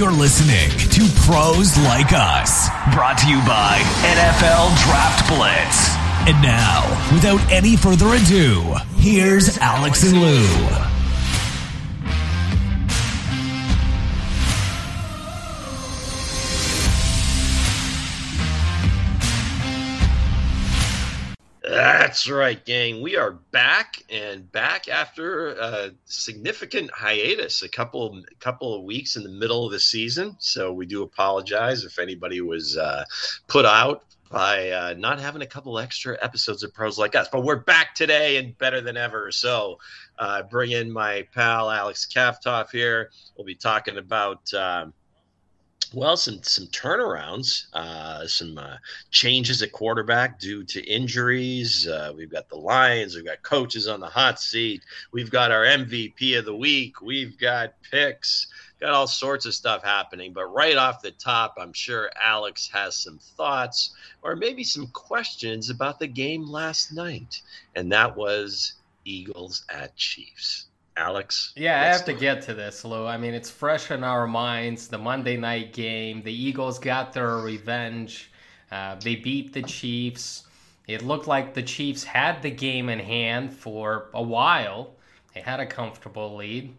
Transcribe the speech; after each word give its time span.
You're 0.00 0.10
listening 0.10 0.70
to 0.70 1.20
Pros 1.26 1.76
Like 1.80 2.14
Us, 2.14 2.70
brought 2.94 3.18
to 3.18 3.28
you 3.28 3.36
by 3.40 3.80
NFL 4.00 4.74
Draft 4.84 5.28
Blitz. 5.28 5.94
And 6.26 6.40
now, 6.40 6.88
without 7.12 7.52
any 7.52 7.76
further 7.76 8.06
ado, 8.14 8.76
here's 8.96 9.58
Alex 9.58 10.02
and 10.04 10.18
Lou. 10.18 10.99
That's 22.20 22.28
right, 22.28 22.62
gang. 22.66 23.00
We 23.00 23.16
are 23.16 23.30
back 23.30 24.02
and 24.10 24.52
back 24.52 24.88
after 24.88 25.52
a 25.52 25.92
significant 26.04 26.90
hiatus, 26.90 27.62
a 27.62 27.68
couple 27.70 28.22
couple 28.40 28.74
of 28.74 28.82
weeks 28.82 29.16
in 29.16 29.22
the 29.22 29.30
middle 29.30 29.64
of 29.64 29.72
the 29.72 29.80
season. 29.80 30.36
So 30.38 30.70
we 30.70 30.84
do 30.84 31.02
apologize 31.02 31.82
if 31.84 31.98
anybody 31.98 32.42
was 32.42 32.76
uh, 32.76 33.06
put 33.46 33.64
out 33.64 34.04
by 34.30 34.68
uh, 34.68 34.94
not 34.98 35.18
having 35.18 35.40
a 35.40 35.46
couple 35.46 35.78
extra 35.78 36.18
episodes 36.20 36.62
of 36.62 36.74
pros 36.74 36.98
like 36.98 37.14
us. 37.14 37.26
But 37.32 37.42
we're 37.42 37.56
back 37.56 37.94
today 37.94 38.36
and 38.36 38.56
better 38.58 38.82
than 38.82 38.98
ever. 38.98 39.32
So 39.32 39.78
uh, 40.18 40.42
bring 40.42 40.72
in 40.72 40.92
my 40.92 41.26
pal 41.34 41.70
Alex 41.70 42.06
Kaftoff 42.06 42.70
here. 42.70 43.12
We'll 43.34 43.46
be 43.46 43.54
talking 43.54 43.96
about. 43.96 44.52
Um, 44.52 44.92
well, 45.92 46.16
some 46.16 46.42
some 46.42 46.66
turnarounds, 46.68 47.66
uh, 47.72 48.26
some 48.26 48.58
uh, 48.58 48.76
changes 49.10 49.60
at 49.62 49.72
quarterback 49.72 50.38
due 50.38 50.62
to 50.64 50.84
injuries. 50.84 51.88
Uh, 51.88 52.12
we've 52.16 52.30
got 52.30 52.48
the 52.48 52.56
Lions. 52.56 53.16
We've 53.16 53.24
got 53.24 53.42
coaches 53.42 53.88
on 53.88 54.00
the 54.00 54.06
hot 54.06 54.40
seat. 54.40 54.82
We've 55.12 55.30
got 55.30 55.50
our 55.50 55.64
MVP 55.64 56.38
of 56.38 56.44
the 56.44 56.54
week. 56.54 57.02
We've 57.02 57.36
got 57.38 57.74
picks. 57.82 58.46
Got 58.80 58.92
all 58.92 59.08
sorts 59.08 59.46
of 59.46 59.54
stuff 59.54 59.82
happening. 59.82 60.32
But 60.32 60.46
right 60.46 60.76
off 60.76 61.02
the 61.02 61.10
top, 61.10 61.56
I'm 61.58 61.72
sure 61.72 62.10
Alex 62.22 62.68
has 62.72 62.96
some 62.96 63.18
thoughts 63.36 63.94
or 64.22 64.36
maybe 64.36 64.64
some 64.64 64.86
questions 64.88 65.70
about 65.70 65.98
the 65.98 66.06
game 66.06 66.48
last 66.48 66.92
night, 66.92 67.42
and 67.74 67.90
that 67.92 68.16
was 68.16 68.74
Eagles 69.04 69.64
at 69.68 69.96
Chiefs. 69.96 70.69
Alex. 70.96 71.52
Yeah, 71.56 71.80
I 71.80 71.86
have 71.86 72.04
to 72.04 72.12
get 72.12 72.42
to 72.42 72.54
this, 72.54 72.84
Lou. 72.84 73.06
I 73.06 73.16
mean, 73.16 73.34
it's 73.34 73.50
fresh 73.50 73.90
in 73.90 74.04
our 74.04 74.26
minds. 74.26 74.88
The 74.88 74.98
Monday 74.98 75.36
night 75.36 75.72
game, 75.72 76.22
the 76.22 76.32
Eagles 76.32 76.78
got 76.78 77.12
their 77.12 77.38
revenge. 77.38 78.30
Uh, 78.70 78.96
they 78.96 79.16
beat 79.16 79.52
the 79.52 79.62
Chiefs. 79.62 80.44
It 80.86 81.02
looked 81.02 81.26
like 81.26 81.54
the 81.54 81.62
Chiefs 81.62 82.04
had 82.04 82.42
the 82.42 82.50
game 82.50 82.88
in 82.88 82.98
hand 82.98 83.52
for 83.52 84.08
a 84.12 84.22
while. 84.22 84.90
They 85.34 85.40
had 85.40 85.60
a 85.60 85.66
comfortable 85.66 86.36
lead. 86.36 86.74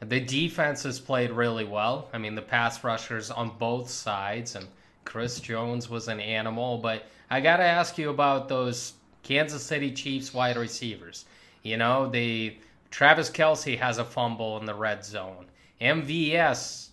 The 0.00 0.18
defenses 0.18 0.98
played 0.98 1.30
really 1.30 1.64
well. 1.64 2.08
I 2.12 2.18
mean, 2.18 2.34
the 2.34 2.42
pass 2.42 2.82
rushers 2.82 3.30
on 3.30 3.56
both 3.58 3.88
sides, 3.88 4.56
and 4.56 4.66
Chris 5.04 5.38
Jones 5.38 5.88
was 5.88 6.08
an 6.08 6.20
animal. 6.20 6.78
But 6.78 7.06
I 7.30 7.40
got 7.40 7.58
to 7.58 7.62
ask 7.62 7.96
you 7.98 8.10
about 8.10 8.48
those 8.48 8.94
Kansas 9.22 9.62
City 9.62 9.92
Chiefs 9.92 10.34
wide 10.34 10.56
receivers. 10.56 11.24
You 11.62 11.76
know, 11.76 12.10
they 12.10 12.58
Travis 12.92 13.30
Kelce 13.30 13.78
has 13.78 13.96
a 13.96 14.04
fumble 14.04 14.58
in 14.58 14.66
the 14.66 14.74
red 14.74 15.04
zone. 15.04 15.46
MVS 15.80 16.90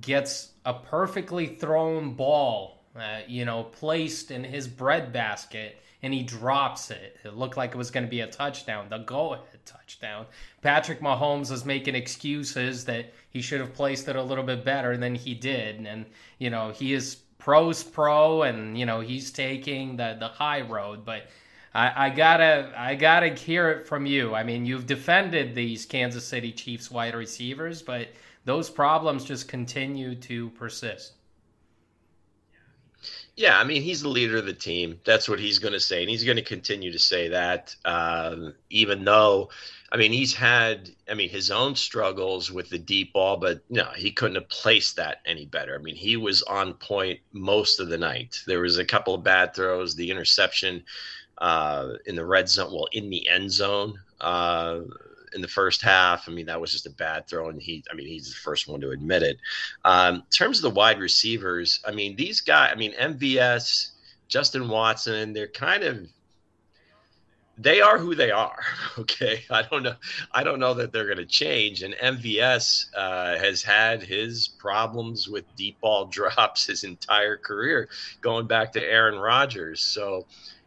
gets 0.00 0.50
a 0.64 0.74
perfectly 0.74 1.46
thrown 1.46 2.14
ball, 2.14 2.82
uh, 2.96 3.20
you 3.28 3.44
know, 3.44 3.62
placed 3.62 4.32
in 4.32 4.42
his 4.42 4.66
bread 4.66 5.12
basket, 5.12 5.80
and 6.02 6.12
he 6.12 6.24
drops 6.24 6.90
it. 6.90 7.16
It 7.24 7.34
looked 7.34 7.56
like 7.56 7.70
it 7.70 7.78
was 7.78 7.92
going 7.92 8.04
to 8.04 8.10
be 8.10 8.20
a 8.20 8.26
touchdown, 8.26 8.88
the 8.90 8.98
go 8.98 9.34
ahead 9.34 9.64
touchdown. 9.64 10.26
Patrick 10.62 11.00
Mahomes 11.00 11.52
is 11.52 11.64
making 11.64 11.94
excuses 11.94 12.84
that 12.86 13.12
he 13.30 13.40
should 13.40 13.60
have 13.60 13.72
placed 13.72 14.08
it 14.08 14.16
a 14.16 14.22
little 14.22 14.44
bit 14.44 14.64
better 14.64 14.96
than 14.96 15.14
he 15.14 15.32
did. 15.32 15.86
And, 15.86 16.06
you 16.38 16.50
know, 16.50 16.72
he 16.72 16.92
is 16.92 17.16
pros 17.38 17.84
pro, 17.84 18.42
and, 18.42 18.76
you 18.76 18.84
know, 18.84 19.00
he's 19.00 19.30
taking 19.30 19.96
the, 19.96 20.16
the 20.18 20.28
high 20.28 20.62
road. 20.62 21.04
But 21.04 21.28
I, 21.76 22.06
I, 22.06 22.10
gotta 22.10 22.72
I 22.74 22.94
gotta 22.94 23.28
hear 23.28 23.70
it 23.70 23.86
from 23.86 24.06
you. 24.06 24.34
I 24.34 24.42
mean, 24.42 24.64
you've 24.64 24.86
defended 24.86 25.54
these 25.54 25.84
Kansas 25.84 26.26
City 26.26 26.50
Chiefs 26.50 26.90
wide 26.90 27.14
receivers, 27.14 27.82
but 27.82 28.08
those 28.46 28.70
problems 28.70 29.26
just 29.26 29.46
continue 29.46 30.14
to 30.14 30.48
persist. 30.50 31.12
Yeah, 33.36 33.58
I 33.58 33.64
mean, 33.64 33.82
he's 33.82 34.00
the 34.00 34.08
leader 34.08 34.38
of 34.38 34.46
the 34.46 34.54
team. 34.54 34.98
That's 35.04 35.28
what 35.28 35.38
he's 35.38 35.58
going 35.58 35.74
to 35.74 35.80
say, 35.80 36.00
and 36.00 36.08
he's 36.08 36.24
going 36.24 36.38
to 36.38 36.42
continue 36.42 36.90
to 36.90 36.98
say 36.98 37.28
that, 37.28 37.76
um, 37.84 38.54
even 38.70 39.04
though, 39.04 39.50
I 39.92 39.98
mean, 39.98 40.12
he's 40.12 40.32
had, 40.34 40.88
I 41.10 41.12
mean, 41.12 41.28
his 41.28 41.50
own 41.50 41.76
struggles 41.76 42.50
with 42.50 42.70
the 42.70 42.78
deep 42.78 43.12
ball, 43.12 43.36
but 43.36 43.60
no, 43.68 43.84
he 43.94 44.10
couldn't 44.10 44.36
have 44.36 44.48
placed 44.48 44.96
that 44.96 45.20
any 45.26 45.44
better. 45.44 45.74
I 45.74 45.82
mean, 45.82 45.96
he 45.96 46.16
was 46.16 46.42
on 46.44 46.72
point 46.72 47.20
most 47.32 47.80
of 47.80 47.88
the 47.88 47.98
night. 47.98 48.40
There 48.46 48.60
was 48.60 48.78
a 48.78 48.84
couple 48.86 49.14
of 49.14 49.22
bad 49.22 49.54
throws, 49.54 49.94
the 49.94 50.10
interception 50.10 50.82
uh, 51.38 51.92
in 52.06 52.14
the 52.16 52.24
red 52.24 52.48
zone, 52.48 52.72
well, 52.72 52.88
in 52.92 53.10
the 53.10 53.28
end 53.28 53.50
zone 53.50 53.98
uh, 54.20 54.80
in 55.34 55.42
the 55.42 55.48
first 55.48 55.82
half. 55.82 56.28
I 56.28 56.32
mean, 56.32 56.46
that 56.46 56.60
was 56.60 56.72
just 56.72 56.86
a 56.86 56.90
bad 56.90 57.28
throw, 57.28 57.48
and 57.48 57.60
he, 57.60 57.84
I 57.90 57.94
mean, 57.94 58.06
he's 58.06 58.28
the 58.28 58.40
first 58.40 58.68
one 58.68 58.80
to 58.80 58.90
admit 58.90 59.22
it. 59.22 59.38
Um, 59.84 60.16
in 60.16 60.22
terms 60.30 60.58
of 60.58 60.62
the 60.62 60.70
wide 60.70 60.98
receivers, 60.98 61.80
I 61.86 61.92
mean, 61.92 62.16
these 62.16 62.40
guys, 62.40 62.70
I 62.72 62.76
mean, 62.76 62.94
MVS, 62.94 63.90
Justin 64.28 64.68
Watson, 64.68 65.32
they're 65.32 65.46
kind 65.46 65.84
of 65.84 66.06
they 67.58 67.80
are 67.80 67.98
who 67.98 68.14
they 68.14 68.30
are. 68.30 68.62
Okay, 68.98 69.42
I 69.50 69.60
don't 69.60 69.82
know. 69.82 69.94
I 70.32 70.42
don't 70.42 70.58
know 70.58 70.72
that 70.72 70.90
they're 70.90 71.04
going 71.04 71.18
to 71.18 71.26
change. 71.26 71.82
And 71.82 71.94
MVS 71.94 72.86
uh, 72.96 73.36
has 73.38 73.62
had 73.62 74.02
his 74.02 74.48
problems 74.48 75.28
with 75.28 75.44
deep 75.54 75.78
ball 75.80 76.06
drops 76.10 76.66
his 76.66 76.82
entire 76.82 77.36
career, 77.36 77.90
going 78.22 78.46
back 78.46 78.72
to 78.72 78.82
Aaron 78.82 79.18
Rodgers. 79.18 79.82
So 79.82 80.26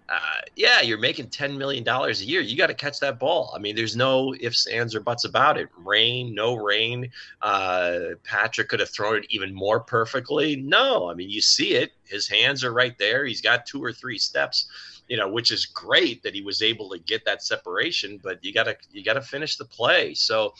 uh, 0.10 0.42
yeah, 0.56 0.82
you're 0.82 0.98
making 0.98 1.28
$10 1.28 1.56
million 1.56 1.88
a 1.88 2.12
year. 2.14 2.42
You 2.42 2.58
got 2.58 2.68
to 2.68 2.74
catch 2.74 3.00
that 3.00 3.20
ball. 3.20 3.54
I 3.56 3.60
mean, 3.60 3.76
there's 3.76 3.96
no 3.96 4.34
ifs, 4.40 4.66
ands, 4.66 4.96
or 4.96 5.02
buts 5.02 5.24
about 5.24 5.60
it. 5.60 5.70
Rain, 5.78 6.34
no 6.34 6.56
rain. 6.56 7.12
Uh, 7.44 8.00
Patrick 8.24 8.70
could 8.70 8.80
have 8.80 8.90
thrown 8.90 9.18
it 9.18 9.28
even 9.30 9.54
more 9.54 9.80
perfectly. 9.80 10.56
No, 10.56 11.10
I 11.10 11.14
mean, 11.14 11.30
you 11.30 11.42
see 11.42 11.76
it. 11.76 11.92
His 12.06 12.28
hands 12.28 12.64
are 12.64 12.74
right 12.74 12.98
there. 12.98 13.24
He's 13.24 13.42
got 13.42 13.68
two 13.68 13.84
or 13.84 13.94
three 13.94 14.18
steps, 14.18 14.68
you 15.08 15.16
know, 15.16 15.30
which 15.30 15.52
is 15.52 15.68
great 15.68 16.24
that 16.24 16.34
he 16.34 16.42
was 16.42 16.64
able 16.64 16.90
to 16.90 16.98
get 16.98 17.24
that 17.26 17.44
separation, 17.44 18.20
but 18.24 18.44
you 18.44 18.52
got 18.52 18.64
to, 18.64 18.76
you 18.92 19.04
got 19.04 19.14
to 19.14 19.22
finish 19.22 19.58
the 19.58 19.66
play. 19.66 20.16
So 20.16 20.56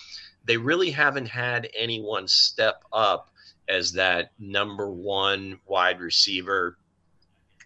they 0.46 0.58
really 0.58 0.92
haven't 0.92 1.28
had 1.28 1.68
anyone 1.76 2.28
step 2.28 2.84
up 2.94 3.32
as 3.68 3.94
that 3.94 4.32
number 4.38 4.92
one 4.92 5.60
wide 5.66 6.00
receiver 6.00 6.78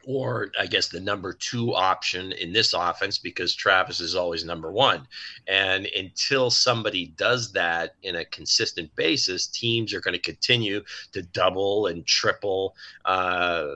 or 0.06 0.52
I 0.60 0.66
guess 0.66 0.88
the 0.88 1.00
number 1.00 1.34
two 1.34 1.74
option 1.74 2.32
in 2.34 2.52
this 2.52 2.74
offense 2.74 3.18
because 3.18 3.56
Travis 3.56 4.00
is 4.00 4.16
always 4.16 4.44
number 4.44 4.72
one. 4.72 5.08
And 5.48 5.88
until 5.98 6.50
somebody 6.50 7.08
does 7.18 7.52
that 7.54 7.96
in 8.04 8.18
a 8.18 8.26
consistent 8.26 8.94
basis, 8.96 9.48
teams 9.48 9.94
are 9.94 10.02
going 10.02 10.16
to 10.16 10.20
continue 10.20 10.84
to 11.14 11.22
double 11.22 11.88
and 11.88 12.06
triple 12.06 12.76
uh, 13.06 13.76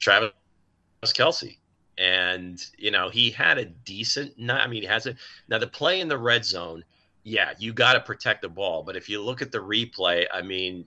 Travis 0.00 0.32
Kelce. 1.04 1.58
And, 1.96 2.64
you 2.76 2.90
know, 2.90 3.08
he 3.08 3.30
had 3.30 3.58
a 3.58 3.64
decent, 3.64 4.34
I 4.50 4.66
mean, 4.66 4.82
he 4.82 4.88
has 4.88 5.06
a, 5.06 5.16
now 5.48 5.58
the 5.58 5.66
play 5.66 6.00
in 6.00 6.08
the 6.08 6.18
red 6.18 6.44
zone, 6.44 6.84
yeah, 7.24 7.52
you 7.58 7.72
got 7.72 7.94
to 7.94 8.00
protect 8.00 8.42
the 8.42 8.48
ball. 8.48 8.82
But 8.82 8.96
if 8.96 9.08
you 9.08 9.22
look 9.22 9.42
at 9.42 9.52
the 9.52 9.58
replay, 9.58 10.26
I 10.32 10.42
mean, 10.42 10.86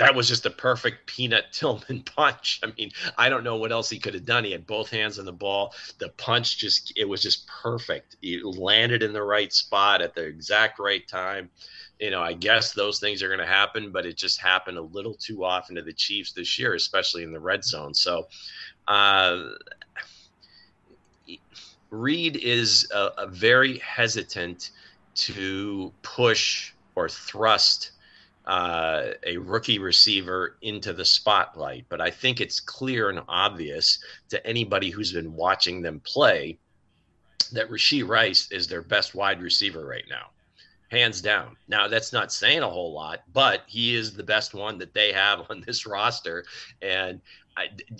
that 0.00 0.14
was 0.14 0.26
just 0.26 0.46
a 0.46 0.50
perfect 0.50 1.06
peanut 1.06 1.44
Tillman 1.52 2.02
punch. 2.02 2.58
I 2.64 2.72
mean, 2.78 2.90
I 3.18 3.28
don't 3.28 3.44
know 3.44 3.56
what 3.56 3.70
else 3.70 3.90
he 3.90 3.98
could 3.98 4.14
have 4.14 4.24
done. 4.24 4.44
He 4.44 4.52
had 4.52 4.66
both 4.66 4.88
hands 4.88 5.18
on 5.18 5.26
the 5.26 5.32
ball. 5.32 5.74
The 5.98 6.08
punch 6.08 6.56
just 6.56 6.94
it 6.96 7.04
was 7.04 7.22
just 7.22 7.46
perfect. 7.46 8.16
He 8.22 8.40
landed 8.42 9.02
in 9.02 9.12
the 9.12 9.22
right 9.22 9.52
spot 9.52 10.00
at 10.00 10.14
the 10.14 10.24
exact 10.24 10.78
right 10.78 11.06
time. 11.06 11.50
You 11.98 12.10
know, 12.10 12.22
I 12.22 12.32
guess 12.32 12.72
those 12.72 12.98
things 12.98 13.22
are 13.22 13.28
going 13.28 13.40
to 13.40 13.46
happen, 13.46 13.92
but 13.92 14.06
it 14.06 14.16
just 14.16 14.40
happened 14.40 14.78
a 14.78 14.82
little 14.82 15.12
too 15.12 15.44
often 15.44 15.76
to 15.76 15.82
the 15.82 15.92
Chiefs 15.92 16.32
this 16.32 16.58
year, 16.58 16.74
especially 16.74 17.22
in 17.22 17.30
the 17.30 17.38
red 17.38 17.62
zone. 17.62 17.92
So, 17.92 18.26
uh, 18.88 19.50
Reid 21.90 22.36
is 22.36 22.90
a, 22.90 23.10
a 23.18 23.26
very 23.26 23.76
hesitant 23.78 24.70
to 25.16 25.92
push 26.02 26.72
or 26.94 27.10
thrust 27.10 27.90
uh, 28.46 29.08
a 29.24 29.36
rookie 29.36 29.78
receiver 29.78 30.56
into 30.62 30.92
the 30.92 31.04
spotlight. 31.04 31.86
But 31.88 32.00
I 32.00 32.10
think 32.10 32.40
it's 32.40 32.60
clear 32.60 33.10
and 33.10 33.20
obvious 33.28 33.98
to 34.30 34.44
anybody 34.46 34.90
who's 34.90 35.12
been 35.12 35.34
watching 35.34 35.82
them 35.82 36.00
play 36.00 36.58
that 37.52 37.70
Rashee 37.70 38.06
Rice 38.06 38.50
is 38.50 38.66
their 38.66 38.82
best 38.82 39.14
wide 39.14 39.42
receiver 39.42 39.84
right 39.84 40.04
now, 40.08 40.30
hands 40.90 41.20
down. 41.20 41.56
Now, 41.68 41.88
that's 41.88 42.12
not 42.12 42.32
saying 42.32 42.62
a 42.62 42.68
whole 42.68 42.92
lot, 42.92 43.20
but 43.32 43.62
he 43.66 43.94
is 43.94 44.14
the 44.14 44.22
best 44.22 44.54
one 44.54 44.78
that 44.78 44.94
they 44.94 45.12
have 45.12 45.46
on 45.50 45.62
this 45.66 45.86
roster. 45.86 46.44
And 46.80 47.20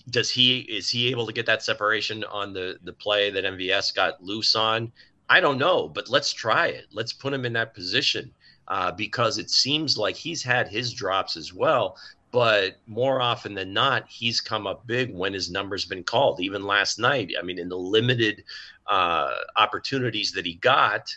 does 0.08 0.30
he 0.30 0.60
is 0.60 0.88
he 0.88 1.10
able 1.10 1.26
to 1.26 1.32
get 1.32 1.44
that 1.46 1.62
separation 1.62 2.24
on 2.24 2.54
the 2.54 2.78
the 2.84 2.94
play 2.94 3.30
that 3.30 3.44
MVS 3.44 3.94
got 3.94 4.22
loose 4.22 4.54
on? 4.54 4.90
I 5.28 5.40
don't 5.40 5.58
know, 5.58 5.86
but 5.86 6.08
let's 6.08 6.32
try 6.32 6.68
it. 6.68 6.86
Let's 6.92 7.12
put 7.12 7.32
him 7.32 7.44
in 7.44 7.52
that 7.52 7.74
position 7.74 8.32
uh, 8.70 8.92
because 8.92 9.36
it 9.36 9.50
seems 9.50 9.98
like 9.98 10.16
he's 10.16 10.42
had 10.42 10.68
his 10.68 10.92
drops 10.94 11.36
as 11.36 11.52
well. 11.52 11.98
But 12.30 12.76
more 12.86 13.20
often 13.20 13.54
than 13.54 13.72
not, 13.72 14.08
he's 14.08 14.40
come 14.40 14.68
up 14.68 14.86
big 14.86 15.12
when 15.12 15.32
his 15.32 15.50
number's 15.50 15.84
been 15.84 16.04
called. 16.04 16.40
Even 16.40 16.62
last 16.62 16.96
night, 17.00 17.32
I 17.36 17.42
mean, 17.42 17.58
in 17.58 17.68
the 17.68 17.76
limited 17.76 18.44
uh, 18.86 19.34
opportunities 19.56 20.30
that 20.32 20.46
he 20.46 20.54
got, 20.54 21.12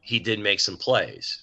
he 0.00 0.20
did 0.20 0.38
make 0.38 0.60
some 0.60 0.76
plays. 0.76 1.42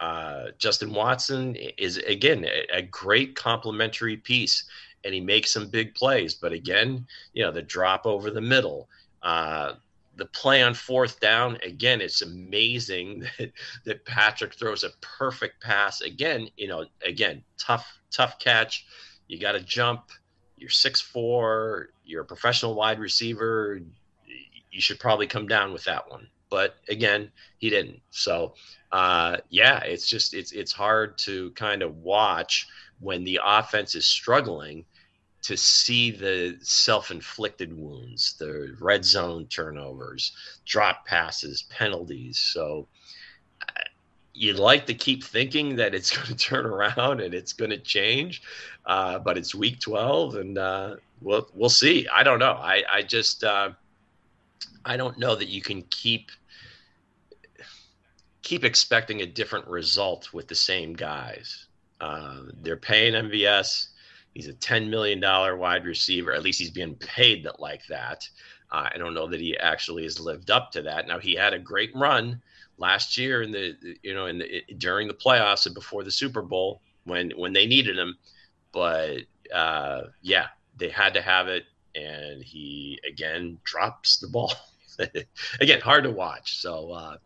Uh, 0.00 0.46
Justin 0.58 0.92
Watson 0.92 1.54
is 1.78 1.98
again 1.98 2.44
a, 2.44 2.78
a 2.78 2.82
great 2.82 3.36
complementary 3.36 4.16
piece, 4.16 4.64
and 5.04 5.14
he 5.14 5.20
makes 5.20 5.52
some 5.52 5.68
big 5.68 5.94
plays. 5.94 6.34
But 6.34 6.52
again, 6.52 7.06
you 7.32 7.44
know, 7.44 7.52
the 7.52 7.62
drop 7.62 8.04
over 8.04 8.30
the 8.32 8.40
middle, 8.40 8.88
uh, 9.22 9.74
the 10.16 10.26
play 10.26 10.62
on 10.62 10.74
fourth 10.74 11.20
down. 11.20 11.58
Again, 11.62 12.00
it's 12.00 12.22
amazing 12.22 13.24
that 13.38 13.52
that 13.84 14.04
Patrick 14.04 14.54
throws 14.54 14.84
a 14.84 14.90
perfect 15.00 15.62
pass. 15.62 16.00
Again, 16.00 16.48
you 16.56 16.68
know, 16.68 16.86
again, 17.04 17.42
tough 17.58 17.86
tough 18.10 18.38
catch. 18.38 18.86
You 19.28 19.38
got 19.38 19.52
to 19.52 19.60
jump. 19.60 20.10
You're 20.56 20.70
six 20.70 21.00
four. 21.00 21.90
You're 22.04 22.22
a 22.22 22.26
professional 22.26 22.74
wide 22.74 22.98
receiver. 22.98 23.80
You 24.70 24.80
should 24.80 24.98
probably 24.98 25.26
come 25.26 25.46
down 25.46 25.72
with 25.72 25.84
that 25.84 26.10
one. 26.10 26.28
But 26.48 26.76
again, 26.88 27.30
he 27.58 27.70
didn't. 27.70 28.00
So 28.10 28.54
uh, 28.92 29.38
yeah, 29.50 29.80
it's 29.80 30.08
just 30.08 30.34
it's 30.34 30.52
it's 30.52 30.72
hard 30.72 31.18
to 31.18 31.50
kind 31.52 31.82
of 31.82 31.96
watch 31.98 32.66
when 33.00 33.24
the 33.24 33.40
offense 33.44 33.94
is 33.94 34.06
struggling 34.06 34.84
to 35.46 35.56
see 35.56 36.10
the 36.10 36.58
self-inflicted 36.60 37.72
wounds, 37.72 38.34
the 38.40 38.76
red 38.80 39.04
zone 39.04 39.46
turnovers, 39.46 40.32
drop 40.64 41.06
passes, 41.06 41.62
penalties. 41.70 42.36
So 42.36 42.88
uh, 43.62 43.82
you'd 44.34 44.58
like 44.58 44.86
to 44.86 44.94
keep 44.94 45.22
thinking 45.22 45.76
that 45.76 45.94
it's 45.94 46.10
going 46.16 46.26
to 46.26 46.34
turn 46.34 46.66
around 46.66 47.20
and 47.20 47.32
it's 47.32 47.52
going 47.52 47.70
to 47.70 47.78
change, 47.78 48.42
uh, 48.86 49.20
but 49.20 49.38
it's 49.38 49.54
week 49.54 49.78
12 49.78 50.34
and 50.34 50.58
uh, 50.58 50.96
we'll 51.20 51.48
we'll 51.54 51.68
see. 51.68 52.08
I 52.12 52.24
don't 52.24 52.40
know. 52.40 52.54
I 52.54 52.82
I 52.92 53.02
just 53.02 53.44
uh, 53.44 53.70
I 54.84 54.96
don't 54.96 55.16
know 55.16 55.36
that 55.36 55.48
you 55.48 55.62
can 55.62 55.82
keep 55.90 56.32
keep 58.42 58.64
expecting 58.64 59.22
a 59.22 59.26
different 59.26 59.68
result 59.68 60.32
with 60.32 60.48
the 60.48 60.56
same 60.56 60.92
guys. 60.92 61.66
Uh, 62.00 62.40
they're 62.62 62.76
paying 62.76 63.14
MVS. 63.14 63.90
He's 64.36 64.48
a 64.48 64.52
$10 64.52 64.90
million 64.90 65.18
wide 65.58 65.86
receiver. 65.86 66.34
At 66.34 66.42
least 66.42 66.58
he's 66.58 66.70
being 66.70 66.94
paid 66.96 67.46
like 67.58 67.86
that. 67.86 68.28
Uh, 68.70 68.90
I 68.94 68.98
don't 68.98 69.14
know 69.14 69.26
that 69.28 69.40
he 69.40 69.56
actually 69.56 70.02
has 70.02 70.20
lived 70.20 70.50
up 70.50 70.70
to 70.72 70.82
that. 70.82 71.08
Now 71.08 71.18
he 71.18 71.34
had 71.34 71.54
a 71.54 71.58
great 71.58 71.90
run 71.94 72.42
last 72.76 73.16
year 73.16 73.40
in 73.40 73.50
the 73.50 73.74
you 74.02 74.12
know 74.12 74.26
in 74.26 74.36
the 74.36 74.62
during 74.76 75.08
the 75.08 75.14
playoffs 75.14 75.64
and 75.64 75.74
before 75.74 76.04
the 76.04 76.10
Super 76.10 76.42
Bowl 76.42 76.82
when 77.04 77.30
when 77.30 77.54
they 77.54 77.66
needed 77.66 77.96
him, 77.96 78.18
but 78.72 79.20
uh, 79.54 80.02
yeah, 80.20 80.48
they 80.76 80.90
had 80.90 81.14
to 81.14 81.22
have 81.22 81.48
it, 81.48 81.64
and 81.94 82.42
he 82.42 83.00
again 83.10 83.58
drops 83.64 84.18
the 84.18 84.28
ball. 84.28 84.52
again, 85.60 85.80
hard 85.80 86.04
to 86.04 86.10
watch. 86.10 86.58
So 86.58 86.92
uh, 86.92 87.16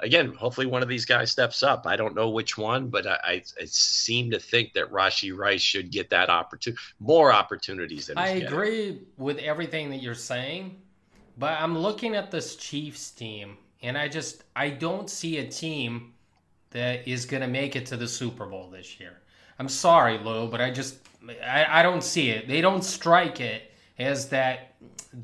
again, 0.00 0.32
hopefully 0.34 0.66
one 0.66 0.82
of 0.82 0.88
these 0.88 1.04
guys 1.04 1.30
steps 1.30 1.62
up. 1.62 1.86
I 1.86 1.96
don't 1.96 2.14
know 2.14 2.30
which 2.30 2.56
one, 2.56 2.88
but 2.88 3.06
I, 3.06 3.18
I, 3.24 3.42
I 3.60 3.64
seem 3.66 4.30
to 4.30 4.38
think 4.38 4.72
that 4.74 4.90
Rashee 4.90 5.36
Rice 5.36 5.60
should 5.60 5.90
get 5.90 6.10
that 6.10 6.30
opportunity, 6.30 6.80
more 7.00 7.32
opportunities 7.32 8.06
than 8.06 8.16
he's 8.16 8.26
I 8.26 8.28
agree 8.46 9.02
with 9.16 9.38
everything 9.38 9.90
that 9.90 10.02
you're 10.02 10.14
saying, 10.14 10.80
but 11.36 11.60
I'm 11.60 11.76
looking 11.76 12.14
at 12.14 12.30
this 12.30 12.56
Chiefs 12.56 13.10
team, 13.10 13.56
and 13.82 13.96
I 13.96 14.08
just 14.08 14.44
I 14.54 14.70
don't 14.70 15.08
see 15.08 15.38
a 15.38 15.46
team 15.46 16.14
that 16.70 17.08
is 17.08 17.24
going 17.24 17.42
to 17.42 17.48
make 17.48 17.76
it 17.76 17.86
to 17.86 17.96
the 17.96 18.08
Super 18.08 18.46
Bowl 18.46 18.68
this 18.70 19.00
year. 19.00 19.20
I'm 19.58 19.68
sorry, 19.68 20.18
Lou, 20.18 20.48
but 20.48 20.60
I 20.60 20.70
just 20.70 20.98
I, 21.44 21.80
I 21.80 21.82
don't 21.82 22.02
see 22.02 22.30
it. 22.30 22.46
They 22.48 22.60
don't 22.60 22.82
strike 22.82 23.40
it 23.40 23.72
as 23.98 24.28
that 24.28 24.74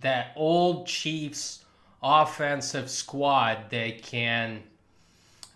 that 0.01 0.33
old 0.37 0.87
Chiefs 0.87 1.64
offensive 2.05 2.91
squad 2.91 3.71
that 3.71 4.03
can 4.03 4.63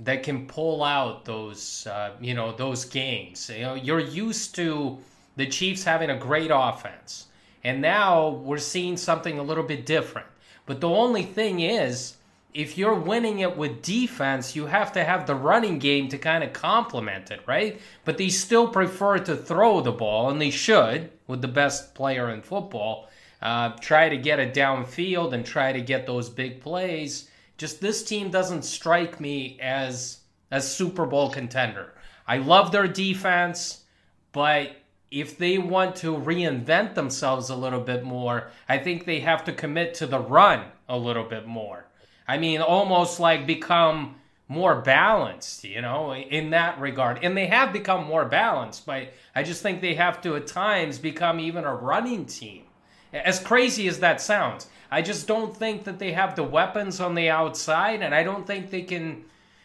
that 0.00 0.22
can 0.22 0.46
pull 0.46 0.82
out 0.82 1.24
those 1.24 1.86
uh, 1.86 2.12
you 2.20 2.34
know 2.34 2.52
those 2.52 2.84
games. 2.86 3.50
You 3.54 3.62
know, 3.62 3.74
you're 3.74 4.00
used 4.00 4.54
to 4.54 4.98
the 5.36 5.46
Chiefs 5.46 5.84
having 5.84 6.10
a 6.10 6.16
great 6.16 6.50
offense, 6.52 7.26
and 7.62 7.82
now 7.82 8.30
we're 8.30 8.58
seeing 8.58 8.96
something 8.96 9.38
a 9.38 9.42
little 9.42 9.64
bit 9.64 9.84
different. 9.84 10.26
But 10.66 10.80
the 10.80 10.88
only 10.88 11.22
thing 11.22 11.60
is, 11.60 12.16
if 12.54 12.78
you're 12.78 12.94
winning 12.94 13.40
it 13.40 13.56
with 13.56 13.82
defense, 13.82 14.56
you 14.56 14.66
have 14.66 14.92
to 14.92 15.04
have 15.04 15.26
the 15.26 15.34
running 15.34 15.78
game 15.78 16.08
to 16.08 16.18
kind 16.18 16.42
of 16.42 16.52
complement 16.52 17.30
it, 17.30 17.40
right? 17.46 17.80
But 18.04 18.18
they 18.18 18.28
still 18.28 18.68
prefer 18.68 19.18
to 19.18 19.36
throw 19.36 19.80
the 19.80 19.92
ball, 19.92 20.30
and 20.30 20.40
they 20.40 20.50
should 20.50 21.10
with 21.26 21.42
the 21.42 21.48
best 21.48 21.94
player 21.94 22.30
in 22.30 22.42
football 22.42 23.08
uh, 23.40 23.70
try 23.80 24.08
to 24.08 24.16
get 24.16 24.40
it 24.40 24.54
downfield 24.54 25.32
and 25.32 25.44
try 25.44 25.72
to 25.72 25.80
get 25.80 26.06
those 26.06 26.28
big 26.28 26.60
plays. 26.60 27.30
Just 27.56 27.80
this 27.80 28.04
team 28.04 28.30
doesn't 28.30 28.62
strike 28.62 29.20
me 29.20 29.58
as 29.60 30.20
a 30.50 30.60
Super 30.60 31.06
Bowl 31.06 31.30
contender. 31.30 31.94
I 32.26 32.38
love 32.38 32.72
their 32.72 32.88
defense, 32.88 33.84
but 34.32 34.72
if 35.10 35.38
they 35.38 35.58
want 35.58 35.96
to 35.96 36.16
reinvent 36.16 36.94
themselves 36.94 37.48
a 37.48 37.56
little 37.56 37.80
bit 37.80 38.04
more, 38.04 38.50
I 38.68 38.78
think 38.78 39.04
they 39.04 39.20
have 39.20 39.44
to 39.44 39.52
commit 39.52 39.94
to 39.94 40.06
the 40.06 40.20
run 40.20 40.66
a 40.88 40.98
little 40.98 41.24
bit 41.24 41.46
more. 41.46 41.86
I 42.26 42.36
mean, 42.36 42.60
almost 42.60 43.18
like 43.18 43.46
become 43.46 44.16
more 44.48 44.80
balanced, 44.80 45.64
you 45.64 45.80
know, 45.80 46.14
in 46.14 46.50
that 46.50 46.78
regard. 46.80 47.20
And 47.22 47.36
they 47.36 47.46
have 47.46 47.72
become 47.72 48.06
more 48.06 48.24
balanced, 48.24 48.86
but 48.86 49.12
I 49.34 49.42
just 49.42 49.62
think 49.62 49.80
they 49.80 49.94
have 49.94 50.20
to 50.22 50.36
at 50.36 50.46
times 50.46 50.98
become 50.98 51.40
even 51.40 51.64
a 51.64 51.74
running 51.74 52.26
team. 52.26 52.64
As 53.12 53.40
crazy 53.40 53.88
as 53.88 54.00
that 54.00 54.20
sounds, 54.20 54.68
I 54.90 55.02
just 55.02 55.26
don't 55.26 55.56
think 55.56 55.84
that 55.84 55.98
they 55.98 56.12
have 56.12 56.36
the 56.36 56.42
weapons 56.42 57.00
on 57.00 57.14
the 57.14 57.28
outside, 57.28 58.02
and 58.02 58.14
I 58.14 58.22
don't 58.22 58.46
think 58.46 58.70
they 58.70 58.82
can. 58.82 59.24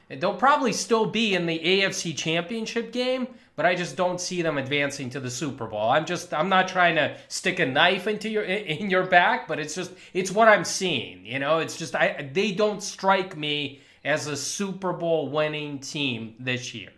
They'll 0.10 0.36
probably 0.36 0.74
still 0.74 1.06
be 1.06 1.34
in 1.34 1.46
the 1.46 1.60
AFC 1.60 2.16
Championship 2.16 2.92
game, 2.92 3.28
but 3.56 3.66
I 3.66 3.74
just 3.74 3.96
don't 3.96 4.20
see 4.20 4.42
them 4.42 4.58
advancing 4.58 5.10
to 5.12 5.20
the 5.20 5.30
Super 5.30 5.66
Bowl. 5.66 5.90
I'm 5.90 6.06
just 6.06 6.34
I'm 6.34 6.50
not 6.50 6.68
trying 6.68 6.96
to 6.96 7.18
stick 7.28 7.60
a 7.60 7.66
knife 7.66 8.08
into 8.08 8.30
your 8.30 8.44
in 8.44 8.90
your 8.90 9.06
back, 9.06 9.48
but 9.48 9.60
it's 9.60 9.76
just 9.76 9.92
it's 10.14 10.32
what 10.32 10.48
I'm 10.48 10.66
seeing. 10.66 11.26
You 11.26 11.40
know, 11.40 11.60
it's 11.60 11.78
just 11.78 11.96
I 11.96 12.30
they 12.34 12.52
don't 12.52 12.84
strike 12.84 13.38
me 13.38 13.82
as 14.04 14.28
a 14.28 14.36
Super 14.36 14.94
Bowl 14.94 15.30
winning 15.30 15.80
team 15.80 16.36
this 16.40 16.74
year. 16.74 16.90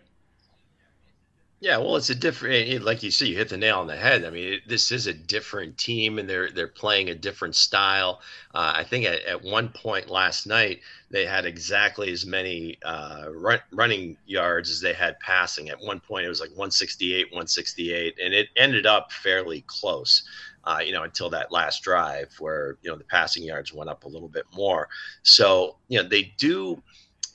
Yeah, 1.58 1.78
well, 1.78 1.96
it's 1.96 2.10
a 2.10 2.14
different, 2.14 2.82
like 2.84 3.02
you 3.02 3.10
see, 3.10 3.28
you 3.30 3.36
hit 3.36 3.48
the 3.48 3.56
nail 3.56 3.78
on 3.78 3.86
the 3.86 3.96
head. 3.96 4.26
I 4.26 4.30
mean, 4.30 4.52
it, 4.54 4.68
this 4.68 4.92
is 4.92 5.06
a 5.06 5.14
different 5.14 5.78
team, 5.78 6.18
and 6.18 6.28
they're 6.28 6.50
they're 6.50 6.68
playing 6.68 7.08
a 7.08 7.14
different 7.14 7.56
style. 7.56 8.20
Uh, 8.54 8.74
I 8.76 8.84
think 8.84 9.06
at, 9.06 9.22
at 9.22 9.42
one 9.42 9.70
point 9.70 10.10
last 10.10 10.46
night 10.46 10.80
they 11.10 11.24
had 11.24 11.46
exactly 11.46 12.12
as 12.12 12.26
many 12.26 12.76
uh, 12.84 13.28
run, 13.32 13.60
running 13.72 14.18
yards 14.26 14.70
as 14.70 14.82
they 14.82 14.92
had 14.92 15.18
passing. 15.20 15.70
At 15.70 15.80
one 15.80 15.98
point, 15.98 16.26
it 16.26 16.28
was 16.28 16.40
like 16.40 16.50
168, 16.50 17.28
168, 17.32 18.16
and 18.22 18.34
it 18.34 18.48
ended 18.56 18.84
up 18.84 19.10
fairly 19.10 19.62
close. 19.66 20.24
Uh, 20.64 20.80
you 20.84 20.92
know, 20.92 21.04
until 21.04 21.30
that 21.30 21.52
last 21.52 21.82
drive 21.82 22.34
where 22.40 22.76
you 22.82 22.90
know 22.90 22.96
the 22.96 23.04
passing 23.04 23.44
yards 23.44 23.72
went 23.72 23.88
up 23.88 24.04
a 24.04 24.08
little 24.08 24.28
bit 24.28 24.44
more. 24.52 24.88
So 25.22 25.76
you 25.88 26.02
know 26.02 26.08
they 26.08 26.34
do 26.36 26.82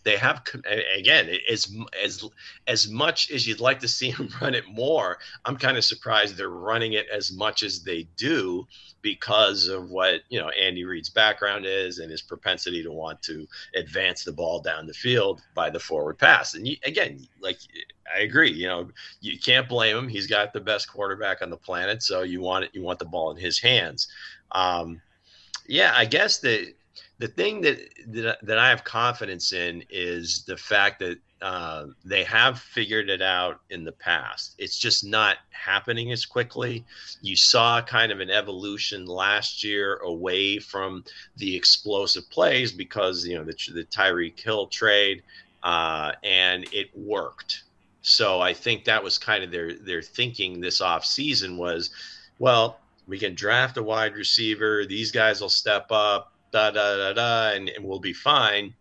they 0.04 0.18
have 0.18 0.44
again 0.98 1.30
as 1.50 1.74
as 2.04 2.24
as 2.68 2.90
much 2.90 3.32
as 3.32 3.48
you'd 3.48 3.60
like 3.60 3.80
to 3.80 3.88
see 3.88 4.12
them 4.12 4.30
run 4.42 4.56
it 4.56 4.68
more 4.68 5.18
i'm 5.46 5.58
kind 5.58 5.78
of 5.78 5.84
surprised 5.84 6.36
they're 6.36 6.50
running 6.50 6.94
it 6.94 7.08
as 7.14 7.32
much 7.32 7.64
as 7.64 7.84
they 7.84 8.08
do 8.18 8.66
because 9.02 9.68
of 9.68 9.90
what 9.90 10.22
you 10.30 10.40
know 10.40 10.50
andy 10.50 10.84
reid's 10.84 11.10
background 11.10 11.66
is 11.66 12.00
and 12.00 12.12
his 12.12 12.22
propensity 12.22 12.84
to 12.84 12.92
want 12.92 13.22
to 13.22 13.48
advance 13.76 14.24
the 14.24 14.32
ball 14.32 14.62
down 14.62 14.88
the 14.88 14.94
field 14.94 15.42
by 15.54 15.70
the 15.70 15.80
forward 15.80 16.18
pass. 16.18 16.54
And 16.54 16.68
you, 16.68 16.78
again 16.84 17.28
like 17.40 17.58
i 18.14 18.20
agree 18.20 18.52
you 18.52 18.68
know 18.68 18.90
you 19.20 19.40
can't 19.40 19.70
blame 19.70 19.98
him. 19.98 20.08
He's 20.08 20.28
got 20.28 20.54
the 20.54 20.60
best 20.60 20.92
quarterback 20.92 21.42
on 21.42 21.50
the 21.50 21.58
planet 21.58 22.04
so 22.04 22.22
you 22.22 22.42
want 22.42 22.66
it 22.66 22.72
you 22.74 22.82
want 22.82 23.00
the 23.00 23.06
ball 23.06 23.32
in 23.32 23.38
his 23.38 23.60
hands. 23.60 24.08
Um, 24.52 25.02
yeah 25.68 25.94
i 25.96 26.06
guess 26.06 26.40
that 26.40 26.74
the 27.22 27.28
thing 27.28 27.62
that, 27.62 27.78
that 28.08 28.44
that 28.44 28.58
I 28.58 28.70
have 28.70 28.84
confidence 28.84 29.54
in 29.54 29.84
is 29.92 30.44
the 30.46 30.58
fact 30.58 31.00
that 31.00 31.20
uh, 31.40 31.86
they 32.04 32.24
have 32.24 32.60
figured 32.60 33.12
it 33.12 33.22
out 33.22 33.62
in 33.70 33.84
the 33.84 33.92
past. 33.92 34.56
It's 34.58 34.78
just 34.78 35.06
not 35.06 35.38
happening 35.52 36.12
as 36.12 36.26
quickly. 36.26 36.84
You 37.22 37.36
saw 37.36 37.80
kind 37.84 38.12
of 38.12 38.22
an 38.22 38.32
evolution 38.32 39.06
last 39.06 39.64
year 39.64 39.98
away 39.98 40.58
from 40.58 41.04
the 41.38 41.56
explosive 41.56 42.28
plays 42.32 42.72
because 42.72 43.24
you 43.24 43.38
know 43.38 43.44
the 43.44 43.56
the 43.72 43.84
Tyreek 43.84 44.40
Hill 44.40 44.66
trade, 44.66 45.22
uh, 45.62 46.14
and 46.24 46.66
it 46.74 46.90
worked. 46.98 47.64
So 48.02 48.42
I 48.42 48.56
think 48.56 48.86
that 48.86 49.04
was 49.04 49.20
kind 49.20 49.44
of 49.44 49.52
their 49.52 49.76
their 49.76 50.02
thinking 50.02 50.60
this 50.60 50.82
off 50.82 51.06
season 51.06 51.56
was, 51.58 51.92
well, 52.40 52.80
we 53.08 53.20
can 53.20 53.36
draft 53.36 53.78
a 53.78 53.84
wide 53.84 54.16
receiver. 54.16 54.86
These 54.86 55.12
guys 55.12 55.40
will 55.40 55.50
step 55.50 55.86
up 55.92 56.31
da 56.52 56.72
da 56.72 56.98
da 56.98 57.14
da, 57.14 57.52
and, 57.56 57.70
and 57.70 57.84
we'll 57.84 58.00
be 58.00 58.14
fine. 58.14 58.74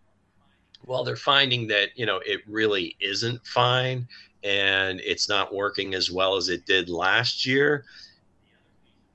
Well, 0.84 1.04
they're 1.04 1.16
finding 1.16 1.66
that 1.68 1.90
you 1.96 2.06
know 2.06 2.20
it 2.24 2.40
really 2.46 2.96
isn't 3.00 3.46
fine, 3.46 4.08
and 4.42 5.00
it's 5.00 5.28
not 5.28 5.54
working 5.54 5.94
as 5.94 6.10
well 6.10 6.36
as 6.36 6.48
it 6.48 6.66
did 6.66 6.88
last 6.88 7.46
year 7.46 7.84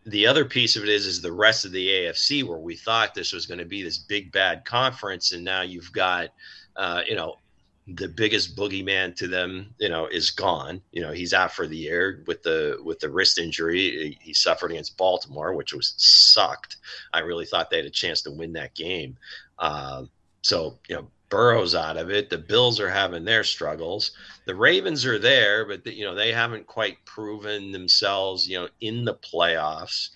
the 0.06 0.28
other 0.28 0.46
piece 0.46 0.76
of 0.76 0.84
it 0.84 0.90
is 0.90 1.06
is 1.06 1.22
the 1.22 1.32
rest 1.32 1.66
of 1.66 1.72
the 1.72 1.88
AFC 1.88 2.44
where 2.44 2.60
we 2.60 2.76
thought 2.76 3.14
this 3.14 3.34
was 3.34 3.46
going 3.46 3.58
to 3.58 3.66
be 3.66 3.82
this 3.82 3.98
big 3.98 4.32
bad 4.32 4.64
conference, 4.66 5.32
and 5.32 5.44
now 5.44 5.62
you've 5.62 5.92
got 5.92 6.30
uh, 6.76 7.02
you 7.08 7.16
know 7.16 7.38
the 7.88 8.08
biggest 8.08 8.56
boogeyman 8.56 9.16
to 9.16 9.28
them 9.28 9.74
you 9.80 9.90
know 9.90 10.08
is 10.08 10.32
gone 10.32 10.82
you 10.92 11.02
know 11.02 11.12
he's 11.12 11.34
out 11.34 11.52
for 11.52 11.68
the 11.68 11.78
year 11.78 12.24
with 12.26 12.42
the 12.42 12.78
with 12.84 13.00
the 13.00 13.10
wrist 13.10 13.38
injury 13.38 14.18
he 14.20 14.34
suffered 14.34 14.72
against 14.72 14.98
baltimore 14.98 15.54
which 15.54 15.72
was 15.72 15.94
sucked 15.98 16.78
i 17.14 17.20
really 17.20 17.46
thought 17.46 17.70
they 17.70 17.78
had 17.78 17.86
a 17.86 17.92
chance 17.92 18.24
to 18.24 18.32
win 18.32 18.54
that 18.54 18.74
game 18.74 19.16
uh, 19.60 20.04
so 20.42 20.80
you 20.90 20.96
know 20.96 21.08
Burrow's 21.30 21.74
out 21.76 21.98
of 21.98 22.12
it. 22.12 22.30
The 22.30 22.38
Bills 22.38 22.80
are 22.80 22.90
having 22.90 23.26
their 23.26 23.44
struggles. 23.44 24.12
The 24.46 24.56
Ravens 24.56 25.06
are 25.06 25.20
there, 25.20 25.66
but 25.66 25.84
the, 25.84 25.94
you 25.94 26.06
know 26.06 26.16
they 26.16 26.32
haven't 26.32 26.68
quite 26.68 27.04
proven 27.06 27.72
themselves. 27.72 28.48
You 28.48 28.62
know, 28.62 28.70
in 28.82 29.06
the 29.06 29.16
playoffs. 29.16 30.10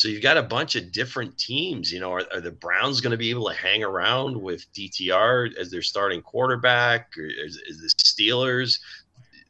So 0.00 0.08
you've 0.08 0.22
got 0.22 0.38
a 0.38 0.42
bunch 0.42 0.76
of 0.76 0.92
different 0.92 1.36
teams. 1.36 1.92
You 1.92 2.00
know, 2.00 2.10
are, 2.10 2.24
are 2.32 2.40
the 2.40 2.52
Browns 2.52 3.02
going 3.02 3.10
to 3.10 3.18
be 3.18 3.28
able 3.28 3.50
to 3.50 3.54
hang 3.54 3.84
around 3.84 4.34
with 4.34 4.64
DTR 4.72 5.54
as 5.58 5.70
their 5.70 5.82
starting 5.82 6.22
quarterback? 6.22 7.12
Or 7.18 7.26
is, 7.26 7.58
is 7.66 7.82
the 7.82 7.88
Steelers? 7.88 8.78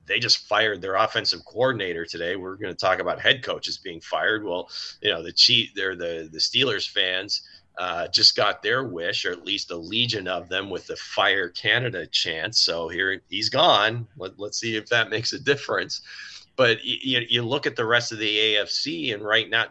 They 0.06 0.18
just 0.18 0.48
fired 0.48 0.82
their 0.82 0.96
offensive 0.96 1.44
coordinator 1.44 2.04
today. 2.04 2.34
We're 2.34 2.56
going 2.56 2.74
to 2.74 2.76
talk 2.76 2.98
about 2.98 3.20
head 3.20 3.44
coaches 3.44 3.78
being 3.78 4.00
fired. 4.00 4.42
Well, 4.42 4.68
you 5.00 5.12
know, 5.12 5.22
the 5.22 5.30
cheat. 5.30 5.70
They're 5.76 5.94
the 5.94 6.28
the 6.32 6.38
Steelers 6.38 6.90
fans 6.90 7.42
uh, 7.78 8.08
just 8.08 8.34
got 8.34 8.60
their 8.60 8.82
wish, 8.82 9.24
or 9.24 9.30
at 9.30 9.44
least 9.44 9.70
a 9.70 9.76
legion 9.76 10.26
of 10.26 10.48
them, 10.48 10.68
with 10.68 10.84
the 10.88 10.96
Fire 10.96 11.48
Canada 11.50 12.08
chant. 12.08 12.56
So 12.56 12.88
here 12.88 13.22
he's 13.28 13.50
gone. 13.50 14.08
Let, 14.16 14.32
us 14.40 14.56
see 14.56 14.74
if 14.74 14.88
that 14.88 15.10
makes 15.10 15.32
a 15.32 15.38
difference. 15.38 16.00
But 16.56 16.84
you, 16.84 17.24
you 17.28 17.42
look 17.42 17.68
at 17.68 17.76
the 17.76 17.86
rest 17.86 18.10
of 18.10 18.18
the 18.18 18.36
AFC, 18.36 19.14
and 19.14 19.22
right 19.22 19.48
now, 19.48 19.66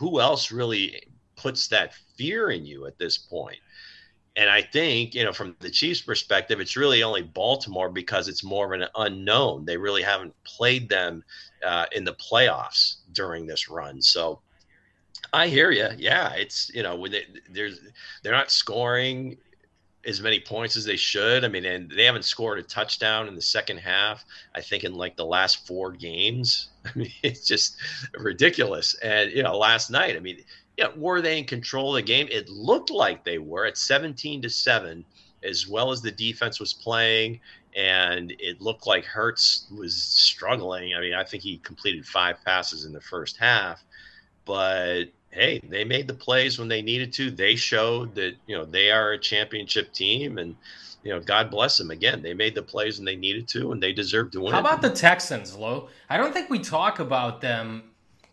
who 0.00 0.18
else 0.18 0.50
really 0.50 1.02
puts 1.36 1.68
that 1.68 1.92
fear 2.16 2.50
in 2.50 2.64
you 2.64 2.86
at 2.86 2.98
this 2.98 3.18
point? 3.18 3.58
And 4.34 4.48
I 4.48 4.62
think, 4.62 5.14
you 5.14 5.24
know, 5.24 5.32
from 5.32 5.54
the 5.60 5.68
Chiefs' 5.68 6.00
perspective, 6.00 6.58
it's 6.58 6.74
really 6.74 7.02
only 7.02 7.20
Baltimore 7.20 7.90
because 7.90 8.26
it's 8.26 8.42
more 8.42 8.72
of 8.72 8.80
an 8.80 8.88
unknown. 8.96 9.66
They 9.66 9.76
really 9.76 10.00
haven't 10.00 10.32
played 10.44 10.88
them 10.88 11.22
uh, 11.66 11.84
in 11.92 12.04
the 12.04 12.14
playoffs 12.14 13.00
during 13.12 13.46
this 13.46 13.68
run. 13.68 14.00
So 14.00 14.40
I 15.34 15.48
hear 15.48 15.70
you. 15.70 15.88
Yeah, 15.98 16.32
it's 16.32 16.70
you 16.72 16.82
know 16.82 16.96
when 16.96 17.12
they, 17.12 17.26
there's 17.50 17.80
they're 18.22 18.32
not 18.32 18.50
scoring 18.50 19.36
as 20.06 20.20
many 20.20 20.40
points 20.40 20.76
as 20.76 20.84
they 20.84 20.96
should. 20.96 21.44
I 21.44 21.48
mean, 21.48 21.64
and 21.64 21.90
they 21.90 22.04
haven't 22.04 22.24
scored 22.24 22.58
a 22.58 22.62
touchdown 22.62 23.28
in 23.28 23.34
the 23.34 23.42
second 23.42 23.78
half. 23.78 24.24
I 24.54 24.60
think 24.60 24.84
in 24.84 24.94
like 24.94 25.16
the 25.16 25.26
last 25.26 25.66
four 25.66 25.92
games. 25.92 26.68
I 26.84 26.90
mean, 26.96 27.12
it's 27.22 27.46
just 27.46 27.76
ridiculous. 28.18 28.94
And 29.02 29.30
you 29.30 29.42
know, 29.42 29.56
last 29.56 29.90
night, 29.90 30.16
I 30.16 30.20
mean, 30.20 30.42
yeah, 30.76 30.88
were 30.96 31.20
they 31.20 31.38
in 31.38 31.44
control 31.44 31.94
of 31.94 32.02
the 32.02 32.06
game? 32.06 32.28
It 32.30 32.48
looked 32.48 32.90
like 32.90 33.24
they 33.24 33.38
were 33.38 33.66
at 33.66 33.76
17 33.76 34.42
to 34.42 34.50
seven, 34.50 35.04
as 35.42 35.68
well 35.68 35.90
as 35.90 36.00
the 36.00 36.12
defense 36.12 36.58
was 36.58 36.72
playing. 36.72 37.40
And 37.76 38.34
it 38.38 38.60
looked 38.60 38.86
like 38.86 39.04
Hurts 39.04 39.66
was 39.70 39.94
struggling. 39.94 40.94
I 40.94 41.00
mean, 41.00 41.14
I 41.14 41.22
think 41.22 41.42
he 41.42 41.58
completed 41.58 42.04
five 42.06 42.36
passes 42.44 42.84
in 42.84 42.92
the 42.92 43.00
first 43.00 43.36
half 43.36 43.84
but 44.50 45.04
hey, 45.30 45.60
they 45.68 45.84
made 45.84 46.06
the 46.06 46.14
plays 46.14 46.58
when 46.58 46.68
they 46.68 46.82
needed 46.82 47.12
to. 47.14 47.30
They 47.30 47.56
showed 47.56 48.14
that 48.16 48.34
you 48.46 48.56
know 48.56 48.64
they 48.64 48.90
are 48.90 49.12
a 49.12 49.18
championship 49.18 49.92
team, 49.92 50.38
and 50.38 50.56
you 51.02 51.12
know 51.12 51.20
God 51.20 51.50
bless 51.50 51.78
them. 51.78 51.90
Again, 51.90 52.22
they 52.22 52.34
made 52.34 52.54
the 52.54 52.62
plays 52.62 52.98
when 52.98 53.06
they 53.06 53.16
needed 53.16 53.48
to, 53.48 53.72
and 53.72 53.82
they 53.82 53.92
deserve 53.92 54.30
to 54.32 54.40
win. 54.40 54.52
How 54.52 54.60
about 54.60 54.82
the 54.82 54.90
Texans, 54.90 55.56
Lo? 55.56 55.88
I 56.08 56.16
don't 56.16 56.32
think 56.32 56.50
we 56.50 56.58
talk 56.58 56.98
about 56.98 57.40
them 57.40 57.84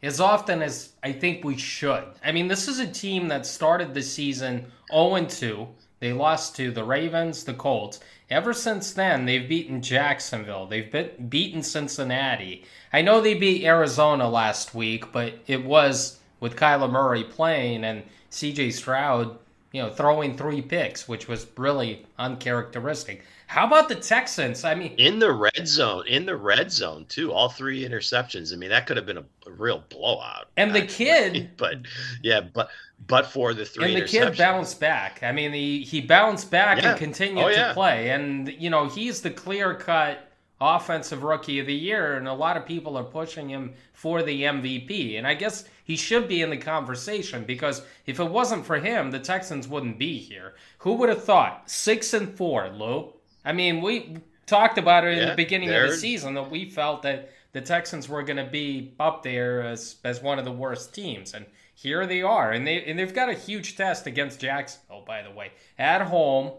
as 0.04 0.20
often 0.20 0.62
as 0.62 0.94
I 1.04 1.12
think 1.12 1.44
we 1.44 1.58
should. 1.58 2.04
I 2.24 2.32
mean, 2.32 2.48
this 2.48 2.68
is 2.68 2.80
a 2.80 2.88
team 2.88 3.28
that 3.30 3.46
started 3.46 3.94
the 3.94 4.02
season 4.02 4.66
0 4.92 5.26
2. 5.26 5.68
They 6.00 6.14
lost 6.14 6.56
to 6.58 6.72
the 6.72 6.84
Ravens, 6.84 7.44
the 7.44 7.56
Colts. 7.56 8.00
Ever 8.30 8.54
since 8.54 8.94
then, 8.94 9.26
they've 9.26 9.48
beaten 9.48 9.82
Jacksonville. 9.82 10.68
They've 10.68 10.92
been, 10.92 11.10
beaten 11.30 11.64
Cincinnati. 11.64 12.66
I 12.92 13.02
know 13.02 13.22
they 13.22 13.34
beat 13.34 13.64
Arizona 13.64 14.30
last 14.30 14.76
week, 14.76 15.12
but 15.12 15.40
it 15.48 15.64
was 15.64 16.17
with 16.40 16.56
Kyler 16.56 16.92
Murray 16.92 17.24
playing 17.24 17.84
and 17.84 18.04
CJ 18.32 18.74
Stroud, 18.74 19.38
you 19.72 19.82
know, 19.82 19.90
throwing 19.90 20.38
three 20.38 20.62
picks, 20.62 21.08
which 21.08 21.28
was 21.28 21.48
really 21.58 22.06
uncharacteristic. 22.18 23.24
How 23.48 23.66
about 23.66 23.88
the 23.88 23.96
Texans? 23.96 24.66
I 24.66 24.76
mean, 24.76 24.94
in 24.98 25.20
the 25.20 25.32
red 25.32 25.68
zone, 25.68 26.06
in 26.06 26.26
the 26.26 26.36
red 26.36 26.70
zone 26.70 27.06
too, 27.08 27.32
all 27.32 27.48
three 27.48 27.88
interceptions. 27.88 28.54
I 28.54 28.58
mean, 28.58 28.70
that 28.70 28.88
could 28.88 28.98
have 28.98 29.06
been 29.06 29.18
a, 29.18 29.26
a 29.46 29.52
real 29.52 29.84
blowout. 29.90 30.48
And 30.58 30.72
actually. 30.72 30.88
the 30.88 30.94
kid, 30.94 31.50
but 31.58 31.78
yeah, 32.22 32.42
but 32.42 32.70
but 33.08 33.28
for 33.28 33.54
the 33.54 33.64
three, 33.64 33.94
and 33.94 34.04
the 34.04 34.08
kid 34.08 34.38
bounced 34.38 34.82
back. 34.82 35.24
I 35.24 35.32
mean, 35.32 35.54
he 35.54 35.82
he 35.84 36.02
bounced 36.02 36.52
back 36.52 36.82
yeah. 36.82 36.92
and 36.92 37.00
continued 37.00 37.46
oh, 37.46 37.48
yeah. 37.48 37.70
to 37.70 37.74
play, 37.74 38.10
and 38.10 38.50
you 38.50 38.70
know, 38.70 38.90
he's 38.90 39.22
the 39.22 39.32
clear 39.32 39.74
cut 39.76 40.28
offensive 40.60 41.24
rookie 41.24 41.60
of 41.60 41.68
the 41.68 41.74
year, 41.74 42.18
and 42.18 42.28
a 42.28 42.34
lot 42.34 42.58
of 42.58 42.66
people 42.66 42.98
are 42.98 43.04
pushing 43.04 43.48
him 43.48 43.74
for 43.94 44.24
the 44.24 44.44
MVP. 44.44 45.18
And 45.18 45.26
I 45.26 45.36
guess 45.36 45.66
he 45.88 45.96
should 45.96 46.28
be 46.28 46.42
in 46.42 46.50
the 46.50 46.58
conversation 46.58 47.46
because 47.46 47.82
if 48.06 48.20
it 48.20 48.30
wasn't 48.30 48.66
for 48.66 48.78
him, 48.78 49.10
the 49.10 49.20
Texans 49.20 49.68
wouldn't 49.68 49.98
be 49.98 50.20
here. 50.20 50.54
Who 50.80 50.94
would 50.96 51.10
have 51.10 51.24
thought? 51.24 51.70
Six 51.70 52.14
and 52.14 52.36
four, 52.36 52.70
Lou. 52.70 53.14
I 53.44 53.54
mean, 53.54 53.82
we 53.82 54.18
talked 54.46 54.78
about 54.78 55.06
it 55.06 55.14
in 55.14 55.20
yeah, 55.20 55.30
the 55.30 55.36
beginning 55.36 55.70
of 55.70 55.90
the 55.90 55.96
season 55.96 56.34
that 56.34 56.52
we 56.52 56.70
felt 56.70 57.02
that 57.04 57.32
the 57.54 57.62
Texans 57.62 58.08
were 58.08 58.22
going 58.22 58.38
to 58.38 58.52
be 58.52 58.94
up 59.00 59.24
there 59.24 59.64
as 59.64 59.96
as 60.04 60.22
one 60.22 60.38
of 60.38 60.46
the 60.46 60.52
worst 60.52 60.94
teams, 60.94 61.34
and 61.34 61.46
here 61.74 62.06
they 62.06 62.22
are, 62.22 62.52
and 62.52 62.68
they 62.68 62.84
and 62.84 63.00
they've 63.00 63.16
got 63.16 63.30
a 63.30 63.34
huge 63.34 63.78
test 63.78 64.06
against 64.06 64.42
Jacksonville, 64.42 65.04
by 65.08 65.22
the 65.22 65.32
way, 65.32 65.52
at 65.80 66.02
home 66.02 66.52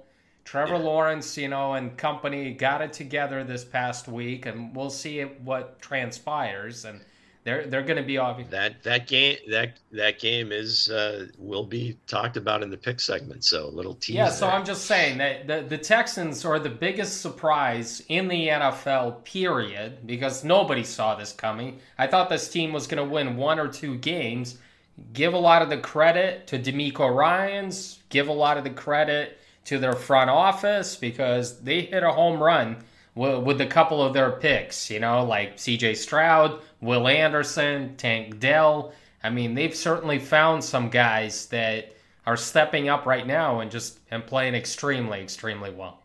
Trevor 0.49 0.77
yeah. 0.77 0.83
Lawrence, 0.83 1.37
you 1.37 1.49
know, 1.49 1.75
and 1.75 1.95
company 1.99 2.55
got 2.55 2.81
it 2.81 2.95
together 2.95 3.45
this 3.45 3.67
past 3.67 4.09
week, 4.09 4.47
and 4.47 4.75
we'll 4.75 4.89
see 4.89 5.21
what 5.21 5.79
transpires. 5.83 6.87
And 6.87 7.03
they're 7.45 7.67
they're 7.67 7.83
going 7.83 7.97
to 7.97 8.03
be 8.03 8.19
obvious. 8.19 8.49
That 8.51 8.83
that 8.83 9.07
game 9.07 9.37
that 9.49 9.79
that 9.93 10.19
game 10.19 10.53
is 10.53 10.91
uh, 10.91 11.27
will 11.39 11.65
be 11.65 11.97
talked 12.07 12.37
about 12.37 12.63
in 12.63 12.71
the 12.71 12.77
pick 12.77 13.01
segment. 13.01 13.45
So 13.45 13.67
a 13.67 13.71
little 13.71 13.95
tease. 13.95 14.17
Yeah, 14.17 14.29
so 14.29 14.47
there. 14.47 14.55
I'm 14.55 14.65
just 14.65 14.87
saying 14.87 15.19
that 15.19 15.47
the 15.47 15.65
the 15.69 15.79
Texans 15.79 16.45
are 16.45 16.59
the 16.59 16.71
biggest 16.71 17.21
surprise 17.21 18.03
in 18.09 18.29
the 18.29 18.49
NFL. 18.49 19.25
Period, 19.25 20.07
because 20.07 20.45
nobody 20.45 20.85
saw 20.85 21.15
this 21.15 21.33
coming. 21.33 21.81
I 21.99 22.07
thought 22.07 22.29
this 22.29 22.49
team 22.49 22.73
was 22.73 22.87
going 22.87 23.03
to 23.03 23.13
win 23.13 23.37
one 23.37 23.59
or 23.59 23.69
two 23.69 23.97
games. 23.97 24.59
Give 25.13 25.33
a 25.33 25.39
lot 25.39 25.63
of 25.63 25.71
the 25.71 25.79
credit 25.79 26.47
to 26.49 26.59
DeMeco 26.59 27.15
Ryans. 27.15 28.01
Give 28.09 28.29
a 28.29 28.33
lot 28.33 28.59
of 28.59 28.65
the 28.65 28.71
credit 28.71 29.39
to 29.67 29.79
their 29.79 29.93
front 29.93 30.31
office 30.31 30.97
because 30.97 31.61
they 31.61 31.83
hit 31.83 32.03
a 32.03 32.11
home 32.11 32.43
run 32.43 32.77
with, 33.15 33.43
with 33.43 33.61
a 33.61 33.67
couple 33.67 34.03
of 34.03 34.15
their 34.15 34.31
picks, 34.33 34.91
you 34.91 35.01
know, 35.01 35.25
like 35.25 35.57
CJ 35.57 35.97
Stroud, 35.97 36.61
Will 36.81 37.09
Anderson, 37.09 37.97
Tank 37.97 38.39
Dell. 38.39 38.93
I 39.23 39.31
mean, 39.31 39.55
they've 39.55 39.75
certainly 39.75 40.19
found 40.19 40.63
some 40.63 40.91
guys 40.91 41.47
that 41.47 41.95
are 42.27 42.37
stepping 42.37 42.89
up 42.89 43.07
right 43.07 43.27
now 43.27 43.61
and 43.61 43.71
just 43.71 44.01
and 44.11 44.27
playing 44.27 44.55
extremely, 44.55 45.21
extremely 45.21 45.71
well. 45.71 46.03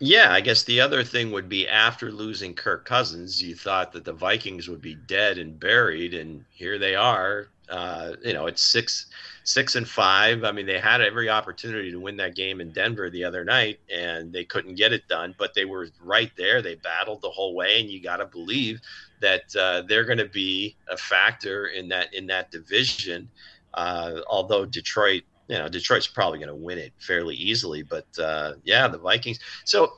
Yeah, 0.00 0.32
I 0.32 0.40
guess 0.40 0.62
the 0.62 0.80
other 0.80 1.02
thing 1.02 1.32
would 1.32 1.48
be 1.48 1.68
after 1.68 2.12
losing 2.12 2.54
Kirk 2.54 2.84
Cousins, 2.84 3.42
you 3.42 3.56
thought 3.56 3.92
that 3.92 4.04
the 4.04 4.12
Vikings 4.12 4.68
would 4.68 4.80
be 4.80 4.94
dead 4.94 5.38
and 5.38 5.58
buried, 5.58 6.14
and 6.14 6.44
here 6.52 6.78
they 6.78 6.94
are. 6.94 7.48
Uh, 7.68 8.12
you 8.24 8.32
know, 8.32 8.46
it's 8.46 8.62
six 8.62 9.06
six 9.48 9.76
and 9.76 9.88
five. 9.88 10.44
I 10.44 10.52
mean, 10.52 10.66
they 10.66 10.78
had 10.78 11.00
every 11.00 11.30
opportunity 11.30 11.90
to 11.90 11.98
win 11.98 12.18
that 12.18 12.36
game 12.36 12.60
in 12.60 12.70
Denver 12.70 13.08
the 13.08 13.24
other 13.24 13.44
night, 13.44 13.80
and 13.92 14.30
they 14.30 14.44
couldn't 14.44 14.74
get 14.74 14.92
it 14.92 15.08
done. 15.08 15.34
But 15.38 15.54
they 15.54 15.64
were 15.64 15.88
right 16.02 16.30
there. 16.36 16.60
They 16.60 16.74
battled 16.74 17.22
the 17.22 17.30
whole 17.30 17.54
way, 17.54 17.80
and 17.80 17.88
you 17.88 18.02
got 18.02 18.18
to 18.18 18.26
believe 18.26 18.80
that 19.20 19.56
uh, 19.56 19.82
they're 19.88 20.04
going 20.04 20.18
to 20.18 20.28
be 20.28 20.76
a 20.90 20.96
factor 20.98 21.66
in 21.68 21.88
that 21.88 22.12
in 22.12 22.26
that 22.26 22.50
division. 22.50 23.30
Uh, 23.72 24.20
although 24.28 24.66
Detroit, 24.66 25.22
you 25.48 25.56
know, 25.56 25.68
Detroit's 25.68 26.06
probably 26.06 26.38
going 26.38 26.48
to 26.48 26.54
win 26.54 26.76
it 26.76 26.92
fairly 26.98 27.34
easily. 27.34 27.82
But 27.82 28.06
uh, 28.18 28.54
yeah, 28.64 28.86
the 28.86 28.98
Vikings. 28.98 29.40
So 29.64 29.94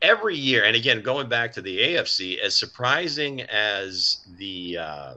every 0.00 0.36
year, 0.36 0.64
and 0.64 0.74
again, 0.74 1.02
going 1.02 1.28
back 1.28 1.52
to 1.52 1.62
the 1.62 1.78
AFC, 1.78 2.38
as 2.38 2.56
surprising 2.56 3.42
as 3.42 4.24
the 4.38 4.78
uh, 4.78 5.14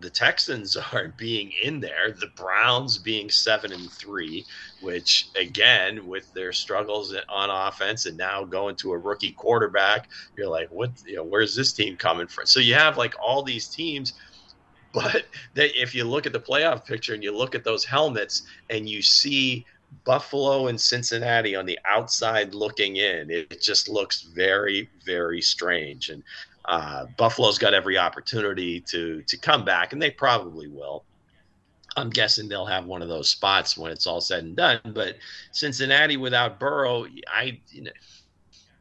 the 0.00 0.10
Texans 0.10 0.76
are 0.92 1.08
being 1.16 1.52
in 1.62 1.80
there, 1.80 2.12
the 2.18 2.30
Browns 2.36 2.98
being 2.98 3.30
seven 3.30 3.72
and 3.72 3.90
three, 3.90 4.44
which 4.80 5.28
again, 5.36 6.06
with 6.06 6.32
their 6.32 6.52
struggles 6.52 7.14
on 7.28 7.50
offense 7.50 8.06
and 8.06 8.16
now 8.16 8.44
going 8.44 8.76
to 8.76 8.92
a 8.92 8.98
rookie 8.98 9.32
quarterback, 9.32 10.08
you're 10.36 10.48
like, 10.48 10.70
what? 10.70 10.90
You 11.06 11.16
know, 11.16 11.24
where's 11.24 11.54
this 11.54 11.72
team 11.72 11.96
coming 11.96 12.26
from? 12.26 12.46
So 12.46 12.60
you 12.60 12.74
have 12.74 12.96
like 12.96 13.14
all 13.22 13.42
these 13.42 13.68
teams, 13.68 14.14
but 14.92 15.26
they, 15.54 15.68
if 15.70 15.94
you 15.94 16.04
look 16.04 16.26
at 16.26 16.32
the 16.32 16.40
playoff 16.40 16.84
picture 16.84 17.14
and 17.14 17.22
you 17.22 17.36
look 17.36 17.54
at 17.54 17.64
those 17.64 17.84
helmets 17.84 18.42
and 18.70 18.88
you 18.88 19.02
see 19.02 19.64
Buffalo 20.04 20.68
and 20.68 20.80
Cincinnati 20.80 21.54
on 21.56 21.66
the 21.66 21.78
outside 21.84 22.54
looking 22.54 22.96
in, 22.96 23.30
it, 23.30 23.60
just 23.60 23.88
looks 23.88 24.22
very, 24.22 24.88
very 25.04 25.40
strange. 25.42 26.08
And 26.08 26.22
uh, 26.66 27.06
Buffalo's 27.16 27.58
got 27.58 27.74
every 27.74 27.98
opportunity 27.98 28.80
to 28.82 29.22
to 29.22 29.36
come 29.36 29.64
back, 29.64 29.92
and 29.92 30.00
they 30.00 30.10
probably 30.10 30.68
will. 30.68 31.04
I'm 31.96 32.10
guessing 32.10 32.48
they'll 32.48 32.66
have 32.66 32.86
one 32.86 33.02
of 33.02 33.08
those 33.08 33.28
spots 33.28 33.76
when 33.76 33.90
it's 33.90 34.06
all 34.06 34.20
said 34.20 34.44
and 34.44 34.56
done. 34.56 34.80
But 34.94 35.16
Cincinnati 35.52 36.16
without 36.16 36.60
Burrow, 36.60 37.06
I, 37.32 37.60
you 37.70 37.82
know, 37.82 37.90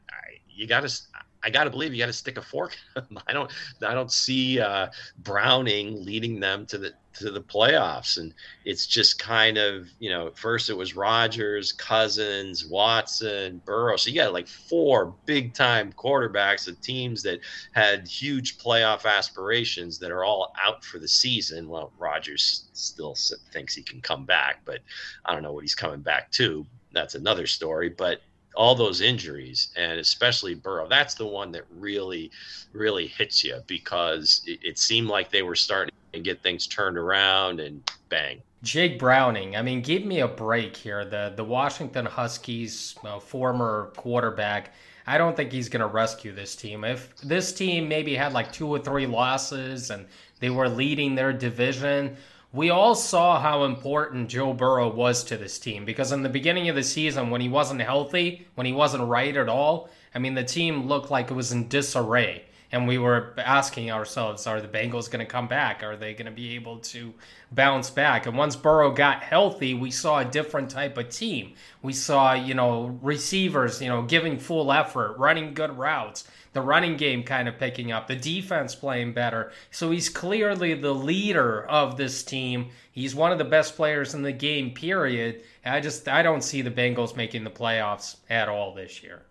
I, 0.10 0.40
you 0.50 0.68
got 0.68 0.88
to. 0.88 1.02
I 1.42 1.50
got 1.50 1.64
to 1.64 1.70
believe 1.70 1.94
you 1.94 2.00
got 2.00 2.08
to 2.08 2.14
stick 2.14 2.38
a 2.38 2.42
fork. 2.42 2.78
I 3.28 3.34
don't. 3.34 3.52
I 3.86 3.94
don't 3.94 4.12
see 4.12 4.60
uh, 4.60 4.88
Browning 5.20 6.04
leading 6.04 6.40
them 6.40 6.66
to 6.68 6.78
the 6.78 6.94
to 7.16 7.32
the 7.32 7.42
playoffs. 7.42 8.18
And 8.18 8.34
it's 8.66 8.86
just 8.86 9.20
kind 9.20 9.58
of, 9.58 9.88
you 10.00 10.10
know, 10.10 10.32
first 10.36 10.70
it 10.70 10.78
was 10.78 10.96
Rodgers, 10.96 11.72
Cousins, 11.72 12.66
Watson, 12.66 13.62
Burrow. 13.66 13.98
So 13.98 14.10
you 14.10 14.16
got 14.16 14.34
like 14.34 14.48
four 14.48 15.14
big 15.26 15.54
time 15.54 15.94
quarterbacks 15.94 16.68
of 16.68 16.80
teams 16.82 17.24
that 17.24 17.40
had 17.74 18.08
huge 18.08 18.58
playoff 18.58 19.06
aspirations 19.06 20.00
that 20.00 20.12
are 20.12 20.24
all 20.24 20.54
out 20.64 20.84
for 20.84 21.00
the 21.00 21.08
season. 21.08 21.70
Well, 21.70 21.92
Rodgers 21.98 22.66
still 22.74 23.16
thinks 23.52 23.76
he 23.76 23.84
can 23.84 24.02
come 24.02 24.26
back, 24.26 24.62
but 24.66 24.80
I 25.26 25.34
don't 25.34 25.44
know 25.44 25.54
what 25.54 25.64
he's 25.64 25.76
coming 25.76 26.02
back 26.02 26.32
to. 26.34 26.66
That's 26.92 27.16
another 27.16 27.48
story. 27.48 27.90
But 27.90 28.22
all 28.56 28.76
those 28.76 29.00
injuries 29.00 29.70
and 29.78 30.00
especially 30.00 30.56
Burrow, 30.56 30.88
that's 30.88 31.14
the 31.14 31.26
one 31.26 31.52
that 31.52 31.64
really, 31.70 32.32
really 32.74 33.08
hits 33.08 33.44
you 33.44 33.60
because 33.68 34.42
it, 34.46 34.60
it 34.64 34.80
seemed 34.80 35.08
like 35.08 35.30
they 35.30 35.44
were 35.44 35.56
starting 35.56 35.94
and 36.14 36.24
get 36.24 36.42
things 36.42 36.68
turned 36.68 36.98
around 36.98 37.60
and 37.60 37.90
bang. 38.10 38.42
Jake 38.62 39.00
Browning, 39.00 39.56
I 39.56 39.62
mean, 39.62 39.82
give 39.82 40.04
me 40.04 40.20
a 40.20 40.28
break 40.28 40.76
here. 40.76 41.06
The 41.06 41.34
the 41.36 41.44
Washington 41.44 42.06
Huskies 42.06 42.96
uh, 43.06 43.20
former 43.20 43.92
quarterback. 43.96 44.74
I 45.08 45.18
don't 45.18 45.36
think 45.36 45.52
he's 45.52 45.70
going 45.70 45.80
to 45.80 45.88
rescue 45.88 46.34
this 46.34 46.56
team. 46.56 46.84
If 46.84 47.16
this 47.18 47.54
team 47.54 47.88
maybe 47.88 48.14
had 48.16 48.34
like 48.34 48.52
two 48.52 48.68
or 48.68 48.78
three 48.78 49.08
losses 49.08 49.90
and 49.90 50.06
they 50.40 50.50
were 50.50 50.70
leading 50.70 51.16
their 51.16 51.34
division, 51.34 52.16
we 52.52 52.70
all 52.70 52.96
saw 52.96 53.40
how 53.40 53.64
important 53.64 54.30
Joe 54.30 54.54
Burrow 54.54 54.90
was 54.94 55.24
to 55.26 55.38
this 55.38 55.58
team 55.58 55.86
because 55.86 56.12
in 56.12 56.22
the 56.22 56.30
beginning 56.30 56.70
of 56.70 56.76
the 56.76 56.84
season, 56.84 57.30
when 57.30 57.42
he 57.42 57.50
wasn't 57.50 57.82
healthy, 57.82 58.46
when 58.56 58.68
he 58.68 58.74
wasn't 58.74 59.04
right 59.08 59.36
at 59.36 59.50
all, 59.50 59.90
I 60.14 60.20
mean, 60.20 60.36
the 60.36 60.44
team 60.44 60.88
looked 60.88 61.10
like 61.10 61.32
it 61.32 61.36
was 61.36 61.54
in 61.54 61.70
disarray 61.70 62.44
and 62.72 62.88
we 62.88 62.98
were 62.98 63.34
asking 63.38 63.90
ourselves, 63.90 64.46
are 64.46 64.62
the 64.62 64.68
Bengals 64.68 65.10
going 65.10 65.26
to 65.26 65.32
come 65.32 65.48
back? 65.48 65.84
Are 65.84 65.96
they 65.96 66.14
going 66.14 66.28
to 66.28 66.32
be 66.32 66.56
able 66.56 66.78
to 66.80 67.14
bounce 67.52 67.90
back? 67.90 68.28
And 68.28 68.38
once 68.38 68.56
Burrow 68.56 68.92
got 68.92 69.24
healthy, 69.24 69.74
we 69.74 69.90
saw 69.90 70.20
a 70.20 70.26
different 70.26 70.70
type 70.70 70.98
of 70.98 71.10
team. 71.10 71.56
We 71.82 71.94
saw, 71.94 72.34
you 72.34 72.54
know, 72.54 73.00
receivers, 73.02 73.82
you 73.82 73.90
know, 73.90 74.04
giving 74.04 74.38
full 74.38 74.72
effort, 74.72 75.18
running 75.18 75.56
good 75.56 75.78
routes, 75.78 76.26
the 76.54 76.62
running 76.62 76.96
game 76.96 77.24
kind 77.24 77.48
of 77.48 77.58
picking 77.58 77.92
up, 77.92 78.08
the 78.08 78.16
defense 78.16 78.76
playing 78.76 79.14
better. 79.14 79.52
So 79.72 79.90
he's 79.90 80.10
clearly 80.10 80.76
the 80.76 80.94
leader 80.94 81.66
of 81.66 81.98
this 81.98 82.24
team. 82.24 82.70
He's 82.92 83.16
one 83.16 83.32
of 83.32 83.40
the 83.40 83.46
best 83.46 83.76
players 83.76 84.14
in 84.14 84.22
the 84.22 84.32
game, 84.32 84.74
period. 84.74 85.44
I 85.66 85.80
just 85.80 86.08
I 86.08 86.22
don't 86.22 86.44
see 86.44 86.62
the 86.62 86.72
Bengals 86.72 87.16
making 87.16 87.44
the 87.44 87.52
playoffs 87.52 88.18
at 88.30 88.50
all 88.50 88.74
this 88.74 89.02
year. 89.02 89.24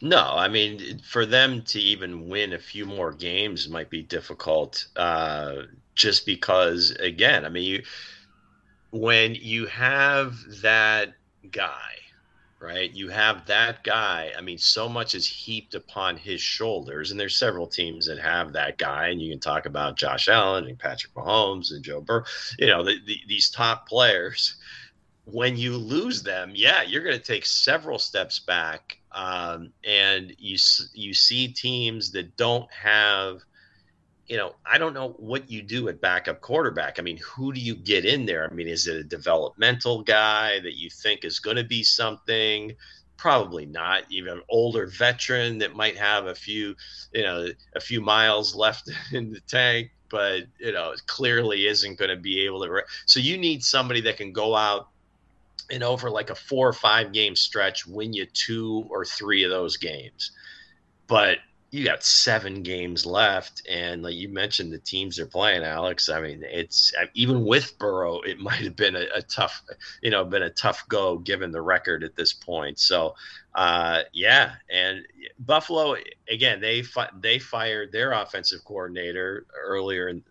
No, 0.00 0.34
I 0.36 0.48
mean, 0.48 0.98
for 0.98 1.24
them 1.24 1.62
to 1.62 1.80
even 1.80 2.28
win 2.28 2.52
a 2.52 2.58
few 2.58 2.84
more 2.84 3.12
games 3.12 3.68
might 3.68 3.90
be 3.90 4.02
difficult. 4.02 4.86
Uh, 4.96 5.62
just 5.94 6.26
because, 6.26 6.90
again, 6.92 7.44
I 7.44 7.48
mean, 7.48 7.64
you 7.64 7.82
when 8.90 9.34
you 9.34 9.66
have 9.66 10.36
that 10.62 11.14
guy, 11.50 11.92
right? 12.60 12.92
You 12.92 13.08
have 13.08 13.46
that 13.46 13.84
guy. 13.84 14.32
I 14.36 14.40
mean, 14.40 14.58
so 14.58 14.88
much 14.88 15.14
is 15.14 15.26
heaped 15.26 15.74
upon 15.74 16.16
his 16.16 16.40
shoulders, 16.40 17.10
and 17.10 17.18
there's 17.18 17.36
several 17.36 17.66
teams 17.66 18.06
that 18.06 18.18
have 18.18 18.52
that 18.52 18.78
guy. 18.78 19.08
And 19.08 19.20
you 19.20 19.30
can 19.30 19.40
talk 19.40 19.66
about 19.66 19.96
Josh 19.96 20.28
Allen 20.28 20.66
and 20.66 20.78
Patrick 20.78 21.14
Mahomes 21.14 21.72
and 21.72 21.82
Joe 21.82 22.00
Burrow. 22.00 22.24
You 22.58 22.66
know, 22.68 22.84
the, 22.84 22.96
the, 23.06 23.18
these 23.26 23.50
top 23.50 23.88
players. 23.88 24.56
When 25.24 25.56
you 25.56 25.76
lose 25.76 26.22
them, 26.22 26.52
yeah, 26.54 26.82
you're 26.82 27.02
going 27.02 27.18
to 27.18 27.24
take 27.24 27.46
several 27.46 27.98
steps 27.98 28.38
back 28.38 28.98
um, 29.16 29.72
and 29.82 30.32
you 30.38 30.58
you 30.92 31.14
see 31.14 31.48
teams 31.48 32.12
that 32.12 32.36
don't 32.36 32.70
have 32.70 33.40
you 34.28 34.36
know, 34.36 34.56
I 34.68 34.76
don't 34.76 34.92
know 34.92 35.10
what 35.18 35.48
you 35.48 35.62
do 35.62 35.88
at 35.88 36.00
backup 36.00 36.40
quarterback. 36.40 36.98
I 36.98 37.02
mean, 37.02 37.18
who 37.18 37.52
do 37.52 37.60
you 37.60 37.76
get 37.76 38.04
in 38.04 38.26
there? 38.26 38.48
I 38.50 38.52
mean, 38.52 38.66
is 38.66 38.88
it 38.88 38.96
a 38.96 39.04
developmental 39.04 40.02
guy 40.02 40.58
that 40.60 40.76
you 40.76 40.90
think 40.90 41.24
is 41.24 41.38
going 41.38 41.56
to 41.56 41.64
be 41.64 41.84
something? 41.84 42.74
Probably 43.16 43.66
not. 43.66 44.02
Even 44.10 44.38
an 44.38 44.42
older 44.48 44.88
veteran 44.88 45.58
that 45.58 45.76
might 45.76 45.96
have 45.96 46.26
a 46.26 46.34
few, 46.34 46.74
you 47.12 47.22
know, 47.22 47.46
a 47.76 47.80
few 47.80 48.00
miles 48.00 48.56
left 48.56 48.90
in 49.12 49.32
the 49.32 49.40
tank, 49.42 49.92
but 50.10 50.42
you 50.58 50.72
know, 50.72 50.92
clearly 51.06 51.68
isn't 51.68 51.96
going 51.96 52.10
to 52.10 52.16
be 52.16 52.40
able 52.40 52.64
to. 52.64 52.82
So 53.06 53.20
you 53.20 53.38
need 53.38 53.62
somebody 53.62 54.00
that 54.02 54.16
can 54.16 54.32
go 54.32 54.56
out 54.56 54.88
and 55.70 55.82
over 55.82 56.10
like 56.10 56.30
a 56.30 56.34
four 56.34 56.68
or 56.68 56.72
five 56.72 57.12
game 57.12 57.36
stretch, 57.36 57.86
win 57.86 58.12
you 58.12 58.26
two 58.26 58.86
or 58.90 59.04
three 59.04 59.44
of 59.44 59.50
those 59.50 59.76
games. 59.76 60.32
But 61.06 61.38
you 61.70 61.84
got 61.84 62.04
seven 62.04 62.62
games 62.62 63.04
left, 63.04 63.62
and 63.68 64.02
like 64.02 64.14
you 64.14 64.28
mentioned, 64.28 64.72
the 64.72 64.78
teams 64.78 65.18
are 65.18 65.26
playing, 65.26 65.62
Alex. 65.62 66.08
I 66.08 66.20
mean, 66.20 66.42
it's 66.42 66.92
even 67.14 67.44
with 67.44 67.78
Burrow, 67.78 68.20
it 68.20 68.38
might 68.40 68.62
have 68.62 68.76
been 68.76 68.96
a, 68.96 69.06
a 69.14 69.22
tough, 69.22 69.62
you 70.00 70.10
know, 70.10 70.24
been 70.24 70.42
a 70.42 70.50
tough 70.50 70.88
go 70.88 71.18
given 71.18 71.50
the 71.50 71.60
record 71.60 72.04
at 72.04 72.16
this 72.16 72.32
point. 72.32 72.78
So, 72.78 73.14
uh, 73.54 74.02
yeah, 74.12 74.54
and 74.70 75.04
Buffalo 75.38 75.96
again, 76.30 76.60
they 76.60 76.82
fi- 76.82 77.10
they 77.20 77.38
fired 77.38 77.92
their 77.92 78.12
offensive 78.12 78.64
coordinator 78.64 79.46
earlier 79.60 80.08
in 80.08 80.22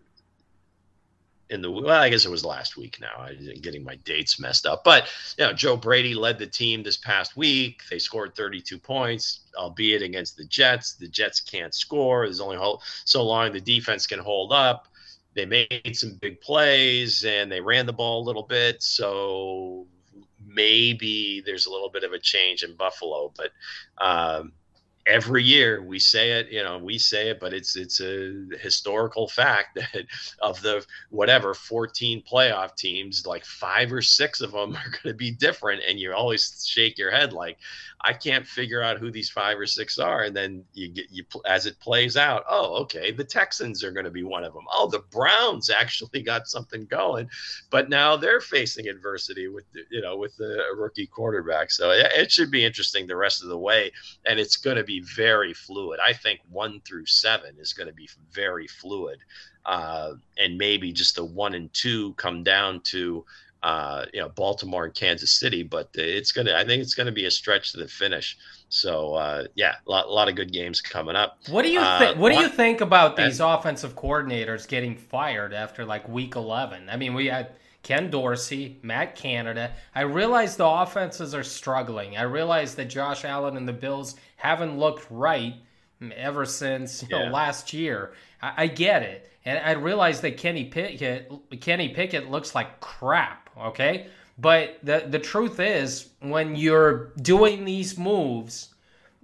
in 1.50 1.62
the 1.62 1.70
well, 1.70 2.02
I 2.02 2.08
guess 2.08 2.24
it 2.24 2.30
was 2.30 2.44
last 2.44 2.76
week 2.76 2.98
now. 3.00 3.14
I'm 3.18 3.38
getting 3.60 3.84
my 3.84 3.96
dates 3.96 4.40
messed 4.40 4.66
up. 4.66 4.82
But 4.84 5.08
you 5.38 5.44
know, 5.44 5.52
Joe 5.52 5.76
Brady 5.76 6.14
led 6.14 6.38
the 6.38 6.46
team 6.46 6.82
this 6.82 6.96
past 6.96 7.36
week. 7.36 7.82
They 7.90 7.98
scored 7.98 8.34
32 8.34 8.78
points, 8.78 9.40
albeit 9.56 10.02
against 10.02 10.36
the 10.36 10.44
Jets. 10.44 10.94
The 10.94 11.08
Jets 11.08 11.40
can't 11.40 11.74
score. 11.74 12.26
There's 12.26 12.40
only 12.40 12.58
so 13.04 13.22
long 13.22 13.52
the 13.52 13.60
defense 13.60 14.06
can 14.06 14.18
hold 14.18 14.52
up. 14.52 14.88
They 15.34 15.46
made 15.46 15.92
some 15.94 16.18
big 16.20 16.40
plays 16.40 17.24
and 17.24 17.52
they 17.52 17.60
ran 17.60 17.86
the 17.86 17.92
ball 17.92 18.22
a 18.22 18.26
little 18.26 18.42
bit. 18.42 18.82
So 18.82 19.86
maybe 20.44 21.42
there's 21.44 21.66
a 21.66 21.70
little 21.70 21.90
bit 21.90 22.04
of 22.04 22.12
a 22.12 22.18
change 22.18 22.62
in 22.62 22.74
Buffalo, 22.74 23.32
but 23.36 23.50
um, 23.98 24.52
every 25.06 25.44
year 25.44 25.82
we 25.82 25.98
say 25.98 26.32
it 26.32 26.50
you 26.50 26.62
know 26.62 26.78
we 26.78 26.98
say 26.98 27.30
it 27.30 27.38
but 27.38 27.54
it's 27.54 27.76
it's 27.76 28.00
a 28.00 28.46
historical 28.60 29.28
fact 29.28 29.74
that 29.76 30.04
of 30.40 30.60
the 30.62 30.84
whatever 31.10 31.54
14 31.54 32.22
playoff 32.30 32.74
teams 32.74 33.26
like 33.26 33.44
five 33.44 33.92
or 33.92 34.02
six 34.02 34.40
of 34.40 34.52
them 34.52 34.74
are 34.76 34.90
going 34.90 35.04
to 35.04 35.14
be 35.14 35.30
different 35.30 35.82
and 35.88 36.00
you 36.00 36.12
always 36.12 36.64
shake 36.66 36.98
your 36.98 37.10
head 37.10 37.32
like 37.32 37.58
i 38.06 38.12
can't 38.12 38.46
figure 38.46 38.82
out 38.82 38.98
who 38.98 39.10
these 39.10 39.28
five 39.28 39.58
or 39.58 39.66
six 39.66 39.98
are. 39.98 40.22
And 40.22 40.34
then 40.34 40.64
you 40.72 40.88
get 40.88 41.06
you 41.10 41.24
as 41.44 41.66
it 41.66 41.78
plays 41.80 42.16
out 42.16 42.44
oh 42.48 42.76
okay 42.82 43.10
the 43.10 43.24
texans 43.24 43.82
are 43.84 43.92
going 43.92 44.04
to 44.04 44.10
be 44.10 44.22
one 44.22 44.44
of 44.44 44.54
them 44.54 44.64
oh 44.72 44.88
the 44.88 45.04
browns 45.10 45.68
actually 45.70 46.22
got 46.22 46.48
something 46.48 46.86
going. 46.86 47.28
But 47.70 47.90
now 47.90 48.16
they're 48.16 48.40
facing 48.40 48.88
adversity 48.88 49.48
with 49.48 49.64
you 49.90 50.00
know 50.00 50.16
with 50.16 50.36
the 50.36 50.62
rookie 50.76 51.06
quarterback. 51.06 51.70
So 51.70 51.90
it 51.90 52.30
should 52.30 52.50
be 52.50 52.64
interesting 52.64 53.06
the 53.06 53.16
rest 53.16 53.42
of 53.42 53.48
the 53.48 53.58
way. 53.58 53.90
And 54.26 54.38
it's 54.38 54.56
going 54.56 54.76
to 54.76 54.84
be 54.84 55.00
very 55.00 55.52
fluid. 55.52 56.00
I 56.04 56.12
think 56.12 56.40
one 56.50 56.80
through 56.80 57.06
seven 57.06 57.56
is 57.58 57.72
going 57.72 57.88
to 57.88 57.94
be 57.94 58.08
very 58.32 58.66
fluid, 58.66 59.18
uh, 59.64 60.14
and 60.38 60.56
maybe 60.56 60.92
just 60.92 61.16
the 61.16 61.24
one 61.24 61.54
and 61.54 61.72
two 61.72 62.14
come 62.14 62.42
down 62.42 62.80
to 62.80 63.24
uh, 63.66 64.06
you 64.14 64.20
know 64.20 64.28
Baltimore 64.28 64.84
and 64.84 64.94
Kansas 64.94 65.32
City. 65.32 65.64
But 65.64 65.90
it's 65.94 66.30
gonna, 66.30 66.54
I 66.54 66.64
think 66.64 66.82
it's 66.82 66.94
going 66.94 67.06
to 67.06 67.12
be 67.12 67.24
a 67.24 67.30
stretch 67.30 67.72
to 67.72 67.78
the 67.78 67.88
finish. 67.88 68.38
So 68.68 69.14
uh, 69.14 69.44
yeah, 69.56 69.74
a 69.86 69.90
lot, 69.90 70.08
lot, 70.08 70.28
of 70.28 70.36
good 70.36 70.52
games 70.52 70.80
coming 70.80 71.16
up. 71.16 71.38
What 71.48 71.62
do 71.62 71.70
you 71.72 71.80
uh, 71.80 71.98
think? 71.98 72.18
what 72.18 72.32
do 72.32 72.38
you 72.38 72.48
think 72.48 72.80
about 72.80 73.16
these 73.16 73.40
offensive 73.40 73.96
coordinators 73.96 74.68
getting 74.68 74.94
fired 74.94 75.52
after 75.52 75.84
like 75.84 76.08
week 76.08 76.36
eleven? 76.36 76.88
I 76.88 76.96
mean, 76.96 77.12
we 77.12 77.26
had 77.26 77.56
Ken 77.82 78.08
Dorsey, 78.08 78.78
Matt 78.82 79.16
Canada. 79.16 79.72
I 79.96 80.02
realize 80.02 80.56
the 80.56 80.66
offenses 80.66 81.34
are 81.34 81.42
struggling. 81.42 82.16
I 82.16 82.22
realize 82.22 82.76
that 82.76 82.84
Josh 82.84 83.24
Allen 83.24 83.56
and 83.56 83.66
the 83.66 83.72
Bills 83.72 84.14
haven't 84.36 84.78
looked 84.78 85.10
right 85.10 85.54
ever 86.14 86.44
since 86.44 87.02
you 87.02 87.08
know, 87.10 87.24
last 87.24 87.72
year. 87.72 88.12
I, 88.40 88.64
I, 88.64 88.66
get 88.68 89.02
it, 89.02 89.30
and 89.46 89.58
I 89.64 89.72
realize 89.72 90.20
that 90.22 90.36
Kenny 90.36 90.64
Pickett, 90.64 91.30
Kenny 91.60 91.88
Pickett 91.90 92.30
looks 92.30 92.54
like 92.54 92.80
crap. 92.80 93.48
Okay, 93.58 94.08
but 94.38 94.78
the 94.82 95.06
the 95.08 95.20
truth 95.20 95.60
is, 95.60 96.10
when 96.20 96.56
you're 96.56 97.12
doing 97.22 97.64
these 97.64 97.96
moves, 97.96 98.74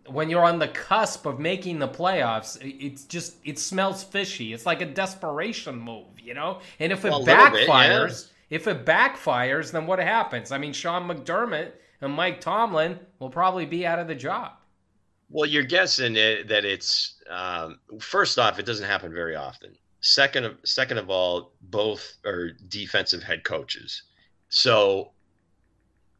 when 0.06 0.30
you're 0.30 0.44
on 0.44 0.58
the 0.60 0.68
cusp 0.68 1.26
of 1.26 1.40
making 1.40 1.80
the 1.80 1.88
playoffs, 1.88 2.56
it's 2.62 3.04
just 3.04 3.36
it 3.44 3.58
smells 3.58 4.04
fishy. 4.04 4.52
It's 4.52 4.64
like 4.64 4.80
a 4.80 4.86
desperation 4.86 5.76
move, 5.76 6.18
you 6.18 6.34
know. 6.34 6.60
And 6.78 6.92
if 6.92 7.04
it 7.04 7.10
well, 7.10 7.26
backfires. 7.26 8.06
Bit, 8.06 8.32
yeah 8.48 8.56
If 8.56 8.68
it 8.68 8.86
backfires, 8.86 9.72
then 9.72 9.86
what 9.86 9.98
happens? 9.98 10.52
I 10.52 10.58
mean, 10.58 10.72
Sean 10.72 11.08
McDermott 11.08 11.72
and 12.00 12.12
Mike 12.12 12.40
Tomlin 12.40 12.98
will 13.18 13.30
probably 13.30 13.66
be 13.66 13.84
out 13.84 13.98
of 13.98 14.06
the 14.06 14.14
job. 14.14 14.52
Well, 15.30 15.48
you're 15.48 15.62
guessing 15.62 16.16
it, 16.16 16.48
that 16.48 16.64
it's 16.64 17.14
um, 17.30 17.78
first 17.98 18.38
off, 18.38 18.58
it 18.58 18.66
doesn't 18.66 18.86
happen 18.86 19.12
very 19.12 19.34
often. 19.34 19.74
Second 20.02 20.44
of 20.44 20.56
second 20.64 20.98
of 20.98 21.08
all, 21.10 21.52
both 21.62 22.16
are 22.26 22.50
defensive 22.68 23.22
head 23.22 23.44
coaches, 23.44 24.02
so 24.48 25.12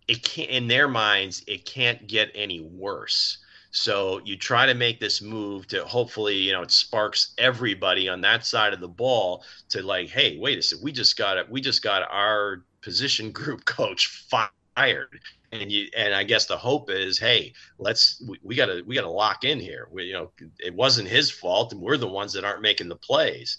it 0.06 0.22
can't 0.22 0.50
in 0.50 0.68
their 0.68 0.88
minds 0.88 1.42
it 1.46 1.64
can't 1.64 2.06
get 2.06 2.30
any 2.34 2.60
worse. 2.60 3.38
So 3.72 4.20
you 4.24 4.36
try 4.36 4.66
to 4.66 4.74
make 4.74 5.00
this 5.00 5.20
move 5.20 5.66
to 5.68 5.84
hopefully, 5.84 6.36
you 6.36 6.52
know, 6.52 6.62
it 6.62 6.70
sparks 6.70 7.34
everybody 7.38 8.08
on 8.08 8.20
that 8.20 8.44
side 8.44 8.72
of 8.72 8.80
the 8.80 8.88
ball 8.88 9.44
to 9.70 9.82
like, 9.82 10.10
hey, 10.10 10.38
wait 10.38 10.58
a 10.58 10.62
second, 10.62 10.84
we 10.84 10.92
just 10.92 11.16
got 11.16 11.38
it, 11.38 11.50
we 11.50 11.60
just 11.60 11.82
got 11.82 12.02
our 12.10 12.62
position 12.82 13.32
group 13.32 13.64
coach 13.66 14.06
fired 14.30 15.20
and 15.52 15.70
you 15.70 15.88
and 15.96 16.14
I 16.14 16.24
guess 16.24 16.46
the 16.46 16.56
hope 16.56 16.90
is, 16.90 17.18
hey, 17.18 17.52
let's 17.78 18.22
we, 18.42 18.56
gotta 18.56 18.82
we 18.86 18.94
gotta 18.94 19.10
lock 19.10 19.44
in 19.44 19.60
here. 19.60 19.88
We, 19.90 20.04
you 20.04 20.14
know, 20.14 20.32
it 20.58 20.74
wasn't 20.74 21.08
his 21.08 21.30
fault, 21.30 21.72
and 21.72 21.80
we're 21.80 21.98
the 21.98 22.08
ones 22.08 22.32
that 22.32 22.44
aren't 22.44 22.62
making 22.62 22.88
the 22.88 22.96
plays. 22.96 23.58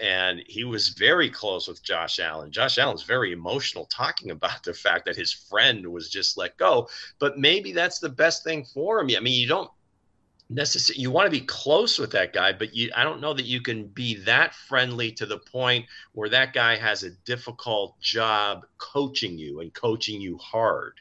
And 0.00 0.42
he 0.46 0.64
was 0.64 0.90
very 0.90 1.28
close 1.28 1.68
with 1.68 1.82
Josh 1.82 2.20
Allen. 2.20 2.50
Josh 2.50 2.78
Allen's 2.78 3.02
very 3.02 3.32
emotional 3.32 3.84
talking 3.86 4.30
about 4.38 4.62
the 4.62 4.72
fact 4.72 5.04
that 5.04 5.16
his 5.16 5.32
friend 5.32 5.86
was 5.86 6.08
just 6.08 6.38
let 6.38 6.56
go. 6.56 6.88
But 7.18 7.38
maybe 7.38 7.72
that's 7.72 7.98
the 7.98 8.08
best 8.08 8.44
thing 8.44 8.64
for 8.64 9.00
him. 9.00 9.10
I 9.14 9.20
mean, 9.20 9.38
you 9.38 9.48
don't 9.48 9.70
necessarily 10.50 11.02
you 11.02 11.10
want 11.10 11.26
to 11.26 11.30
be 11.30 11.44
close 11.44 11.98
with 11.98 12.10
that 12.10 12.32
guy 12.32 12.52
but 12.52 12.74
you 12.74 12.90
i 12.96 13.04
don't 13.04 13.20
know 13.20 13.34
that 13.34 13.44
you 13.44 13.60
can 13.60 13.86
be 13.88 14.14
that 14.14 14.54
friendly 14.54 15.12
to 15.12 15.26
the 15.26 15.38
point 15.38 15.84
where 16.12 16.28
that 16.28 16.54
guy 16.54 16.74
has 16.74 17.02
a 17.02 17.10
difficult 17.26 18.00
job 18.00 18.64
coaching 18.78 19.38
you 19.38 19.60
and 19.60 19.74
coaching 19.74 20.20
you 20.20 20.38
hard. 20.38 20.94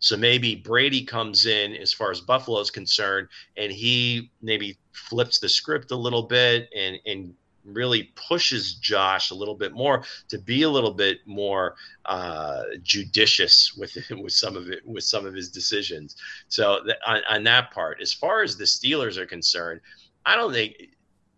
So 0.00 0.16
maybe 0.16 0.54
brady 0.54 1.04
comes 1.04 1.46
in 1.46 1.74
as 1.74 1.92
far 1.92 2.10
as 2.10 2.20
buffalo 2.20 2.60
is 2.60 2.70
concerned 2.70 3.28
and 3.56 3.72
he 3.72 4.30
maybe 4.40 4.78
flips 4.92 5.40
the 5.40 5.48
script 5.48 5.90
a 5.90 5.96
little 5.96 6.22
bit 6.22 6.68
and 6.76 6.98
and 7.06 7.34
really 7.64 8.12
pushes 8.14 8.74
Josh 8.74 9.30
a 9.30 9.34
little 9.34 9.54
bit 9.54 9.72
more 9.72 10.04
to 10.28 10.38
be 10.38 10.62
a 10.62 10.68
little 10.70 10.92
bit 10.92 11.18
more 11.26 11.76
uh, 12.06 12.62
judicious 12.82 13.74
with 13.76 13.96
with 14.10 14.32
some 14.32 14.56
of 14.56 14.70
it 14.70 14.86
with 14.86 15.04
some 15.04 15.26
of 15.26 15.34
his 15.34 15.50
decisions. 15.50 16.16
So 16.48 16.82
th- 16.84 16.96
on, 17.06 17.22
on 17.28 17.44
that 17.44 17.70
part, 17.72 18.00
as 18.00 18.12
far 18.12 18.42
as 18.42 18.56
the 18.56 18.64
Steelers 18.64 19.16
are 19.16 19.26
concerned, 19.26 19.80
I 20.26 20.36
don't 20.36 20.52
think 20.52 20.74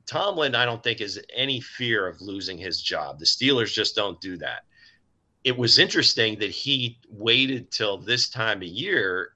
Tomlin. 0.06 0.54
I 0.54 0.64
don't 0.64 0.82
think 0.82 1.00
is 1.00 1.20
any 1.34 1.60
fear 1.60 2.06
of 2.06 2.20
losing 2.20 2.58
his 2.58 2.80
job. 2.80 3.18
The 3.18 3.24
Steelers 3.24 3.72
just 3.72 3.94
don't 3.96 4.20
do 4.20 4.36
that. 4.38 4.64
It 5.44 5.56
was 5.56 5.78
interesting 5.78 6.38
that 6.38 6.50
he 6.50 6.98
waited 7.10 7.70
till 7.70 7.98
this 7.98 8.30
time 8.30 8.58
of 8.58 8.68
year 8.68 9.33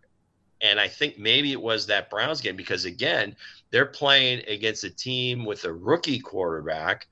and 0.61 0.81
I 0.81 0.89
think 0.89 1.19
maybe 1.19 1.53
it 1.53 1.61
was 1.61 1.87
that 1.87 2.11
Browns 2.11 2.41
game 2.41 2.57
because 2.57 2.85
again, 2.85 3.37
they're 3.71 3.87
playing 3.87 4.43
against 4.49 4.85
a 4.85 4.91
team 4.91 5.45
with 5.45 5.65
a 5.65 5.73
rookie 5.73 6.19
quarterback 6.19 7.07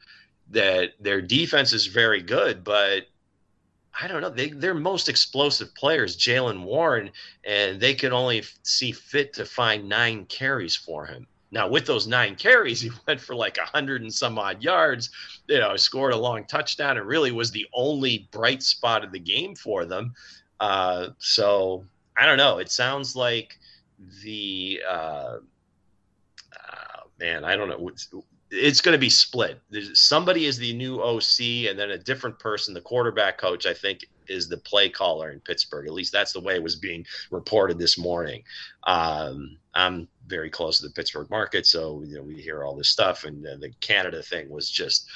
that 0.50 0.92
their 1.00 1.20
defense 1.20 1.72
is 1.72 1.86
very 1.86 2.22
good, 2.22 2.64
but 2.64 3.06
I 4.00 4.08
don't 4.08 4.20
know. 4.20 4.30
They, 4.30 4.50
their 4.50 4.74
most 4.74 5.08
explosive 5.08 5.74
players, 5.74 6.16
Jaylen 6.16 6.62
Warren, 6.62 7.10
and 7.44 7.80
they 7.80 7.94
could 7.94 8.12
only 8.12 8.44
see 8.62 8.92
fit 8.92 9.32
to 9.34 9.44
find 9.44 9.88
nine 9.88 10.26
carries 10.26 10.76
for 10.76 11.06
him. 11.06 11.26
Now, 11.50 11.68
with 11.68 11.86
those 11.86 12.06
nine 12.06 12.36
carries, 12.36 12.80
he 12.82 12.90
went 13.06 13.20
for 13.20 13.34
like 13.34 13.56
a 13.58 13.64
hundred 13.64 14.02
and 14.02 14.12
some 14.12 14.38
odd 14.38 14.62
yards, 14.62 15.10
you 15.48 15.58
know, 15.58 15.76
scored 15.76 16.12
a 16.12 16.16
long 16.16 16.44
touchdown 16.44 16.98
and 16.98 17.06
really 17.06 17.32
was 17.32 17.50
the 17.50 17.66
only 17.72 18.28
bright 18.30 18.62
spot 18.62 19.04
of 19.04 19.12
the 19.12 19.18
game 19.18 19.54
for 19.54 19.84
them. 19.84 20.14
Uh, 20.60 21.08
so 21.18 21.84
I 22.18 22.26
don't 22.26 22.38
know. 22.38 22.58
It 22.58 22.70
sounds 22.70 23.14
like 23.16 23.58
the 24.22 24.80
uh, 24.88 25.38
uh, 26.52 27.00
man. 27.18 27.44
I 27.44 27.56
don't 27.56 27.68
know. 27.68 27.88
It's, 27.88 28.08
it's 28.50 28.80
going 28.80 28.94
to 28.94 28.98
be 28.98 29.10
split. 29.10 29.60
There's, 29.70 29.98
somebody 30.00 30.46
is 30.46 30.56
the 30.56 30.72
new 30.72 31.00
OC, 31.00 31.68
and 31.68 31.78
then 31.78 31.90
a 31.90 31.98
different 31.98 32.38
person, 32.38 32.74
the 32.74 32.80
quarterback 32.80 33.38
coach, 33.38 33.66
I 33.66 33.74
think, 33.74 34.06
is 34.28 34.48
the 34.48 34.56
play 34.56 34.88
caller 34.88 35.30
in 35.30 35.40
Pittsburgh. 35.40 35.86
At 35.86 35.92
least 35.92 36.12
that's 36.12 36.32
the 36.32 36.40
way 36.40 36.54
it 36.54 36.62
was 36.62 36.76
being 36.76 37.04
reported 37.30 37.78
this 37.78 37.98
morning. 37.98 38.42
Um, 38.84 39.58
I'm 39.74 40.08
very 40.26 40.50
close 40.50 40.78
to 40.78 40.86
the 40.86 40.92
Pittsburgh 40.92 41.30
market, 41.30 41.66
so 41.66 42.02
you 42.06 42.16
know, 42.16 42.22
we 42.22 42.34
hear 42.40 42.64
all 42.64 42.76
this 42.76 42.90
stuff, 42.90 43.24
and 43.24 43.46
uh, 43.46 43.56
the 43.56 43.70
Canada 43.80 44.22
thing 44.22 44.48
was 44.48 44.70
just 44.70 45.08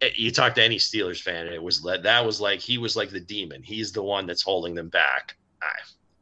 eh, 0.00 0.10
you 0.14 0.30
talk 0.30 0.54
to 0.54 0.62
any 0.62 0.76
Steelers 0.76 1.20
fan, 1.20 1.46
and 1.46 1.54
it 1.54 1.62
was 1.62 1.82
that 1.82 2.24
was 2.24 2.40
like 2.40 2.60
he 2.60 2.78
was 2.78 2.96
like 2.96 3.10
the 3.10 3.20
demon. 3.20 3.62
He's 3.62 3.92
the 3.92 4.02
one 4.02 4.26
that's 4.26 4.42
holding 4.42 4.74
them 4.74 4.88
back. 4.88 5.36
I, 5.62 5.66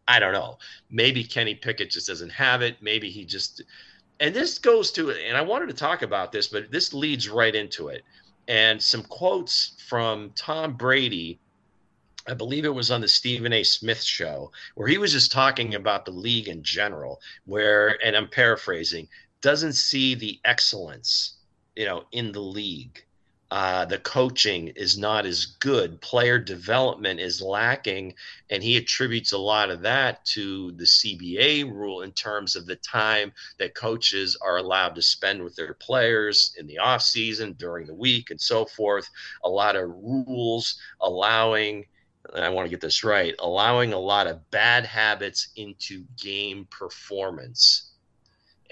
I 0.09 0.19
don't 0.19 0.33
know. 0.33 0.59
Maybe 0.91 1.25
Kenny 1.25 1.55
Pickett 1.55 1.91
just 1.91 2.09
doesn't 2.09 2.31
have 2.31 2.63
it. 2.63 2.77
Maybe 2.81 3.11
he 3.11 3.25
just. 3.25 3.63
And 4.21 4.35
this 4.35 4.59
goes 4.59 4.93
to, 4.93 5.11
and 5.11 5.37
I 5.37 5.43
wanted 5.43 5.69
to 5.69 5.75
talk 5.75 6.03
about 6.03 6.33
this, 6.33 6.47
but 6.47 6.71
this 6.71 6.93
leads 6.93 7.29
right 7.29 7.55
into 7.55 7.89
it. 7.89 8.03
And 8.49 8.81
some 8.81 9.03
quotes 9.03 9.83
from 9.89 10.33
Tom 10.35 10.75
Brady. 10.75 11.39
I 12.29 12.35
believe 12.35 12.65
it 12.65 12.69
was 12.69 12.93
on 12.93 13.01
the 13.01 13.09
Stephen 13.09 13.53
A. 13.53 13.65
Smith 13.65 14.01
show, 14.01 14.53
where 14.77 14.87
he 14.87 14.99
was 14.99 15.11
just 15.11 15.33
talking 15.33 15.75
about 15.75 16.05
the 16.05 16.13
league 16.13 16.47
in 16.47 16.63
general, 16.63 17.21
where, 17.47 17.99
and 18.05 18.17
I'm 18.17 18.29
paraphrasing, 18.29 19.09
doesn't 19.41 19.73
see 19.73 20.15
the 20.15 20.39
excellence, 20.45 21.35
you 21.75 21.85
know, 21.85 22.05
in 22.13 22.31
the 22.31 22.41
league 22.41 23.05
uh, 23.53 23.85
the 23.85 23.99
coaching 23.99 24.69
is 24.69 24.97
not 24.97 25.27
as 25.27 25.45
good. 25.45 26.01
Player 26.01 26.39
development 26.39 27.21
is 27.21 27.43
lacking. 27.43 28.15
And 28.49 28.63
he 28.63 28.79
attributes 28.79 29.33
a 29.33 29.39
lot 29.39 29.69
of 29.69 29.83
that 29.83 30.25
to 30.37 30.73
the 30.73 30.85
CBA 30.87 31.71
rule 31.71 32.01
in 32.01 32.13
terms 32.13 32.57
of 32.57 32.65
the 32.65 32.77
time 32.77 33.31
that 33.59 33.75
coaches 33.75 34.39
are 34.41 34.57
allowed 34.57 34.95
to 34.95 35.03
spend 35.03 35.45
with 35.45 35.55
their 35.55 35.75
players 35.75 36.55
in 36.59 36.67
the 36.67 36.79
offseason, 36.83 37.59
during 37.59 37.87
the 37.87 37.95
week, 37.95 38.31
and 38.31 38.41
so 38.41 38.65
forth. 38.65 39.07
A 39.45 39.51
lot 39.51 39.77
of 39.77 39.91
rules 39.91 40.81
allowing. 41.03 41.85
I 42.35 42.49
want 42.49 42.65
to 42.65 42.71
get 42.71 42.81
this 42.81 43.05
right, 43.05 43.35
allowing 43.39 43.93
a 43.93 43.99
lot 43.99 44.29
of 44.29 44.51
bad 44.51 44.87
habits 44.87 45.49
into 45.57 46.07
game 46.17 46.67
performance 46.71 47.92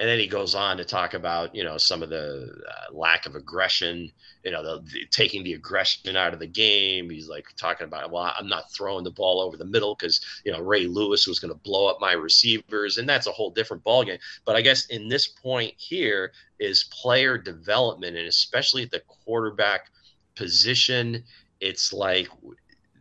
and 0.01 0.09
then 0.09 0.19
he 0.19 0.27
goes 0.27 0.55
on 0.55 0.79
to 0.79 0.85
talk 0.85 1.13
about 1.13 1.55
you 1.55 1.63
know 1.63 1.77
some 1.77 2.03
of 2.03 2.09
the 2.09 2.51
uh, 2.69 2.93
lack 2.93 3.27
of 3.27 3.35
aggression 3.37 4.11
you 4.43 4.51
know 4.51 4.63
the, 4.63 4.83
the, 4.91 5.05
taking 5.11 5.45
the 5.45 5.53
aggression 5.53 6.17
out 6.17 6.33
of 6.33 6.41
the 6.41 6.47
game. 6.47 7.11
He's 7.11 7.29
like 7.29 7.47
talking 7.57 7.87
about 7.87 8.11
well 8.11 8.33
i'm 8.37 8.49
not 8.49 8.73
throwing 8.73 9.05
the 9.05 9.11
ball 9.11 9.41
over 9.41 9.57
the 9.59 9.65
middle 9.65 9.95
because 9.95 10.25
you 10.45 10.51
know 10.51 10.61
ray 10.61 10.87
lewis 10.87 11.27
was 11.27 11.39
going 11.39 11.53
to 11.53 11.61
blow 11.61 11.87
up 11.87 12.01
my 12.01 12.13
receivers. 12.13 12.97
And 12.97 13.09
that's 13.09 13.27
a 13.27 13.33
whole 13.33 13.51
different 13.51 13.85
ball 13.85 14.05
game 14.05 14.19
but 14.47 14.57
i 14.57 14.63
guess 14.63 14.87
in 14.87 15.09
this 15.09 15.29
point 15.29 15.75
here 15.77 16.33
is 16.59 16.85
player 16.85 17.37
development 17.37 18.17
and 18.17 18.27
especially 18.27 18.83
at 18.83 18.91
the 18.91 19.01
quarterback 19.01 19.91
position 20.35 21.23
it's 21.61 21.93
like 21.93 22.29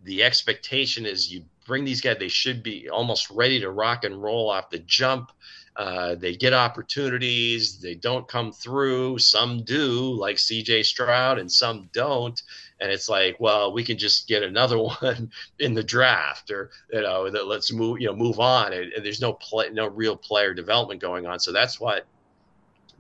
the 0.04 0.22
expectation 0.22 1.06
is 1.06 1.32
you 1.32 1.44
bring 1.66 1.86
these 1.86 2.02
guys 2.02 2.18
they 2.20 2.28
should 2.28 2.62
be 2.62 2.90
almost 2.90 3.30
ready 3.30 3.60
to 3.60 3.70
rock 3.70 4.04
and 4.04 4.22
roll 4.22 4.50
off 4.50 4.70
the 4.70 4.80
jump 4.80 5.32
uh, 5.80 6.13
they 6.15 6.36
get 6.36 6.52
opportunities, 6.52 7.80
they 7.80 7.96
don't 7.96 8.28
come 8.28 8.52
through. 8.52 9.18
Some 9.18 9.63
do, 9.63 10.13
like 10.13 10.36
CJ 10.36 10.84
Stroud, 10.84 11.39
and 11.39 11.50
some 11.50 11.89
don't. 11.94 12.42
And 12.82 12.92
it's 12.92 13.08
like, 13.08 13.38
well, 13.39 13.72
we 13.72 13.86
can 13.86 13.98
just 13.98 14.28
get 14.28 14.44
another 14.44 14.78
one 15.02 15.32
in 15.58 15.74
the 15.74 15.84
draft, 15.84 16.52
or 16.52 16.72
you 16.92 17.02
know, 17.02 17.30
that 17.30 17.48
let's 17.48 17.72
move, 17.72 18.02
you 18.02 18.08
know, 18.08 18.15
move 18.15 18.42
on. 18.42 18.74
And, 18.74 18.92
and 18.92 19.06
there's 19.06 19.22
no 19.22 19.32
play, 19.32 19.70
no 19.70 19.88
real 19.88 20.18
player 20.18 20.54
development 20.54 21.00
going 21.00 21.26
on. 21.26 21.39
So 21.39 21.54
that's 21.54 21.80
what 21.80 22.06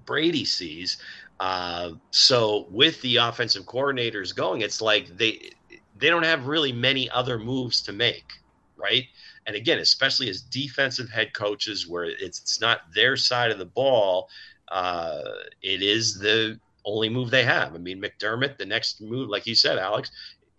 Brady 0.05 0.45
sees. 0.45 0.99
Uh, 1.37 1.91
so 2.11 2.65
with 2.69 3.01
the 3.01 3.17
offensive 3.17 3.65
coordinators 3.65 4.33
going, 4.33 4.61
it's 4.61 4.81
like 4.81 5.17
they 5.17 5.51
they 5.97 6.07
don't 6.07 6.23
have 6.23 6.47
really 6.47 6.71
many 6.71 7.09
other 7.09 7.37
moves 7.37 7.81
to 7.81 7.91
make, 7.91 8.38
right? 8.79 9.05
And 9.45 9.55
again, 9.55 9.79
especially 9.79 10.29
as 10.29 10.41
defensive 10.41 11.09
head 11.09 11.33
coaches, 11.33 11.87
where 11.87 12.05
it's, 12.05 12.39
it's 12.39 12.61
not 12.61 12.93
their 12.93 13.17
side 13.17 13.51
of 13.51 13.59
the 13.59 13.65
ball, 13.65 14.29
uh, 14.69 15.21
it 15.61 15.81
is 15.81 16.19
the 16.19 16.59
only 16.85 17.09
move 17.09 17.29
they 17.29 17.43
have. 17.43 17.75
I 17.75 17.77
mean, 17.77 18.01
McDermott, 18.01 18.57
the 18.57 18.65
next 18.65 19.01
move, 19.01 19.29
like 19.29 19.45
you 19.47 19.55
said, 19.55 19.77
Alex, 19.77 20.11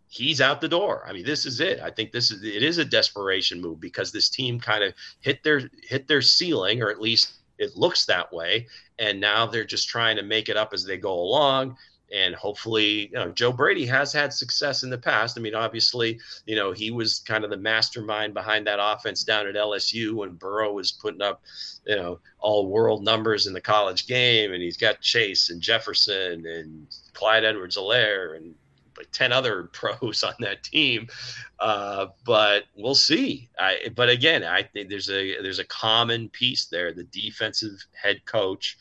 he's 0.08 0.40
out 0.40 0.60
the 0.60 0.68
door. 0.68 1.04
I 1.08 1.12
mean, 1.12 1.24
this 1.24 1.46
is 1.46 1.60
it. 1.60 1.80
I 1.80 1.90
think 1.90 2.12
this 2.12 2.30
is 2.30 2.42
it 2.42 2.62
is 2.62 2.78
a 2.78 2.84
desperation 2.84 3.60
move 3.60 3.80
because 3.80 4.12
this 4.12 4.28
team 4.28 4.58
kind 4.60 4.82
of 4.84 4.94
hit 5.20 5.42
their 5.42 5.70
hit 5.82 6.08
their 6.08 6.22
ceiling, 6.22 6.82
or 6.82 6.90
at 6.90 7.00
least 7.00 7.34
it 7.58 7.76
looks 7.76 8.04
that 8.06 8.32
way. 8.32 8.66
And 8.98 9.20
now 9.20 9.46
they're 9.46 9.64
just 9.64 9.88
trying 9.88 10.16
to 10.16 10.22
make 10.22 10.48
it 10.48 10.56
up 10.56 10.72
as 10.72 10.84
they 10.84 10.96
go 10.96 11.12
along 11.12 11.76
and 12.12 12.34
hopefully, 12.34 13.08
you 13.08 13.12
know, 13.12 13.30
Joe 13.30 13.52
Brady 13.52 13.86
has 13.86 14.12
had 14.12 14.32
success 14.32 14.82
in 14.82 14.90
the 14.90 14.98
past. 14.98 15.38
I 15.38 15.40
mean, 15.40 15.54
obviously, 15.54 16.18
you 16.46 16.56
know, 16.56 16.72
he 16.72 16.90
was 16.90 17.20
kind 17.20 17.44
of 17.44 17.50
the 17.50 17.56
mastermind 17.56 18.34
behind 18.34 18.66
that 18.66 18.78
offense 18.80 19.22
down 19.24 19.46
at 19.46 19.54
LSU 19.54 20.14
when 20.14 20.32
Burrow 20.32 20.72
was 20.72 20.92
putting 20.92 21.22
up, 21.22 21.42
you 21.86 21.96
know, 21.96 22.20
all 22.38 22.68
world 22.68 23.04
numbers 23.04 23.46
in 23.46 23.52
the 23.52 23.60
college 23.60 24.06
game, 24.06 24.52
and 24.52 24.62
he's 24.62 24.76
got 24.76 25.00
Chase 25.00 25.50
and 25.50 25.60
Jefferson 25.60 26.46
and 26.46 26.86
Clyde 27.12 27.44
Edwards-Helaire 27.44 28.36
and 28.36 28.54
like 29.00 29.10
10 29.12 29.32
other 29.32 29.64
pros 29.72 30.22
on 30.22 30.34
that 30.40 30.62
team. 30.62 31.08
Uh, 31.58 32.06
but 32.24 32.64
we'll 32.76 32.94
see. 32.94 33.48
I, 33.58 33.88
but 33.94 34.08
again, 34.08 34.44
I 34.44 34.62
think 34.62 34.88
there's 34.88 35.10
a 35.10 35.40
there's 35.42 35.58
a 35.58 35.64
common 35.64 36.28
piece 36.28 36.66
there. 36.66 36.92
The 36.92 37.04
defensive 37.04 37.84
head 38.00 38.24
coach, 38.24 38.78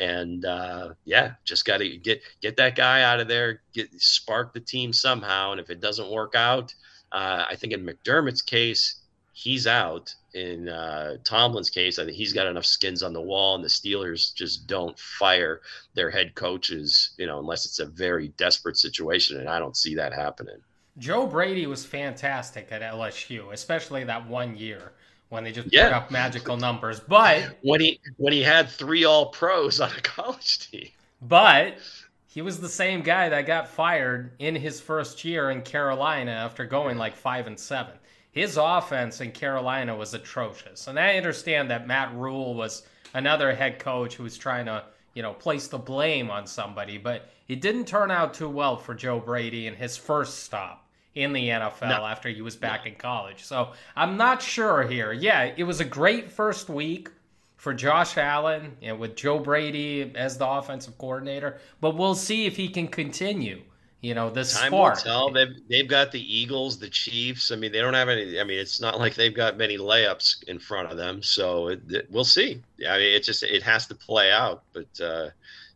and 0.00 0.46
uh, 0.46 0.94
yeah, 1.04 1.32
just 1.44 1.66
got 1.66 1.78
to 1.78 1.96
get 1.98 2.22
get 2.40 2.56
that 2.56 2.74
guy 2.74 3.02
out 3.02 3.20
of 3.20 3.28
there, 3.28 3.60
get 3.74 3.92
spark 4.00 4.54
the 4.54 4.60
team 4.60 4.92
somehow. 4.92 5.52
And 5.52 5.60
if 5.60 5.68
it 5.68 5.80
doesn't 5.80 6.10
work 6.10 6.34
out, 6.34 6.74
uh, 7.12 7.44
I 7.48 7.54
think 7.54 7.74
in 7.74 7.84
McDermott's 7.84 8.42
case, 8.42 9.02
he's 9.32 9.66
out. 9.66 10.12
In 10.32 10.68
uh, 10.68 11.16
Tomlin's 11.24 11.70
case, 11.70 11.98
I 11.98 12.04
think 12.04 12.16
he's 12.16 12.32
got 12.32 12.46
enough 12.46 12.64
skins 12.64 13.02
on 13.02 13.12
the 13.12 13.20
wall, 13.20 13.56
and 13.56 13.64
the 13.64 13.68
Steelers 13.68 14.34
just 14.34 14.66
don't 14.66 14.98
fire 14.98 15.60
their 15.94 16.10
head 16.10 16.34
coaches, 16.34 17.10
you 17.18 17.26
know, 17.26 17.38
unless 17.38 17.66
it's 17.66 17.80
a 17.80 17.86
very 17.86 18.28
desperate 18.36 18.76
situation, 18.78 19.38
and 19.38 19.48
I 19.48 19.58
don't 19.58 19.76
see 19.76 19.94
that 19.96 20.14
happening. 20.14 20.58
Joe 20.98 21.26
Brady 21.26 21.66
was 21.66 21.84
fantastic 21.84 22.68
at 22.70 22.80
LSU, 22.80 23.52
especially 23.52 24.04
that 24.04 24.26
one 24.28 24.56
year 24.56 24.92
when 25.30 25.42
they 25.44 25.52
just 25.52 25.72
yeah. 25.72 25.88
put 25.88 25.92
up 25.94 26.10
magical 26.10 26.56
numbers. 26.56 27.00
But 27.00 27.58
when 27.62 27.80
he 27.80 27.98
when 28.18 28.32
he 28.32 28.42
had 28.42 28.68
three 28.68 29.04
All 29.04 29.26
Pros 29.26 29.80
on 29.80 29.90
a 29.90 30.00
college 30.02 30.70
team, 30.70 30.88
but 31.22 31.78
he 32.26 32.42
was 32.42 32.60
the 32.60 32.68
same 32.68 33.00
guy 33.00 33.30
that 33.30 33.46
got 33.46 33.68
fired 33.68 34.32
in 34.38 34.54
his 34.54 34.80
first 34.80 35.24
year 35.24 35.50
in 35.50 35.62
Carolina 35.62 36.30
after 36.30 36.66
going 36.66 36.98
like 36.98 37.16
five 37.16 37.46
and 37.46 37.58
seven 37.58 37.94
his 38.32 38.56
offense 38.56 39.20
in 39.20 39.32
Carolina 39.32 39.96
was 39.96 40.14
atrocious. 40.14 40.86
And 40.86 40.98
I 40.98 41.16
understand 41.16 41.70
that 41.70 41.86
Matt 41.86 42.14
Rhule 42.14 42.54
was 42.54 42.84
another 43.14 43.54
head 43.54 43.78
coach 43.78 44.14
who 44.14 44.22
was 44.22 44.38
trying 44.38 44.66
to, 44.66 44.84
you 45.14 45.22
know, 45.22 45.32
place 45.32 45.66
the 45.66 45.78
blame 45.78 46.30
on 46.30 46.46
somebody, 46.46 46.96
but 46.96 47.30
it 47.48 47.60
didn't 47.60 47.86
turn 47.86 48.10
out 48.10 48.34
too 48.34 48.48
well 48.48 48.76
for 48.76 48.94
Joe 48.94 49.18
Brady 49.18 49.66
in 49.66 49.74
his 49.74 49.96
first 49.96 50.44
stop 50.44 50.86
in 51.14 51.32
the 51.32 51.48
NFL 51.48 51.88
no. 51.88 52.04
after 52.04 52.28
he 52.28 52.42
was 52.42 52.56
back 52.56 52.86
in 52.86 52.94
college. 52.94 53.44
So 53.44 53.72
I'm 53.96 54.16
not 54.16 54.42
sure 54.42 54.82
here. 54.86 55.12
Yeah, 55.12 55.52
it 55.56 55.64
was 55.64 55.80
a 55.80 55.84
great 55.84 56.30
first 56.30 56.68
week 56.68 57.10
for 57.56 57.74
Josh 57.74 58.16
Allen 58.16 58.76
and 58.80 58.98
with 58.98 59.16
Joe 59.16 59.38
Brady 59.38 60.12
as 60.14 60.38
the 60.38 60.48
offensive 60.48 60.96
coordinator, 60.98 61.58
but 61.80 61.96
we'll 61.96 62.14
see 62.14 62.46
if 62.46 62.56
he 62.56 62.68
can 62.68 62.88
continue 62.88 63.62
you 64.00 64.14
know, 64.14 64.30
the 64.30 64.44
time 64.44 64.68
spark. 64.68 64.94
will 64.96 65.02
tell. 65.02 65.30
They've 65.30 65.54
they've 65.68 65.88
got 65.88 66.10
the 66.10 66.20
Eagles, 66.20 66.78
the 66.78 66.88
Chiefs. 66.88 67.50
I 67.50 67.56
mean, 67.56 67.70
they 67.70 67.80
don't 67.80 67.92
have 67.92 68.08
any. 68.08 68.40
I 68.40 68.44
mean, 68.44 68.58
it's 68.58 68.80
not 68.80 68.98
like 68.98 69.14
they've 69.14 69.34
got 69.34 69.58
many 69.58 69.76
layups 69.76 70.42
in 70.44 70.58
front 70.58 70.90
of 70.90 70.96
them. 70.96 71.22
So 71.22 71.68
it, 71.68 71.82
it, 71.90 72.06
we'll 72.10 72.24
see. 72.24 72.62
I 72.88 72.96
mean, 72.96 73.14
it 73.14 73.24
just 73.24 73.42
it 73.42 73.62
has 73.62 73.86
to 73.88 73.94
play 73.94 74.32
out. 74.32 74.62
But 74.72 75.00
uh, 75.02 75.30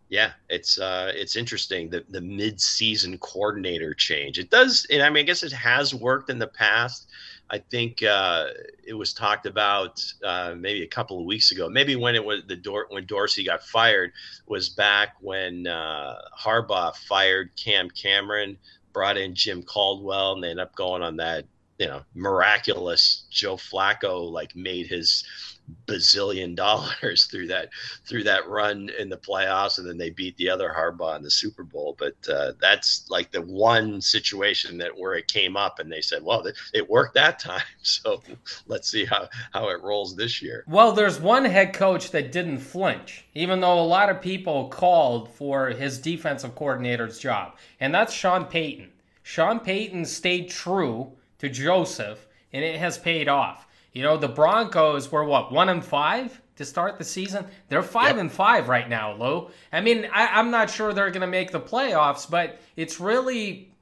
yeah, 0.09 0.33
it's 0.49 0.79
uh, 0.79 1.12
it's 1.14 1.37
interesting 1.37 1.88
the 1.88 2.05
the 2.09 2.21
mid 2.21 2.61
season 2.61 3.19
coordinator 3.19 3.95
change. 3.95 4.38
It 4.38 4.51
does, 4.51 4.87
and 4.90 5.03
I 5.03 5.11
mean, 5.11 5.23
I 5.23 5.27
guess 5.27 5.43
it 5.43 5.53
has 5.53 5.95
worked 5.95 6.31
in 6.31 6.38
the 6.38 6.47
past. 6.47 7.09
I 7.51 7.59
think 7.59 8.03
uh, 8.03 8.49
it 8.87 8.95
was 8.95 9.12
talked 9.12 9.47
about 9.47 10.05
uh, 10.25 10.55
maybe 10.57 10.83
a 10.83 10.88
couple 10.88 11.19
of 11.19 11.27
weeks 11.27 11.53
ago. 11.53 11.69
Maybe 11.69 11.97
when 11.97 12.14
it 12.14 12.25
was 12.25 12.43
the 12.47 12.57
door 12.57 12.87
when 12.90 13.07
Dorsey 13.07 13.45
got 13.45 13.62
fired 13.62 14.12
was 14.47 14.69
back 14.71 15.17
when 15.21 15.67
uh, 15.67 16.17
Harbaugh 16.38 16.95
fired 16.95 17.51
Cam 17.57 17.90
Cameron, 17.90 18.59
brought 18.93 19.17
in 19.17 19.35
Jim 19.35 19.62
Caldwell, 19.62 20.35
and 20.35 20.45
they 20.45 20.51
ended 20.51 20.64
up 20.67 20.75
going 20.75 21.03
on 21.03 21.17
that 21.17 21.45
you 21.79 21.87
know 21.87 22.03
miraculous 22.14 23.25
Joe 23.31 23.57
Flacco 23.57 24.31
like 24.31 24.55
made 24.55 24.87
his 24.87 25.25
bazillion 25.87 26.55
dollars 26.55 27.24
through 27.31 27.46
that 27.48 27.70
through 28.07 28.24
that 28.24 28.48
run 28.48 28.90
in 28.98 29.09
the 29.09 29.16
playoffs, 29.16 29.79
and 29.79 29.88
then 29.88 29.98
they 29.98 30.11
beat 30.11 30.37
the 30.37 30.48
other 30.48 30.72
Harbaugh 30.77 31.16
in 31.16 31.22
the 31.22 31.31
Super 31.31 31.62
Bowl. 31.62 31.96
But 31.98 32.16
uh, 32.29 32.53
that's 32.61 33.09
like 33.09 33.31
the 33.31 33.42
one 33.42 34.00
situation 34.00 34.79
that 34.79 34.96
where 34.96 35.14
it 35.14 35.29
came 35.29 35.57
up, 35.57 35.79
and 35.79 35.90
they 35.90 36.00
said, 36.00 36.22
"Well, 36.22 36.46
it 36.72 36.88
worked 36.88 37.14
that 37.14 37.38
time, 37.38 37.62
so 37.83 38.22
let's 38.66 38.90
see 38.90 39.05
how 39.05 39.29
how 39.53 39.68
it 39.68 39.83
rolls 39.83 40.16
this 40.16 40.42
year." 40.42 40.64
Well, 40.66 40.92
there's 40.92 41.20
one 41.20 41.44
head 41.44 41.72
coach 41.72 42.11
that 42.11 42.33
didn't 42.33 42.59
flinch, 42.59 43.24
even 43.35 43.61
though 43.61 43.79
a 43.79 43.85
lot 43.85 44.11
of 44.11 44.20
people 44.20 44.68
called 44.68 45.31
for 45.31 45.68
his 45.68 45.98
defensive 45.98 46.55
coordinator's 46.55 47.18
job, 47.18 47.57
and 47.81 47.94
that's 47.94 48.12
Sean 48.12 48.44
Payton. 48.44 48.90
Sean 49.22 49.59
Payton 49.61 50.05
stayed 50.05 50.50
true 50.50 51.12
to 51.38 51.48
Joseph, 51.48 52.27
and 52.53 52.62
it 52.62 52.79
has 52.79 52.98
paid 52.98 53.29
off. 53.29 53.66
You 53.94 54.02
know, 54.02 54.16
the 54.16 54.28
Broncos 54.28 55.11
were 55.11 55.24
what 55.24 55.52
one 55.52 55.68
and 55.68 55.85
five 55.85 56.40
to 56.57 56.64
start 56.64 56.98
the 56.98 57.04
season. 57.04 57.46
They're 57.68 57.83
five 57.83 58.16
yep. 58.16 58.18
and 58.18 58.33
five 58.33 58.68
right 58.68 58.88
now, 58.88 59.14
Lou. 59.14 59.50
I 59.72 59.80
mean, 59.80 60.09
I, 60.12 60.38
am 60.38 60.50
not 60.50 60.68
sure 60.68 60.92
they're 60.92 61.11
going 61.11 61.20
to 61.20 61.26
make 61.26 61.52
the 61.52 61.61
playoffs, 61.61 62.28
but 62.28 62.61
it's 62.76 62.98
really, 63.00 63.72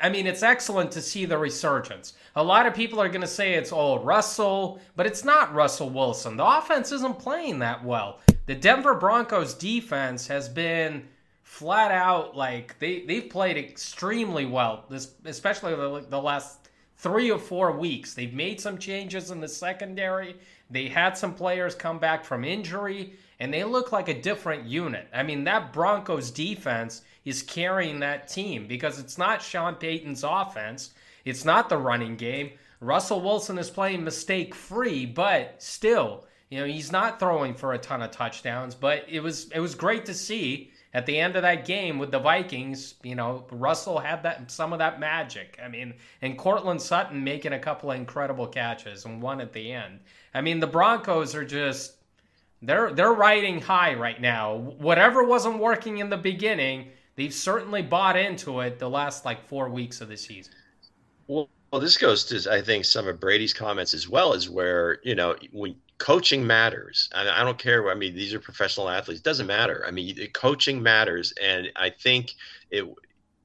I 0.00 0.08
mean, 0.08 0.26
it's 0.26 0.42
excellent 0.42 0.90
to 0.92 1.02
see 1.02 1.26
the 1.26 1.36
resurgence. 1.38 2.14
A 2.34 2.42
lot 2.42 2.66
of 2.66 2.74
people 2.74 2.98
are 2.98 3.08
going 3.08 3.20
to 3.20 3.26
say 3.26 3.54
it's 3.54 3.72
all 3.72 3.98
Russell, 3.98 4.80
but 4.96 5.06
it's 5.06 5.24
not 5.24 5.54
Russell 5.54 5.90
Wilson. 5.90 6.36
The 6.38 6.46
offense 6.46 6.90
isn't 6.90 7.18
playing 7.18 7.58
that 7.58 7.84
well. 7.84 8.20
The 8.46 8.54
Denver 8.54 8.94
Broncos 8.94 9.54
defense 9.54 10.26
has 10.28 10.48
been 10.48 11.08
flat 11.42 11.90
out 11.90 12.34
like 12.34 12.78
they 12.78 13.04
they've 13.04 13.28
played 13.28 13.58
extremely 13.58 14.46
well. 14.46 14.86
This 14.88 15.12
especially 15.26 15.74
the, 15.74 16.06
the 16.08 16.20
last 16.20 16.70
three 16.96 17.30
or 17.30 17.38
four 17.38 17.72
weeks. 17.72 18.14
They've 18.14 18.32
made 18.32 18.60
some 18.60 18.78
changes 18.78 19.30
in 19.30 19.40
the 19.40 19.48
secondary. 19.48 20.36
They 20.70 20.88
had 20.88 21.16
some 21.16 21.34
players 21.34 21.74
come 21.74 21.98
back 21.98 22.24
from 22.24 22.44
injury, 22.44 23.14
and 23.40 23.52
they 23.52 23.64
look 23.64 23.92
like 23.92 24.08
a 24.08 24.20
different 24.20 24.64
unit. 24.64 25.08
I 25.12 25.22
mean, 25.22 25.44
that 25.44 25.72
Broncos 25.72 26.30
defense 26.30 27.02
is 27.24 27.42
carrying 27.42 28.00
that 28.00 28.28
team 28.28 28.66
because 28.66 28.98
it's 28.98 29.18
not 29.18 29.42
Sean 29.42 29.74
Payton's 29.74 30.24
offense, 30.24 30.90
it's 31.24 31.44
not 31.44 31.68
the 31.68 31.78
running 31.78 32.16
game. 32.16 32.50
Russell 32.80 33.20
Wilson 33.20 33.58
is 33.58 33.70
playing 33.70 34.02
mistake 34.02 34.54
free, 34.54 35.06
but 35.06 35.54
still, 35.62 36.24
you 36.50 36.58
know, 36.58 36.66
he's 36.66 36.90
not 36.90 37.20
throwing 37.20 37.54
for 37.54 37.74
a 37.74 37.78
ton 37.78 38.02
of 38.02 38.10
touchdowns, 38.10 38.74
but 38.74 39.04
it 39.08 39.20
was 39.20 39.48
it 39.50 39.60
was 39.60 39.76
great 39.76 40.04
to 40.06 40.14
see 40.14 40.71
at 40.94 41.06
the 41.06 41.18
end 41.18 41.36
of 41.36 41.42
that 41.42 41.64
game 41.64 41.98
with 41.98 42.10
the 42.10 42.18
Vikings, 42.18 42.94
you 43.02 43.14
know, 43.14 43.46
Russell 43.50 43.98
had 43.98 44.22
that 44.24 44.50
some 44.50 44.72
of 44.72 44.78
that 44.78 45.00
magic. 45.00 45.58
I 45.62 45.68
mean, 45.68 45.94
and 46.20 46.36
Courtland 46.36 46.82
Sutton 46.82 47.24
making 47.24 47.54
a 47.54 47.58
couple 47.58 47.90
of 47.90 47.96
incredible 47.96 48.46
catches 48.46 49.04
and 49.04 49.22
one 49.22 49.40
at 49.40 49.52
the 49.52 49.72
end. 49.72 50.00
I 50.34 50.40
mean, 50.40 50.60
the 50.60 50.66
Broncos 50.66 51.34
are 51.34 51.44
just 51.44 51.96
they're 52.60 52.92
they're 52.92 53.12
riding 53.12 53.60
high 53.60 53.94
right 53.94 54.20
now. 54.20 54.54
Whatever 54.56 55.24
wasn't 55.24 55.58
working 55.58 55.98
in 55.98 56.10
the 56.10 56.16
beginning, 56.18 56.90
they've 57.16 57.34
certainly 57.34 57.82
bought 57.82 58.16
into 58.16 58.60
it 58.60 58.78
the 58.78 58.90
last 58.90 59.24
like 59.24 59.48
4 59.48 59.68
weeks 59.70 60.00
of 60.00 60.08
the 60.08 60.16
season. 60.16 60.52
Well, 61.26 61.48
well, 61.70 61.80
this 61.80 61.96
goes 61.96 62.24
to 62.26 62.52
I 62.52 62.60
think 62.60 62.84
some 62.84 63.08
of 63.08 63.18
Brady's 63.18 63.54
comments 63.54 63.94
as 63.94 64.08
well 64.08 64.34
as 64.34 64.50
where 64.50 64.98
you 65.04 65.14
know 65.14 65.36
when 65.52 65.74
coaching 66.02 66.44
matters. 66.44 67.08
I, 67.14 67.28
I 67.28 67.44
don't 67.44 67.58
care. 67.58 67.88
I 67.88 67.94
mean, 67.94 68.16
these 68.16 68.34
are 68.34 68.40
professional 68.40 68.88
athletes. 68.88 69.20
It 69.20 69.24
doesn't 69.24 69.46
matter. 69.46 69.84
I 69.86 69.92
mean, 69.92 70.18
coaching 70.32 70.82
matters, 70.82 71.32
and 71.40 71.70
I 71.76 71.90
think 71.90 72.34
it. 72.70 72.84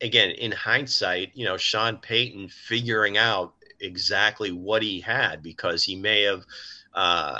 Again, 0.01 0.29
in 0.31 0.51
hindsight, 0.51 1.31
you 1.33 1.45
know, 1.45 1.57
Sean 1.57 1.97
Payton 1.97 2.49
figuring 2.49 3.17
out 3.17 3.53
exactly 3.79 4.51
what 4.51 4.83
he 4.83 4.99
had 4.99 5.41
because 5.41 5.83
he 5.83 5.95
may 5.95 6.21
have 6.21 6.43
uh, 6.93 7.39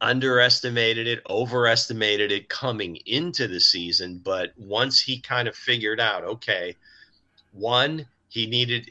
underestimated 0.00 1.06
it, 1.06 1.20
overestimated 1.28 2.32
it 2.32 2.48
coming 2.48 2.96
into 3.04 3.48
the 3.48 3.60
season. 3.60 4.20
But 4.24 4.52
once 4.56 4.98
he 4.98 5.20
kind 5.20 5.46
of 5.46 5.54
figured 5.54 6.00
out, 6.00 6.24
okay, 6.24 6.74
one, 7.52 8.06
he 8.30 8.46
needed, 8.46 8.90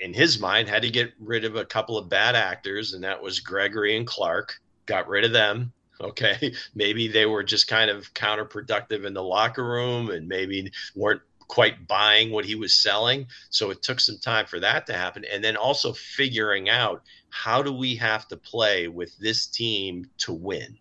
in 0.00 0.12
his 0.12 0.40
mind, 0.40 0.68
had 0.68 0.82
to 0.82 0.90
get 0.90 1.12
rid 1.20 1.44
of 1.44 1.54
a 1.54 1.64
couple 1.64 1.96
of 1.96 2.08
bad 2.08 2.34
actors, 2.34 2.92
and 2.92 3.04
that 3.04 3.22
was 3.22 3.38
Gregory 3.38 3.96
and 3.96 4.06
Clark 4.06 4.60
got 4.86 5.08
rid 5.08 5.24
of 5.24 5.32
them. 5.32 5.72
Okay. 5.98 6.52
Maybe 6.74 7.08
they 7.08 7.24
were 7.24 7.42
just 7.42 7.68
kind 7.68 7.88
of 7.88 8.12
counterproductive 8.12 9.06
in 9.06 9.14
the 9.14 9.22
locker 9.22 9.64
room 9.64 10.10
and 10.10 10.28
maybe 10.28 10.70
weren't 10.94 11.22
quite 11.48 11.86
buying 11.86 12.30
what 12.30 12.44
he 12.44 12.54
was 12.54 12.74
selling. 12.74 13.26
So 13.48 13.70
it 13.70 13.82
took 13.82 14.00
some 14.00 14.18
time 14.18 14.44
for 14.44 14.60
that 14.60 14.86
to 14.86 14.92
happen. 14.92 15.24
And 15.24 15.42
then 15.42 15.56
also 15.56 15.94
figuring 15.94 16.68
out 16.68 17.02
how 17.30 17.62
do 17.62 17.72
we 17.72 17.96
have 17.96 18.28
to 18.28 18.36
play 18.36 18.88
with 18.88 19.16
this 19.18 19.46
team 19.46 20.10
to 20.18 20.32
win? 20.32 20.76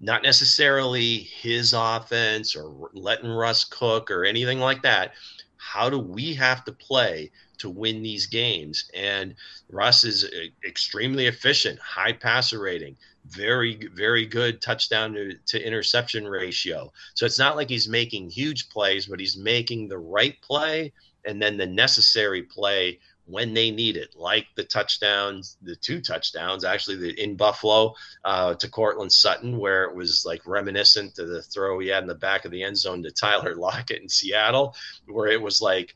Not 0.00 0.22
necessarily 0.22 1.18
his 1.18 1.74
offense 1.74 2.56
or 2.56 2.90
letting 2.94 3.30
Russ 3.30 3.64
cook 3.64 4.10
or 4.10 4.24
anything 4.24 4.58
like 4.58 4.82
that. 4.82 5.12
How 5.60 5.90
do 5.90 5.98
we 5.98 6.34
have 6.34 6.64
to 6.64 6.72
play 6.72 7.30
to 7.58 7.68
win 7.68 8.02
these 8.02 8.26
games? 8.26 8.90
And 8.94 9.34
Russ 9.70 10.04
is 10.04 10.24
uh, 10.24 10.28
extremely 10.66 11.26
efficient, 11.26 11.78
high 11.78 12.14
passer 12.14 12.58
rating, 12.58 12.96
very 13.26 13.76
very 13.94 14.26
good 14.26 14.60
touchdown 14.60 15.12
to, 15.12 15.34
to 15.46 15.64
interception 15.64 16.26
ratio 16.26 16.92
so 17.14 17.26
it's 17.26 17.38
not 17.38 17.56
like 17.56 17.68
he's 17.68 17.88
making 17.88 18.30
huge 18.30 18.68
plays 18.70 19.06
but 19.06 19.20
he's 19.20 19.36
making 19.36 19.88
the 19.88 19.98
right 19.98 20.40
play 20.40 20.92
and 21.26 21.40
then 21.40 21.56
the 21.56 21.66
necessary 21.66 22.42
play 22.42 22.98
when 23.30 23.54
they 23.54 23.70
need 23.70 23.96
it, 23.96 24.14
like 24.16 24.46
the 24.56 24.64
touchdowns, 24.64 25.56
the 25.62 25.76
two 25.76 26.00
touchdowns 26.00 26.64
actually 26.64 26.96
the, 26.96 27.22
in 27.22 27.36
Buffalo 27.36 27.94
uh, 28.24 28.54
to 28.54 28.68
Courtland 28.68 29.12
Sutton, 29.12 29.58
where 29.58 29.84
it 29.84 29.94
was 29.94 30.24
like 30.26 30.46
reminiscent 30.46 31.14
to 31.14 31.24
the 31.24 31.42
throw 31.42 31.78
he 31.78 31.88
had 31.88 32.02
in 32.02 32.08
the 32.08 32.14
back 32.14 32.44
of 32.44 32.50
the 32.50 32.62
end 32.62 32.76
zone 32.76 33.02
to 33.02 33.10
Tyler 33.10 33.54
Lockett 33.56 34.02
in 34.02 34.08
Seattle, 34.08 34.74
where 35.06 35.28
it 35.28 35.40
was 35.40 35.60
like 35.60 35.94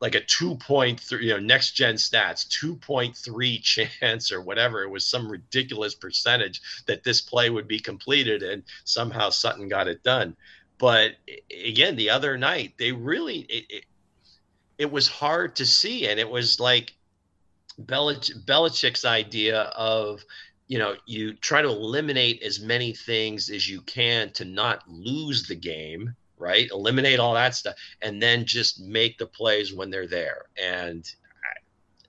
like 0.00 0.14
a 0.14 0.20
2.3 0.20 1.22
you 1.22 1.30
know 1.30 1.38
next 1.38 1.72
gen 1.72 1.94
stats 1.94 2.48
2.3 2.48 3.62
chance 4.00 4.32
or 4.32 4.40
whatever. 4.40 4.82
It 4.82 4.90
was 4.90 5.06
some 5.06 5.30
ridiculous 5.30 5.94
percentage 5.94 6.60
that 6.86 7.04
this 7.04 7.20
play 7.20 7.50
would 7.50 7.68
be 7.68 7.78
completed 7.78 8.42
and 8.42 8.62
somehow 8.84 9.30
sutton 9.30 9.68
got 9.68 9.88
it 9.88 10.02
done. 10.02 10.36
But 10.78 11.12
again 11.50 11.96
the 11.96 12.10
other 12.10 12.38
night 12.38 12.74
they 12.78 12.92
really 12.92 13.40
it, 13.40 13.64
it, 13.68 13.84
it 14.80 14.90
was 14.90 15.06
hard 15.06 15.54
to 15.56 15.66
see 15.66 16.08
and 16.08 16.18
it 16.18 16.28
was 16.28 16.58
like 16.58 16.94
Belich- 17.82 18.44
Belichick's 18.46 19.04
idea 19.04 19.62
of 19.76 20.24
you 20.68 20.78
know 20.78 20.96
you 21.06 21.34
try 21.34 21.60
to 21.60 21.68
eliminate 21.68 22.42
as 22.42 22.60
many 22.60 22.92
things 22.94 23.50
as 23.50 23.68
you 23.68 23.82
can 23.82 24.30
to 24.32 24.44
not 24.44 24.82
lose 24.88 25.46
the 25.46 25.54
game 25.54 26.16
right? 26.40 26.70
Eliminate 26.70 27.20
all 27.20 27.34
that 27.34 27.54
stuff 27.54 27.74
and 28.00 28.20
then 28.20 28.46
just 28.46 28.80
make 28.80 29.18
the 29.18 29.26
plays 29.26 29.74
when 29.74 29.90
they're 29.90 30.06
there. 30.06 30.46
And 30.60 31.08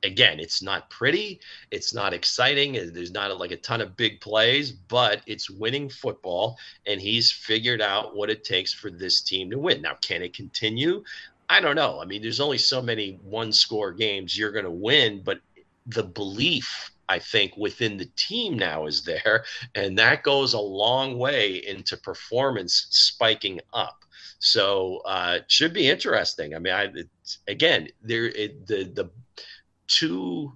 again, 0.04 0.40
it's 0.40 0.64
not 0.64 0.90
pretty, 0.90 1.40
it's 1.70 1.94
not 1.94 2.14
exciting, 2.14 2.74
there's 2.94 3.12
not 3.12 3.38
like 3.38 3.52
a 3.52 3.58
ton 3.58 3.82
of 3.82 3.96
big 3.98 4.20
plays, 4.20 4.72
but 4.72 5.22
it's 5.28 5.50
winning 5.50 5.90
football 5.90 6.58
and 6.88 7.00
he's 7.00 7.32
figured 7.32 7.82
out 7.82 8.16
what 8.16 8.30
it 8.30 8.44
takes 8.44 8.74
for 8.74 8.90
this 8.90 9.22
team 9.22 9.52
to 9.52 9.60
win. 9.60 9.82
Now, 9.82 9.96
can 10.02 10.24
it 10.24 10.34
continue? 10.34 11.04
I 11.52 11.60
don't 11.60 11.76
know. 11.76 12.00
I 12.00 12.06
mean, 12.06 12.22
there's 12.22 12.40
only 12.40 12.58
so 12.58 12.82
many 12.82 13.20
one 13.26 13.52
score 13.52 13.92
games 13.92 14.38
you're 14.38 14.54
going 14.54 14.64
to 14.64 14.72
win, 14.72 15.22
but 15.22 15.42
the 15.86 16.02
belief 16.02 16.92
I 17.10 17.20
think 17.20 17.58
within 17.58 17.98
the 17.98 18.10
team 18.16 18.58
now 18.58 18.86
is 18.86 19.04
there, 19.04 19.44
and 19.76 20.00
that 20.00 20.24
goes 20.24 20.54
a 20.54 20.62
long 20.62 21.18
way 21.18 21.56
into 21.56 21.98
performance 21.98 22.88
spiking 22.92 23.60
up. 23.74 24.06
So 24.40 25.02
uh, 25.06 25.40
it 25.42 25.52
should 25.52 25.74
be 25.74 25.90
interesting. 25.90 26.56
I 26.56 26.60
mean, 26.60 26.74
I 26.74 26.90
again 27.50 27.90
there 28.02 28.28
it, 28.28 28.66
the 28.66 28.86
the 28.86 29.10
two 29.88 30.54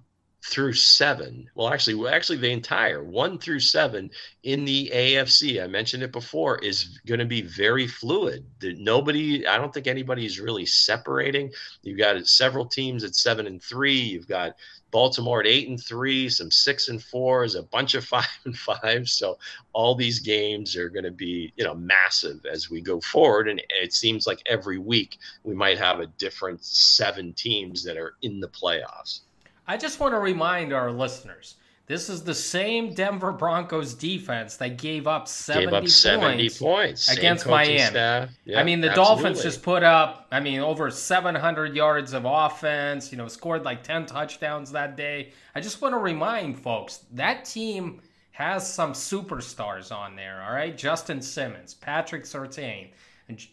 through 0.48 0.74
seven. 0.74 1.50
Well, 1.56 1.72
actually, 1.72 2.08
actually 2.08 2.38
the 2.38 2.52
entire 2.52 3.02
one 3.02 3.36
through 3.36 3.60
seven 3.60 4.10
in 4.44 4.64
the 4.64 4.90
AFC. 4.94 5.62
I 5.62 5.66
mentioned 5.66 6.04
it 6.04 6.12
before 6.12 6.58
is 6.58 7.00
going 7.04 7.18
to 7.18 7.26
be 7.26 7.42
very 7.42 7.88
fluid. 7.88 8.44
Nobody, 8.62 9.44
I 9.46 9.58
don't 9.58 9.74
think 9.74 9.88
anybody 9.88 10.24
is 10.24 10.38
really 10.38 10.64
separating. 10.64 11.52
You've 11.82 11.98
got 11.98 12.24
several 12.28 12.64
teams 12.64 13.02
at 13.02 13.16
seven 13.16 13.48
and 13.48 13.60
three. 13.60 13.98
You've 13.98 14.28
got 14.28 14.54
Baltimore 14.92 15.40
at 15.40 15.48
eight 15.48 15.68
and 15.68 15.82
three, 15.82 16.28
some 16.28 16.52
six 16.52 16.88
and 16.88 17.02
fours, 17.02 17.56
a 17.56 17.64
bunch 17.64 17.94
of 17.94 18.04
five 18.14 18.38
and 18.44 18.56
five. 18.56 19.08
So 19.08 19.38
all 19.72 19.96
these 19.96 20.20
games 20.20 20.76
are 20.76 20.88
going 20.88 21.04
to 21.04 21.10
be, 21.10 21.52
you 21.56 21.64
know, 21.64 21.74
massive 21.74 22.46
as 22.46 22.70
we 22.70 22.80
go 22.80 23.00
forward. 23.00 23.48
And 23.48 23.60
it 23.70 23.92
seems 23.92 24.28
like 24.28 24.42
every 24.46 24.78
week 24.78 25.18
we 25.42 25.54
might 25.54 25.78
have 25.78 25.98
a 25.98 26.06
different 26.06 26.64
seven 26.64 27.32
teams 27.32 27.82
that 27.82 27.96
are 27.96 28.14
in 28.22 28.38
the 28.38 28.48
playoffs. 28.48 29.22
I 29.68 29.76
just 29.76 30.00
want 30.00 30.14
to 30.14 30.18
remind 30.18 30.72
our 30.72 30.90
listeners 30.90 31.56
this 31.86 32.08
is 32.08 32.24
the 32.24 32.34
same 32.34 32.94
Denver 32.94 33.30
Broncos 33.30 33.94
defense 33.94 34.56
that 34.56 34.76
gave 34.76 35.06
up 35.06 35.28
70, 35.28 35.66
gave 35.66 35.74
up 35.74 35.88
70 35.88 36.36
points, 36.36 36.58
points. 36.58 37.08
against 37.08 37.46
Miami. 37.46 37.78
Yep, 37.78 38.30
I 38.56 38.64
mean, 38.64 38.80
the 38.80 38.88
absolutely. 38.90 38.94
Dolphins 38.94 39.42
just 39.42 39.62
put 39.62 39.84
up, 39.84 40.26
I 40.32 40.40
mean, 40.40 40.58
over 40.58 40.90
700 40.90 41.76
yards 41.76 42.12
of 42.12 42.24
offense, 42.24 43.12
you 43.12 43.18
know, 43.18 43.28
scored 43.28 43.64
like 43.64 43.84
10 43.84 44.06
touchdowns 44.06 44.72
that 44.72 44.96
day. 44.96 45.32
I 45.54 45.60
just 45.60 45.80
want 45.80 45.92
to 45.92 45.98
remind 45.98 46.58
folks 46.58 47.04
that 47.12 47.44
team 47.44 48.00
has 48.32 48.68
some 48.68 48.92
superstars 48.92 49.94
on 49.94 50.16
there, 50.16 50.42
all 50.42 50.54
right? 50.54 50.76
Justin 50.76 51.22
Simmons, 51.22 51.74
Patrick 51.74 52.24
Surtain, 52.24 52.90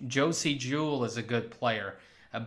Josey 0.08 0.56
Jewell 0.56 1.04
is 1.04 1.18
a 1.18 1.24
good 1.24 1.52
player. 1.52 1.98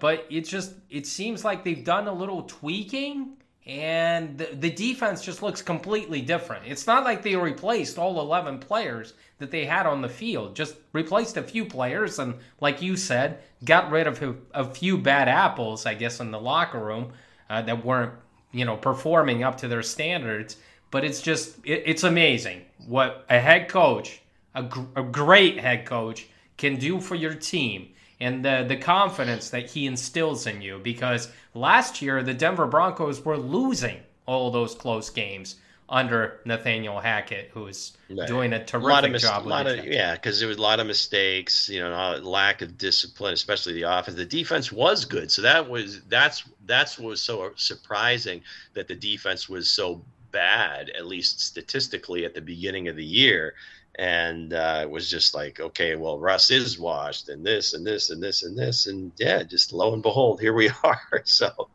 But 0.00 0.26
it 0.30 0.40
just 0.40 0.74
it 0.90 1.06
seems 1.06 1.44
like 1.44 1.62
they've 1.62 1.84
done 1.84 2.08
a 2.08 2.12
little 2.12 2.42
tweaking 2.42 3.36
and 3.66 4.38
the, 4.38 4.48
the 4.54 4.70
defense 4.70 5.22
just 5.22 5.42
looks 5.42 5.60
completely 5.60 6.20
different. 6.20 6.66
It's 6.66 6.86
not 6.86 7.02
like 7.02 7.22
they 7.22 7.34
replaced 7.34 7.98
all 7.98 8.20
11 8.20 8.60
players 8.60 9.14
that 9.38 9.50
they 9.50 9.64
had 9.64 9.86
on 9.86 10.02
the 10.02 10.08
field, 10.08 10.54
just 10.54 10.76
replaced 10.92 11.36
a 11.36 11.42
few 11.42 11.64
players, 11.64 12.20
and 12.20 12.34
like 12.60 12.80
you 12.80 12.96
said, 12.96 13.40
got 13.64 13.90
rid 13.90 14.06
of 14.06 14.36
a, 14.54 14.64
few 14.64 14.96
bad 14.96 15.28
apples, 15.28 15.84
I 15.84 15.94
guess, 15.94 16.20
in 16.20 16.30
the 16.30 16.40
locker 16.40 16.78
room 16.78 17.12
uh, 17.50 17.62
that 17.62 17.84
weren't, 17.84 18.12
you 18.52 18.64
know, 18.64 18.76
performing 18.76 19.42
up 19.42 19.58
to 19.58 19.68
their 19.68 19.82
standards. 19.82 20.56
But 20.92 21.04
it's 21.04 21.20
just, 21.20 21.58
it, 21.64 21.82
it's 21.86 22.04
amazing 22.04 22.62
what 22.86 23.26
a 23.28 23.40
head 23.40 23.68
coach, 23.68 24.22
a, 24.54 24.62
gr- 24.62 24.84
a 24.94 25.02
great 25.02 25.58
head 25.58 25.86
coach, 25.86 26.28
can 26.56 26.76
do 26.76 27.00
for 27.00 27.16
your 27.16 27.34
team 27.34 27.88
and 28.20 28.44
the 28.44 28.64
the 28.66 28.76
confidence 28.76 29.50
that 29.50 29.70
he 29.70 29.86
instills 29.86 30.46
in 30.46 30.62
you 30.62 30.78
because 30.82 31.28
last 31.54 32.00
year 32.00 32.22
the 32.22 32.34
Denver 32.34 32.66
Broncos 32.66 33.24
were 33.24 33.36
losing 33.36 33.98
all 34.26 34.50
those 34.50 34.74
close 34.74 35.10
games 35.10 35.56
under 35.88 36.40
Nathaniel 36.44 36.98
Hackett, 36.98 37.50
who's 37.52 37.96
right. 38.10 38.26
doing 38.26 38.52
a 38.52 38.64
terrific 38.64 38.90
a 38.90 38.92
lot 38.92 39.04
of 39.04 39.10
mis- 39.12 39.22
job. 39.22 39.46
Of, 39.46 39.86
yeah, 39.86 40.14
because 40.14 40.40
there 40.40 40.48
was 40.48 40.56
a 40.56 40.62
lot 40.62 40.80
of 40.80 40.86
mistakes, 40.86 41.68
you 41.68 41.80
know, 41.80 42.18
lack 42.22 42.60
of 42.60 42.76
discipline, 42.76 43.34
especially 43.34 43.74
the 43.74 43.82
offense. 43.82 44.16
The 44.16 44.24
defense 44.24 44.72
was 44.72 45.04
good, 45.04 45.30
so 45.30 45.42
that 45.42 45.68
was 45.68 46.02
that's 46.08 46.44
that's 46.64 46.98
what 46.98 47.10
was 47.10 47.22
so 47.22 47.52
surprising 47.54 48.42
that 48.74 48.88
the 48.88 48.96
defense 48.96 49.48
was 49.48 49.70
so 49.70 50.02
bad, 50.32 50.90
at 50.90 51.06
least 51.06 51.40
statistically, 51.40 52.24
at 52.24 52.34
the 52.34 52.40
beginning 52.40 52.88
of 52.88 52.96
the 52.96 53.04
year 53.04 53.54
and 53.96 54.52
uh, 54.52 54.80
it 54.82 54.90
was 54.90 55.10
just 55.10 55.34
like, 55.34 55.58
okay, 55.58 55.96
well, 55.96 56.18
Russ 56.18 56.50
is 56.50 56.78
washed, 56.78 57.30
and 57.30 57.44
this, 57.44 57.72
and 57.72 57.86
this, 57.86 58.10
and 58.10 58.22
this, 58.22 58.42
and 58.42 58.56
this, 58.56 58.86
and 58.86 59.10
yeah, 59.16 59.42
just 59.42 59.72
lo 59.72 59.94
and 59.94 60.02
behold, 60.02 60.40
here 60.40 60.52
we 60.52 60.70
are. 60.84 61.22
so, 61.24 61.68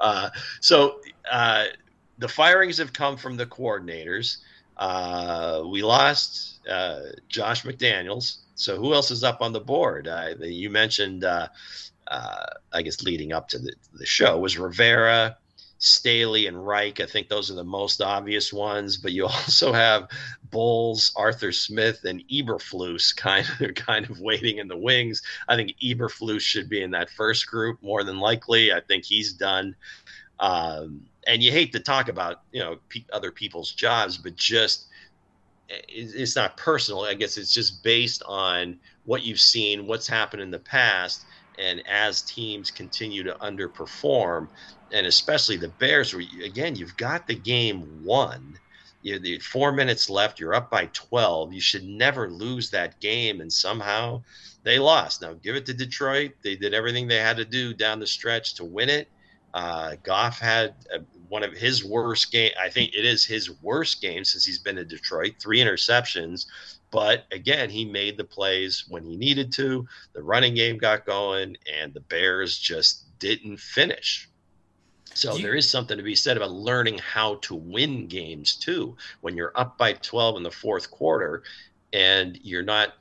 uh, 0.00 0.30
so 0.60 1.00
uh, 1.30 1.66
the 2.18 2.28
firings 2.28 2.78
have 2.78 2.94
come 2.94 3.16
from 3.18 3.36
the 3.36 3.46
coordinators. 3.46 4.38
Uh, 4.78 5.62
we 5.70 5.82
lost 5.82 6.66
uh, 6.68 7.00
Josh 7.28 7.62
McDaniels. 7.62 8.38
So 8.54 8.78
who 8.78 8.94
else 8.94 9.10
is 9.10 9.22
up 9.22 9.42
on 9.42 9.52
the 9.52 9.60
board? 9.60 10.08
Uh, 10.08 10.34
you 10.40 10.70
mentioned, 10.70 11.24
I 11.24 11.48
guess, 12.82 13.02
leading 13.02 13.34
up 13.34 13.48
to 13.48 13.58
the, 13.58 13.74
the 13.92 14.06
show 14.06 14.38
was 14.38 14.58
Rivera. 14.58 15.36
Staley 15.78 16.46
and 16.46 16.66
Reich. 16.66 17.00
I 17.00 17.06
think 17.06 17.28
those 17.28 17.50
are 17.50 17.54
the 17.54 17.64
most 17.64 18.00
obvious 18.00 18.52
ones, 18.52 18.96
but 18.96 19.12
you 19.12 19.26
also 19.26 19.72
have 19.72 20.08
Bowles, 20.50 21.12
Arthur 21.16 21.52
Smith, 21.52 22.04
and 22.04 22.22
Eberflus 22.28 23.14
kind 23.14 23.46
of 23.60 23.74
kind 23.74 24.08
of 24.08 24.20
waiting 24.20 24.58
in 24.58 24.68
the 24.68 24.76
wings. 24.76 25.22
I 25.48 25.56
think 25.56 25.74
Eberflus 25.82 26.40
should 26.40 26.68
be 26.68 26.82
in 26.82 26.90
that 26.92 27.10
first 27.10 27.46
group 27.46 27.82
more 27.82 28.04
than 28.04 28.18
likely. 28.18 28.72
I 28.72 28.80
think 28.80 29.04
he's 29.04 29.32
done. 29.32 29.76
Um, 30.38 31.06
and 31.26 31.42
you 31.42 31.50
hate 31.50 31.72
to 31.72 31.80
talk 31.80 32.08
about 32.08 32.42
you 32.52 32.60
know 32.60 32.78
pe- 32.88 33.04
other 33.12 33.32
people's 33.32 33.72
jobs, 33.72 34.16
but 34.16 34.36
just 34.36 34.86
it's 35.68 36.36
not 36.36 36.56
personal. 36.56 37.02
I 37.02 37.14
guess 37.14 37.36
it's 37.36 37.52
just 37.52 37.82
based 37.82 38.22
on 38.26 38.78
what 39.04 39.24
you've 39.24 39.40
seen, 39.40 39.86
what's 39.86 40.06
happened 40.06 40.42
in 40.42 40.50
the 40.50 40.60
past, 40.60 41.24
and 41.58 41.82
as 41.88 42.22
teams 42.22 42.70
continue 42.70 43.24
to 43.24 43.34
underperform, 43.40 44.48
and 44.92 45.06
especially 45.06 45.56
the 45.56 45.68
Bears, 45.68 46.14
where 46.14 46.24
again 46.44 46.76
you've 46.76 46.96
got 46.96 47.26
the 47.26 47.34
game 47.34 48.04
won. 48.04 48.58
You 49.02 49.18
the 49.18 49.38
four 49.38 49.72
minutes 49.72 50.10
left. 50.10 50.40
You're 50.40 50.54
up 50.54 50.70
by 50.70 50.86
twelve. 50.92 51.52
You 51.52 51.60
should 51.60 51.84
never 51.84 52.30
lose 52.30 52.70
that 52.70 53.00
game, 53.00 53.40
and 53.40 53.52
somehow 53.52 54.22
they 54.62 54.78
lost. 54.78 55.22
Now 55.22 55.34
give 55.34 55.56
it 55.56 55.66
to 55.66 55.74
Detroit. 55.74 56.32
They 56.42 56.56
did 56.56 56.74
everything 56.74 57.06
they 57.06 57.18
had 57.18 57.36
to 57.36 57.44
do 57.44 57.72
down 57.72 58.00
the 58.00 58.06
stretch 58.06 58.54
to 58.54 58.64
win 58.64 58.88
it. 58.88 59.08
Uh, 59.54 59.96
Goff 60.02 60.38
had 60.38 60.74
a, 60.92 61.00
one 61.28 61.42
of 61.42 61.52
his 61.52 61.84
worst 61.84 62.30
game. 62.30 62.50
I 62.60 62.68
think 62.68 62.94
it 62.94 63.04
is 63.04 63.24
his 63.24 63.50
worst 63.62 64.02
game 64.02 64.24
since 64.24 64.44
he's 64.44 64.58
been 64.58 64.76
in 64.76 64.88
Detroit. 64.88 65.36
Three 65.40 65.60
interceptions, 65.60 66.46
but 66.90 67.26
again, 67.32 67.70
he 67.70 67.84
made 67.84 68.16
the 68.16 68.24
plays 68.24 68.84
when 68.88 69.04
he 69.04 69.16
needed 69.16 69.52
to. 69.52 69.86
The 70.12 70.22
running 70.22 70.54
game 70.54 70.78
got 70.78 71.06
going, 71.06 71.56
and 71.80 71.94
the 71.94 72.00
Bears 72.00 72.58
just 72.58 73.18
didn't 73.18 73.58
finish. 73.58 74.28
So 75.16 75.36
you, 75.36 75.42
there 75.42 75.54
is 75.54 75.68
something 75.68 75.96
to 75.96 76.02
be 76.02 76.14
said 76.14 76.36
about 76.36 76.52
learning 76.52 76.98
how 76.98 77.36
to 77.36 77.54
win 77.54 78.06
games 78.06 78.54
too. 78.54 78.96
When 79.22 79.36
you're 79.36 79.52
up 79.54 79.78
by 79.78 79.94
12 79.94 80.36
in 80.36 80.42
the 80.42 80.50
fourth 80.50 80.90
quarter, 80.90 81.42
and 81.92 82.38
you're 82.42 82.62
not, 82.62 82.94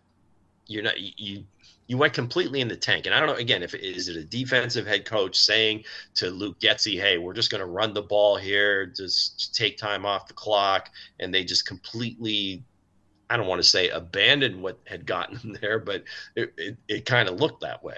you're 0.68 0.84
not 0.84 1.00
you 1.00 1.44
you 1.88 1.98
went 1.98 2.14
completely 2.14 2.62
in 2.62 2.68
the 2.68 2.76
tank. 2.76 3.06
And 3.06 3.14
I 3.14 3.20
don't 3.20 3.30
know 3.30 3.36
again 3.36 3.62
if 3.64 3.76
is 3.76 4.08
it 4.08 4.16
a 4.16 4.24
defensive 4.24 4.88
head 4.88 5.06
coach 5.06 5.38
saying 5.38 5.84
to 6.16 6.30
Luke 6.30 6.60
Getsy, 6.60 7.00
"Hey, 7.00 7.18
we're 7.18 7.34
just 7.34 7.52
going 7.52 7.60
to 7.60 7.66
run 7.66 7.94
the 7.94 8.02
ball 8.02 8.38
here, 8.38 8.86
just 8.86 9.54
take 9.54 9.78
time 9.78 10.06
off 10.06 10.28
the 10.28 10.34
clock," 10.34 10.90
and 11.20 11.34
they 11.34 11.44
just 11.44 11.68
completely. 11.68 12.64
I 13.28 13.38
don't 13.38 13.48
want 13.48 13.62
to 13.62 13.68
say 13.68 13.90
abandoned 13.90 14.62
what 14.62 14.80
had 14.86 15.06
gotten 15.06 15.38
them 15.42 15.58
there, 15.60 15.80
but 15.80 16.04
it, 16.36 16.54
it, 16.58 16.78
it 16.88 17.06
kind 17.06 17.28
of 17.28 17.40
looked 17.40 17.62
that 17.62 17.84
way. 17.84 17.98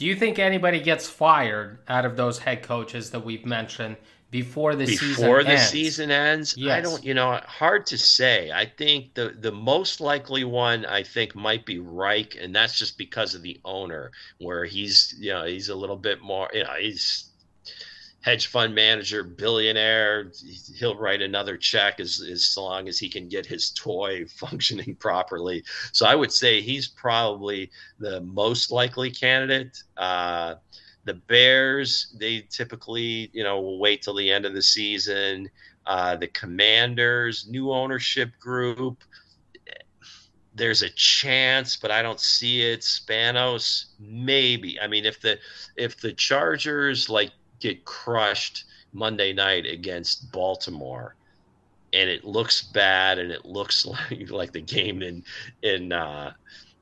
Do 0.00 0.06
you 0.06 0.16
think 0.16 0.38
anybody 0.38 0.80
gets 0.80 1.06
fired 1.06 1.80
out 1.86 2.06
of 2.06 2.16
those 2.16 2.38
head 2.38 2.62
coaches 2.62 3.10
that 3.10 3.22
we've 3.22 3.44
mentioned 3.44 3.98
before 4.30 4.74
the 4.74 4.86
before 4.86 5.42
season 5.42 5.44
the 5.44 5.50
ends? 5.50 5.68
season 5.68 6.10
ends? 6.10 6.56
Yes. 6.56 6.78
I 6.78 6.80
don't, 6.80 7.04
you 7.04 7.12
know, 7.12 7.38
hard 7.44 7.84
to 7.86 7.98
say. 7.98 8.50
I 8.50 8.64
think 8.64 9.12
the 9.12 9.36
the 9.38 9.52
most 9.52 10.00
likely 10.00 10.42
one 10.42 10.86
I 10.86 11.02
think 11.02 11.34
might 11.34 11.66
be 11.66 11.80
Reich, 11.80 12.34
and 12.40 12.56
that's 12.56 12.78
just 12.78 12.96
because 12.96 13.34
of 13.34 13.42
the 13.42 13.60
owner, 13.62 14.10
where 14.38 14.64
he's 14.64 15.14
you 15.18 15.32
know 15.32 15.44
he's 15.44 15.68
a 15.68 15.74
little 15.74 15.98
bit 15.98 16.22
more, 16.22 16.48
you 16.54 16.64
know, 16.64 16.76
he's 16.80 17.29
hedge 18.20 18.48
fund 18.48 18.74
manager, 18.74 19.24
billionaire. 19.24 20.30
He'll 20.76 20.96
write 20.96 21.22
another 21.22 21.56
check 21.56 22.00
as, 22.00 22.20
as 22.30 22.54
long 22.56 22.88
as 22.88 22.98
he 22.98 23.08
can 23.08 23.28
get 23.28 23.46
his 23.46 23.70
toy 23.70 24.26
functioning 24.36 24.96
properly. 24.96 25.64
So 25.92 26.06
I 26.06 26.14
would 26.14 26.32
say 26.32 26.60
he's 26.60 26.88
probably 26.88 27.70
the 27.98 28.20
most 28.20 28.70
likely 28.70 29.10
candidate. 29.10 29.82
Uh, 29.96 30.56
the 31.04 31.14
Bears, 31.14 32.14
they 32.18 32.46
typically, 32.50 33.30
you 33.32 33.42
know, 33.42 33.60
will 33.60 33.78
wait 33.78 34.02
till 34.02 34.14
the 34.14 34.30
end 34.30 34.44
of 34.44 34.52
the 34.52 34.62
season. 34.62 35.48
Uh, 35.86 36.16
the 36.16 36.28
Commanders, 36.28 37.46
new 37.48 37.72
ownership 37.72 38.38
group. 38.38 39.02
There's 40.54 40.82
a 40.82 40.90
chance, 40.90 41.76
but 41.76 41.90
I 41.90 42.02
don't 42.02 42.20
see 42.20 42.60
it. 42.60 42.80
Spanos, 42.80 43.86
maybe. 43.98 44.78
I 44.78 44.88
mean, 44.88 45.06
if 45.06 45.20
the 45.22 45.38
if 45.76 45.98
the 45.98 46.12
Chargers 46.12 47.08
like 47.08 47.30
get 47.60 47.84
crushed 47.84 48.64
Monday 48.92 49.32
night 49.32 49.66
against 49.66 50.32
Baltimore, 50.32 51.14
and 51.92 52.10
it 52.10 52.24
looks 52.24 52.62
bad, 52.62 53.18
and 53.18 53.30
it 53.30 53.44
looks 53.44 53.86
like 54.10 54.30
like 54.30 54.52
the 54.52 54.60
game 54.60 55.02
in 55.02 55.22
in 55.62 55.92
uh, 55.92 56.32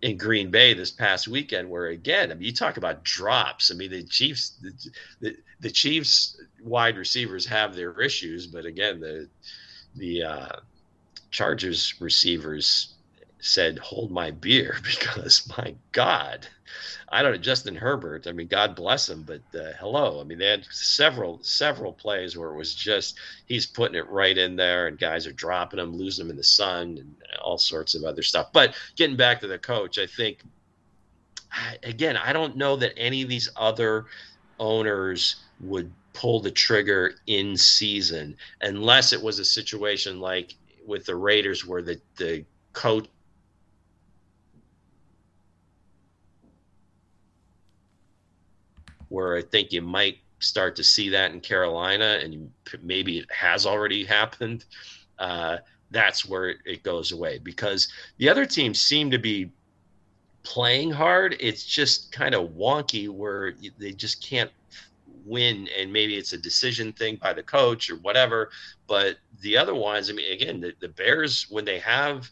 in 0.02 0.16
Green 0.16 0.50
Bay 0.50 0.74
this 0.74 0.90
past 0.90 1.28
weekend, 1.28 1.68
where 1.68 1.86
again, 1.86 2.30
I 2.30 2.34
mean, 2.34 2.44
you 2.44 2.52
talk 2.52 2.76
about 2.76 3.04
drops. 3.04 3.70
I 3.70 3.74
mean, 3.74 3.90
the 3.90 4.04
Chiefs, 4.04 4.50
the, 4.62 4.72
the, 5.20 5.36
the 5.60 5.70
Chiefs 5.70 6.40
wide 6.62 6.96
receivers 6.96 7.46
have 7.46 7.74
their 7.74 8.00
issues, 8.00 8.46
but 8.46 8.64
again, 8.64 9.00
the 9.00 9.28
the 9.96 10.22
uh, 10.22 10.56
Chargers 11.30 12.00
receivers 12.00 12.94
said, 13.40 13.78
"Hold 13.78 14.10
my 14.10 14.30
beer," 14.30 14.78
because 14.82 15.50
my 15.58 15.74
God, 15.92 16.46
I 17.08 17.22
don't 17.22 17.32
know 17.32 17.38
Justin 17.38 17.76
Herbert. 17.76 18.26
I 18.26 18.32
mean, 18.32 18.48
God 18.48 18.74
bless 18.74 19.08
him, 19.08 19.22
but 19.22 19.40
uh, 19.58 19.72
hello. 19.78 20.20
I 20.20 20.24
mean, 20.24 20.38
they 20.38 20.46
had 20.46 20.66
several 20.70 21.38
several 21.42 21.92
plays 21.92 22.36
where 22.36 22.50
it 22.50 22.56
was 22.56 22.74
just 22.74 23.18
he's 23.46 23.66
putting 23.66 23.96
it 23.96 24.08
right 24.08 24.36
in 24.36 24.56
there, 24.56 24.86
and 24.86 24.98
guys 24.98 25.26
are 25.26 25.32
dropping 25.32 25.80
him, 25.80 25.96
losing 25.96 26.26
him 26.26 26.30
in 26.30 26.36
the 26.36 26.44
sun, 26.44 26.98
and 26.98 27.14
all 27.42 27.58
sorts 27.58 27.94
of 27.94 28.04
other 28.04 28.22
stuff. 28.22 28.52
But 28.52 28.74
getting 28.96 29.16
back 29.16 29.40
to 29.40 29.46
the 29.46 29.58
coach, 29.58 29.98
I 29.98 30.06
think 30.06 30.40
again, 31.82 32.16
I 32.16 32.32
don't 32.32 32.56
know 32.56 32.76
that 32.76 32.98
any 32.98 33.22
of 33.22 33.28
these 33.28 33.48
other 33.56 34.06
owners 34.58 35.36
would 35.60 35.92
pull 36.12 36.40
the 36.40 36.50
trigger 36.50 37.14
in 37.26 37.56
season 37.56 38.36
unless 38.60 39.12
it 39.12 39.22
was 39.22 39.38
a 39.38 39.44
situation 39.44 40.20
like 40.20 40.54
with 40.86 41.04
the 41.06 41.14
Raiders 41.14 41.64
where 41.66 41.82
the 41.82 42.00
the 42.16 42.44
coach 42.72 43.06
where 49.08 49.36
I 49.36 49.42
think 49.42 49.72
you 49.72 49.82
might 49.82 50.18
start 50.40 50.76
to 50.76 50.84
see 50.84 51.08
that 51.10 51.32
in 51.32 51.40
Carolina, 51.40 52.20
and 52.22 52.50
maybe 52.82 53.18
it 53.18 53.30
has 53.30 53.66
already 53.66 54.04
happened. 54.18 54.64
Uh, 55.18 55.58
that's 55.90 56.26
where 56.26 56.54
it, 56.64 56.82
goes 56.82 57.12
away 57.12 57.38
because 57.38 57.88
the 58.18 58.28
other 58.28 58.44
teams 58.44 58.80
seem 58.80 59.10
to 59.10 59.18
be 59.18 59.50
playing 60.42 60.90
hard. 60.90 61.36
It's 61.40 61.64
just 61.64 62.12
kind 62.12 62.34
of 62.34 62.50
wonky 62.50 63.08
where 63.08 63.54
they 63.78 63.92
just 63.92 64.22
can't 64.22 64.50
win, 65.24 65.68
and 65.76 65.92
maybe 65.92 66.16
it's 66.16 66.34
a 66.34 66.38
decision 66.38 66.92
thing 66.92 67.16
by 67.16 67.32
the 67.32 67.42
coach 67.42 67.90
or 67.90 67.96
whatever. 67.96 68.50
But 68.86 69.16
the 69.40 69.56
other 69.56 69.74
ones, 69.74 70.10
I 70.10 70.12
mean, 70.12 70.32
again, 70.32 70.60
the, 70.60 70.72
the 70.80 70.88
Bears 70.88 71.46
when 71.50 71.64
they 71.64 71.78
have 71.80 72.28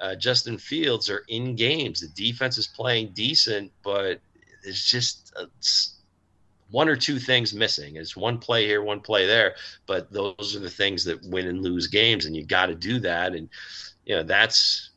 uh, 0.00 0.14
Justin 0.14 0.58
Fields 0.58 1.08
are 1.08 1.24
in 1.28 1.56
games. 1.56 2.00
The 2.00 2.08
defense 2.08 2.58
is 2.58 2.66
playing 2.66 3.12
decent, 3.14 3.72
but 3.82 4.20
it's 4.62 4.84
just 4.84 5.32
a, 5.36 5.48
one 6.70 6.88
or 6.88 6.96
two 6.96 7.18
things 7.18 7.54
missing. 7.54 7.96
It's 7.96 8.16
one 8.16 8.38
play 8.38 8.66
here, 8.66 8.82
one 8.82 9.00
play 9.00 9.26
there, 9.26 9.54
but 9.86 10.10
those 10.12 10.56
are 10.56 10.60
the 10.60 10.70
things 10.70 11.04
that 11.04 11.24
win 11.24 11.46
and 11.46 11.62
lose 11.62 11.86
games, 11.86 12.26
and 12.26 12.34
you 12.34 12.44
got 12.44 12.66
to 12.66 12.74
do 12.74 12.98
that. 13.00 13.34
And 13.34 13.48
you 14.04 14.16
know 14.16 14.22
that's 14.22 14.90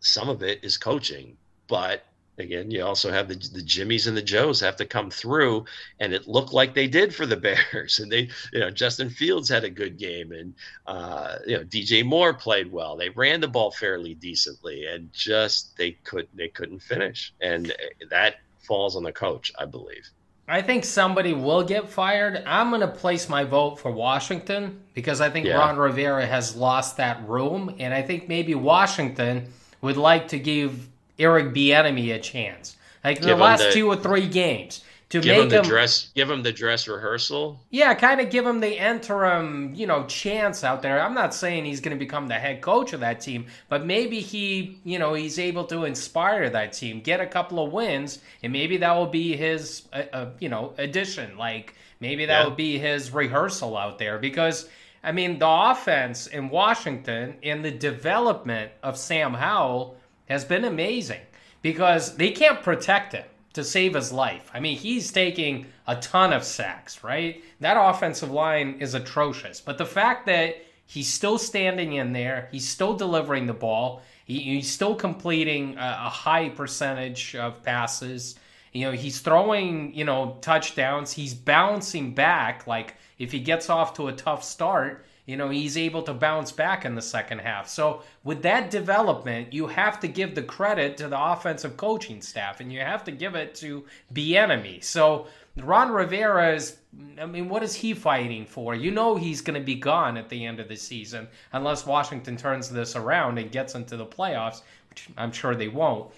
some 0.00 0.28
of 0.28 0.42
it 0.42 0.60
is 0.62 0.78
coaching, 0.78 1.36
but 1.68 2.04
again, 2.40 2.70
you 2.70 2.84
also 2.84 3.12
have 3.12 3.28
the 3.28 3.34
the 3.34 3.62
Jimmies 3.62 4.06
and 4.06 4.16
the 4.16 4.22
Joes 4.22 4.60
have 4.60 4.76
to 4.76 4.86
come 4.86 5.10
through, 5.10 5.66
and 6.00 6.12
it 6.12 6.26
looked 6.26 6.52
like 6.52 6.74
they 6.74 6.88
did 6.88 7.14
for 7.14 7.26
the 7.26 7.36
Bears. 7.72 7.98
And 7.98 8.10
they, 8.10 8.30
you 8.52 8.60
know, 8.60 8.70
Justin 8.70 9.10
Fields 9.10 9.48
had 9.48 9.64
a 9.64 9.70
good 9.70 9.98
game, 9.98 10.32
and 10.32 10.54
uh, 10.86 11.36
you 11.46 11.56
know 11.56 11.64
DJ 11.64 12.04
Moore 12.04 12.34
played 12.34 12.72
well. 12.72 12.96
They 12.96 13.10
ran 13.10 13.40
the 13.40 13.48
ball 13.48 13.70
fairly 13.70 14.14
decently, 14.14 14.86
and 14.86 15.12
just 15.12 15.76
they 15.76 15.92
could 16.04 16.28
they 16.34 16.48
couldn't 16.48 16.80
finish, 16.80 17.32
and 17.40 17.72
that 18.10 18.36
falls 18.58 18.96
on 18.96 19.02
the 19.02 19.12
coach, 19.12 19.52
I 19.58 19.66
believe. 19.66 20.08
I 20.50 20.62
think 20.62 20.84
somebody 20.84 21.32
will 21.32 21.62
get 21.62 21.88
fired. 21.88 22.42
I'm 22.44 22.70
going 22.70 22.80
to 22.80 22.88
place 22.88 23.28
my 23.28 23.44
vote 23.44 23.76
for 23.76 23.92
Washington 23.92 24.80
because 24.94 25.20
I 25.20 25.30
think 25.30 25.46
yeah. 25.46 25.56
Ron 25.56 25.76
Rivera 25.76 26.26
has 26.26 26.56
lost 26.56 26.96
that 26.96 27.26
room, 27.28 27.76
and 27.78 27.94
I 27.94 28.02
think 28.02 28.28
maybe 28.28 28.56
Washington 28.56 29.52
would 29.80 29.96
like 29.96 30.26
to 30.28 30.40
give 30.40 30.88
Eric 31.20 31.54
Bieniemy 31.54 32.16
a 32.16 32.18
chance. 32.18 32.76
Like 33.04 33.20
the 33.20 33.36
last 33.36 33.62
the, 33.62 33.70
two 33.70 33.86
or 33.86 33.94
three 33.94 34.26
games, 34.26 34.84
to 35.10 35.20
give 35.20 35.36
make 35.36 35.42
him 35.42 35.48
the 35.48 35.58
him, 35.58 35.64
dress 35.64 36.10
give 36.14 36.30
him 36.30 36.42
the 36.42 36.52
dress 36.52 36.88
rehearsal? 36.88 37.60
Yeah 37.70 37.94
kind 37.94 38.20
of 38.20 38.30
give 38.30 38.46
him 38.46 38.60
the 38.60 38.78
interim 38.78 39.74
you 39.74 39.86
know 39.86 40.04
chance 40.06 40.64
out 40.64 40.82
there. 40.82 41.02
I'm 41.02 41.14
not 41.14 41.34
saying 41.34 41.64
he's 41.64 41.80
going 41.80 41.96
to 41.96 41.98
become 41.98 42.28
the 42.28 42.34
head 42.34 42.62
coach 42.62 42.92
of 42.92 43.00
that 43.00 43.20
team 43.20 43.46
but 43.68 43.84
maybe 43.84 44.20
he 44.20 44.78
you 44.84 44.98
know 44.98 45.14
he's 45.14 45.38
able 45.38 45.64
to 45.64 45.84
inspire 45.84 46.48
that 46.50 46.72
team 46.72 47.00
get 47.00 47.20
a 47.20 47.26
couple 47.26 47.64
of 47.64 47.72
wins 47.72 48.20
and 48.42 48.52
maybe 48.52 48.78
that 48.78 48.96
will 48.96 49.06
be 49.06 49.36
his 49.36 49.82
uh, 49.92 50.02
uh, 50.12 50.30
you 50.38 50.48
know 50.48 50.72
addition. 50.78 51.36
Like 51.36 51.74
maybe 51.98 52.26
that 52.26 52.40
yeah. 52.40 52.44
will 52.44 52.56
be 52.56 52.78
his 52.78 53.12
rehearsal 53.12 53.76
out 53.76 53.98
there. 53.98 54.18
Because 54.18 54.68
i 55.02 55.12
mean 55.12 55.38
the 55.38 55.48
offense 55.48 56.26
in 56.26 56.50
washington 56.50 57.34
and 57.42 57.64
the 57.64 57.70
development 57.70 58.70
of 58.82 58.98
sam 58.98 59.32
howell 59.32 59.96
has 60.28 60.44
been 60.44 60.64
amazing. 60.64 61.20
Because 61.62 62.16
they 62.16 62.30
can't 62.30 62.62
protect 62.62 63.12
him 63.12 63.24
to 63.52 63.64
save 63.64 63.94
his 63.94 64.12
life. 64.12 64.50
I 64.54 64.60
mean, 64.60 64.76
he's 64.76 65.10
taking 65.10 65.66
a 65.86 65.96
ton 65.96 66.32
of 66.32 66.44
sacks, 66.44 67.02
right? 67.02 67.42
That 67.60 67.76
offensive 67.76 68.30
line 68.30 68.76
is 68.80 68.94
atrocious. 68.94 69.60
But 69.60 69.78
the 69.78 69.86
fact 69.86 70.26
that 70.26 70.56
he's 70.86 71.08
still 71.08 71.38
standing 71.38 71.94
in 71.94 72.12
there, 72.12 72.48
he's 72.52 72.68
still 72.68 72.94
delivering 72.94 73.46
the 73.46 73.52
ball, 73.52 74.02
he, 74.24 74.38
he's 74.38 74.70
still 74.70 74.94
completing 74.94 75.76
a, 75.76 76.02
a 76.06 76.08
high 76.08 76.48
percentage 76.50 77.34
of 77.34 77.62
passes. 77.62 78.36
You 78.72 78.86
know, 78.86 78.92
he's 78.92 79.18
throwing, 79.18 79.92
you 79.94 80.04
know, 80.04 80.38
touchdowns. 80.40 81.12
He's 81.12 81.34
bouncing 81.34 82.14
back. 82.14 82.68
Like, 82.68 82.94
if 83.18 83.32
he 83.32 83.40
gets 83.40 83.68
off 83.68 83.94
to 83.94 84.06
a 84.06 84.12
tough 84.12 84.44
start, 84.44 85.04
you 85.30 85.36
know, 85.36 85.48
he's 85.48 85.76
able 85.76 86.02
to 86.02 86.12
bounce 86.12 86.50
back 86.50 86.84
in 86.84 86.96
the 86.96 87.02
second 87.02 87.38
half. 87.38 87.68
So, 87.68 88.02
with 88.24 88.42
that 88.42 88.68
development, 88.68 89.52
you 89.52 89.68
have 89.68 90.00
to 90.00 90.08
give 90.08 90.34
the 90.34 90.42
credit 90.42 90.96
to 90.96 91.06
the 91.06 91.32
offensive 91.32 91.76
coaching 91.76 92.20
staff 92.20 92.58
and 92.58 92.72
you 92.72 92.80
have 92.80 93.04
to 93.04 93.12
give 93.12 93.36
it 93.36 93.54
to 93.56 93.84
Bieniemy. 94.12 94.82
So, 94.82 95.28
Ron 95.56 95.92
Rivera 95.92 96.52
is, 96.52 96.78
I 97.20 97.26
mean, 97.26 97.48
what 97.48 97.62
is 97.62 97.76
he 97.76 97.94
fighting 97.94 98.44
for? 98.44 98.74
You 98.74 98.90
know, 98.90 99.14
he's 99.14 99.40
going 99.40 99.58
to 99.58 99.64
be 99.64 99.76
gone 99.76 100.16
at 100.16 100.28
the 100.28 100.44
end 100.44 100.58
of 100.58 100.66
the 100.66 100.76
season 100.76 101.28
unless 101.52 101.86
Washington 101.86 102.36
turns 102.36 102.68
this 102.68 102.96
around 102.96 103.38
and 103.38 103.52
gets 103.52 103.76
into 103.76 103.96
the 103.96 104.06
playoffs, 104.06 104.62
which 104.88 105.08
I'm 105.16 105.30
sure 105.30 105.54
they 105.54 105.68
won't. 105.68 106.10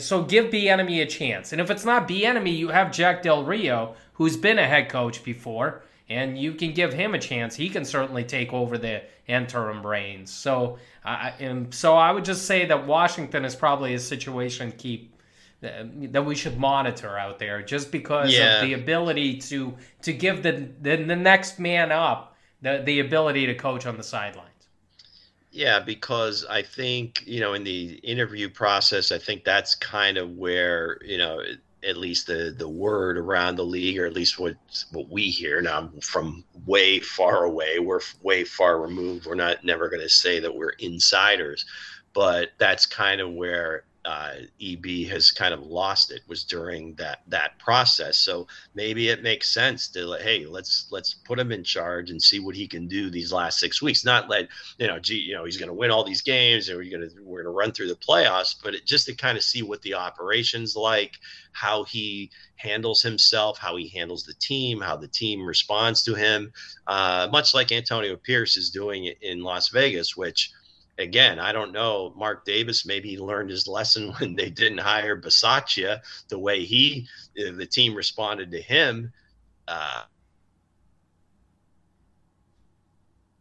So 0.00 0.24
give 0.24 0.46
Bieniemy 0.46 1.02
a 1.02 1.06
chance. 1.06 1.52
And 1.52 1.60
if 1.60 1.70
it's 1.70 1.84
not 1.84 2.08
Bieniemy, 2.08 2.56
you 2.56 2.68
have 2.68 2.90
Jack 2.90 3.22
Del 3.22 3.44
Rio, 3.44 3.94
who's 4.14 4.36
been 4.36 4.58
a 4.58 4.66
head 4.66 4.88
coach 4.88 5.22
before 5.22 5.82
and 6.08 6.38
you 6.38 6.52
can 6.52 6.72
give 6.72 6.92
him 6.92 7.14
a 7.14 7.18
chance. 7.18 7.54
He 7.56 7.68
can 7.68 7.84
certainly 7.84 8.24
take 8.24 8.52
over 8.52 8.76
the 8.76 9.02
interim 9.26 9.86
reins. 9.86 10.30
So, 10.30 10.78
I 11.04 11.32
and 11.40 11.72
so 11.74 11.96
I 11.96 12.12
would 12.12 12.24
just 12.24 12.46
say 12.46 12.66
that 12.66 12.86
Washington 12.86 13.44
is 13.44 13.54
probably 13.54 13.94
a 13.94 13.98
situation 13.98 14.72
keep 14.76 15.12
that 15.60 16.24
we 16.24 16.34
should 16.34 16.58
monitor 16.58 17.18
out 17.18 17.38
there, 17.38 17.62
just 17.62 17.90
because 17.90 18.32
yeah. 18.32 18.56
of 18.56 18.66
the 18.66 18.74
ability 18.74 19.38
to 19.38 19.74
to 20.02 20.12
give 20.12 20.42
the, 20.42 20.68
the 20.80 20.96
the 20.96 21.16
next 21.16 21.58
man 21.58 21.90
up 21.90 22.36
the 22.60 22.82
the 22.84 23.00
ability 23.00 23.46
to 23.46 23.54
coach 23.54 23.86
on 23.86 23.96
the 23.96 24.02
sidelines. 24.02 24.50
Yeah, 25.50 25.78
because 25.78 26.44
I 26.50 26.62
think 26.62 27.22
you 27.26 27.40
know 27.40 27.54
in 27.54 27.64
the 27.64 27.94
interview 28.02 28.48
process, 28.48 29.12
I 29.12 29.18
think 29.18 29.44
that's 29.44 29.74
kind 29.74 30.18
of 30.18 30.36
where 30.36 30.98
you 31.04 31.16
know 31.16 31.40
at 31.86 31.96
least 31.96 32.26
the 32.26 32.54
the 32.56 32.68
word 32.68 33.18
around 33.18 33.56
the 33.56 33.64
league, 33.64 33.98
or 33.98 34.06
at 34.06 34.14
least 34.14 34.38
what 34.38 34.56
what 34.92 35.08
we 35.08 35.24
hear. 35.30 35.60
Now, 35.60 35.78
I'm 35.78 36.00
from 36.00 36.44
way 36.66 37.00
far 37.00 37.44
away. 37.44 37.78
We're 37.78 38.00
way 38.22 38.44
far 38.44 38.80
removed. 38.80 39.26
We're 39.26 39.34
not 39.34 39.64
never 39.64 39.88
going 39.88 40.02
to 40.02 40.08
say 40.08 40.40
that 40.40 40.54
we're 40.54 40.74
insiders, 40.78 41.64
but 42.12 42.50
that's 42.58 42.86
kind 42.86 43.20
of 43.20 43.32
where 43.32 43.84
uh, 44.04 44.34
EB 44.60 45.08
has 45.08 45.30
kind 45.30 45.54
of 45.54 45.62
lost 45.62 46.10
it 46.10 46.20
was 46.28 46.44
during 46.44 46.94
that 46.94 47.22
that 47.28 47.58
process. 47.58 48.18
So 48.18 48.46
maybe 48.74 49.08
it 49.08 49.22
makes 49.22 49.52
sense 49.52 49.88
to 49.88 50.06
like, 50.06 50.20
hey, 50.20 50.44
let's 50.46 50.88
let's 50.90 51.14
put 51.14 51.38
him 51.38 51.52
in 51.52 51.64
charge 51.64 52.10
and 52.10 52.20
see 52.20 52.38
what 52.38 52.54
he 52.54 52.66
can 52.66 52.86
do 52.86 53.08
these 53.08 53.32
last 53.32 53.58
six 53.58 53.80
weeks. 53.80 54.04
Not 54.04 54.28
let 54.28 54.48
you 54.78 54.86
know, 54.86 54.98
gee, 54.98 55.16
you 55.16 55.34
know, 55.34 55.44
he's 55.44 55.56
going 55.56 55.68
to 55.68 55.74
win 55.74 55.90
all 55.90 56.04
these 56.04 56.22
games 56.22 56.68
and 56.68 56.76
we're 56.76 56.90
going 56.90 57.08
to 57.08 57.22
we're 57.22 57.42
going 57.42 57.52
to 57.52 57.58
run 57.58 57.72
through 57.72 57.88
the 57.88 57.96
playoffs, 57.96 58.54
but 58.62 58.74
it, 58.74 58.86
just 58.86 59.06
to 59.06 59.14
kind 59.14 59.38
of 59.38 59.44
see 59.44 59.62
what 59.62 59.80
the 59.82 59.94
operations 59.94 60.76
like, 60.76 61.12
how 61.52 61.84
he 61.84 62.30
handles 62.56 63.02
himself, 63.02 63.58
how 63.58 63.76
he 63.76 63.88
handles 63.88 64.24
the 64.24 64.34
team, 64.34 64.80
how 64.80 64.96
the 64.96 65.08
team 65.08 65.44
responds 65.46 66.02
to 66.04 66.14
him, 66.14 66.52
uh, 66.86 67.28
much 67.32 67.54
like 67.54 67.72
Antonio 67.72 68.16
Pierce 68.16 68.56
is 68.56 68.70
doing 68.70 69.06
in 69.22 69.42
Las 69.42 69.68
Vegas, 69.68 70.16
which 70.16 70.52
again, 70.98 71.38
I 71.38 71.52
don't 71.52 71.72
know. 71.72 72.12
Mark 72.16 72.44
Davis 72.44 72.86
maybe 72.86 73.18
learned 73.18 73.50
his 73.50 73.66
lesson 73.66 74.12
when 74.18 74.34
they 74.34 74.50
didn't 74.50 74.78
hire 74.78 75.20
Bisaccia 75.20 76.00
the 76.28 76.38
way 76.38 76.64
he 76.64 77.06
uh, 77.38 77.52
the 77.52 77.66
team 77.66 77.94
responded 77.94 78.50
to 78.50 78.60
him. 78.60 79.12
Uh, 79.66 80.02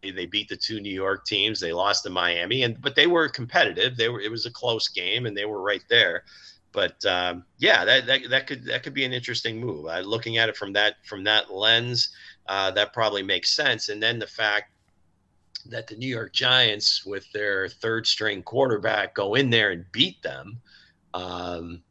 they 0.02 0.26
beat 0.26 0.50
the 0.50 0.58
two 0.58 0.82
New 0.82 0.94
York 0.94 1.26
teams. 1.26 1.60
They 1.60 1.72
lost 1.72 2.04
to 2.04 2.10
Miami, 2.10 2.64
and 2.64 2.82
but 2.82 2.96
they 2.96 3.08
were 3.08 3.30
competitive. 3.30 3.96
They 3.96 4.10
were 4.10 4.20
it 4.20 4.32
was 4.32 4.46
a 4.46 4.52
close 4.52 4.90
game, 4.90 5.26
and 5.26 5.36
they 5.36 5.46
were 5.46 5.62
right 5.62 5.84
there. 5.90 6.24
But 6.74 7.04
um, 7.06 7.46
yeah, 7.60 7.86
that, 7.86 8.08
that 8.08 8.30
that 8.30 8.48
could 8.48 8.66
that 8.66 8.84
could 8.84 8.94
be 8.94 9.06
an 9.06 9.14
interesting 9.14 9.60
move. 9.60 9.86
Uh, 9.86 10.00
looking 10.00 10.38
at 10.38 10.50
it 10.50 10.58
from 10.58 10.74
that 10.74 10.96
from 11.06 11.24
that 11.24 11.54
lens, 11.54 12.10
uh, 12.48 12.72
that 12.72 12.94
probably 12.94 13.24
makes 13.24 13.56
sense. 13.56 13.90
And 13.90 14.02
then 14.02 14.20
the 14.20 14.28
fact 14.28 14.73
that 15.70 15.88
the 15.88 15.96
New 15.96 16.08
York 16.08 16.34
Giants, 16.34 17.06
with 17.06 17.32
their 17.32 17.68
third 17.68 18.08
string 18.08 18.44
quarterback, 18.44 19.16
go 19.16 19.36
in 19.36 19.50
there 19.50 19.72
and 19.72 19.86
beat 19.92 20.22
them. 20.24 20.62
Um, 21.14 21.84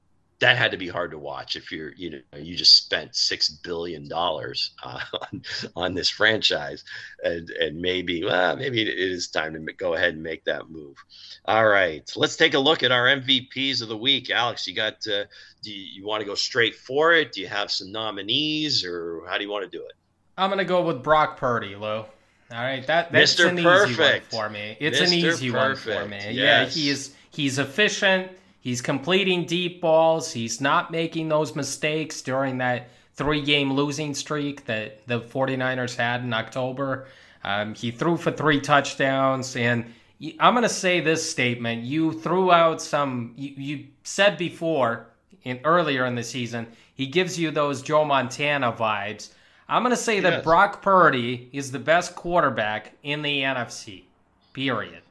that 0.42 0.56
had 0.56 0.72
to 0.72 0.76
be 0.76 0.88
hard 0.88 1.12
to 1.12 1.18
watch 1.18 1.54
if 1.54 1.70
you're, 1.70 1.92
you 1.92 2.10
know, 2.10 2.38
you 2.38 2.56
just 2.56 2.76
spent 2.76 3.14
six 3.14 3.48
billion 3.48 4.08
dollars 4.08 4.72
uh, 4.82 4.98
on, 5.20 5.42
on 5.76 5.94
this 5.94 6.10
franchise, 6.10 6.82
and 7.22 7.48
and 7.50 7.80
maybe, 7.80 8.24
well, 8.24 8.56
maybe 8.56 8.82
it 8.82 8.88
is 8.88 9.28
time 9.28 9.54
to 9.54 9.72
go 9.74 9.94
ahead 9.94 10.14
and 10.14 10.22
make 10.22 10.44
that 10.44 10.68
move. 10.68 10.96
All 11.44 11.66
right, 11.66 12.10
let's 12.16 12.36
take 12.36 12.54
a 12.54 12.58
look 12.58 12.82
at 12.82 12.90
our 12.90 13.06
MVPs 13.06 13.82
of 13.82 13.88
the 13.88 13.96
week. 13.96 14.30
Alex, 14.30 14.66
you 14.66 14.74
got? 14.74 14.94
Uh, 15.06 15.24
do 15.62 15.72
you, 15.72 16.00
you 16.00 16.04
want 16.04 16.20
to 16.22 16.26
go 16.26 16.34
straight 16.34 16.74
for 16.74 17.12
it? 17.12 17.32
Do 17.32 17.40
you 17.40 17.46
have 17.46 17.70
some 17.70 17.92
nominees, 17.92 18.84
or 18.84 19.22
how 19.28 19.38
do 19.38 19.44
you 19.44 19.50
want 19.50 19.70
to 19.70 19.78
do 19.78 19.84
it? 19.84 19.92
I'm 20.36 20.50
gonna 20.50 20.64
go 20.64 20.82
with 20.82 21.04
Brock 21.04 21.36
Purdy, 21.36 21.76
Lou. 21.76 22.04
All 22.52 22.60
right, 22.62 22.86
that 22.86 23.12
that's 23.12 23.34
Mr. 23.34 23.48
an 23.48 23.62
Perfect. 23.62 23.90
easy 23.90 24.02
one 24.02 24.20
for 24.46 24.50
me. 24.50 24.76
It's 24.78 25.00
Mr. 25.00 25.06
an 25.06 25.12
easy 25.14 25.50
Perfect. 25.50 25.86
one 25.86 26.04
for 26.04 26.08
me. 26.08 26.32
Yes. 26.32 26.34
Yeah, 26.34 26.64
he's 26.66 27.14
he's 27.30 27.58
efficient. 27.58 28.30
He's 28.60 28.80
completing 28.80 29.44
deep 29.46 29.80
balls. 29.80 30.32
He's 30.32 30.60
not 30.60 30.90
making 30.92 31.28
those 31.28 31.56
mistakes 31.56 32.22
during 32.22 32.58
that 32.58 32.90
three-game 33.14 33.72
losing 33.72 34.14
streak 34.14 34.64
that 34.66 35.06
the 35.08 35.20
49ers 35.20 35.96
had 35.96 36.22
in 36.22 36.32
October. 36.32 37.06
Um, 37.42 37.74
he 37.74 37.90
threw 37.90 38.16
for 38.16 38.30
three 38.30 38.60
touchdowns, 38.60 39.56
and 39.56 39.92
I'm 40.38 40.54
going 40.54 40.62
to 40.62 40.68
say 40.68 41.00
this 41.00 41.28
statement. 41.28 41.82
You 41.82 42.12
threw 42.12 42.52
out 42.52 42.80
some. 42.80 43.34
You, 43.36 43.52
you 43.56 43.86
said 44.04 44.38
before, 44.38 45.06
in 45.42 45.58
earlier 45.64 46.06
in 46.06 46.14
the 46.14 46.22
season, 46.22 46.68
he 46.94 47.06
gives 47.06 47.38
you 47.38 47.50
those 47.50 47.82
Joe 47.82 48.04
Montana 48.04 48.72
vibes. 48.72 49.30
I'm 49.68 49.82
going 49.82 49.94
to 49.94 49.96
say 49.96 50.16
yes. 50.16 50.24
that 50.24 50.44
Brock 50.44 50.82
Purdy 50.82 51.48
is 51.52 51.70
the 51.72 51.78
best 51.78 52.14
quarterback 52.14 52.94
in 53.02 53.22
the 53.22 53.42
NFC. 53.42 54.04
Period. 54.52 55.02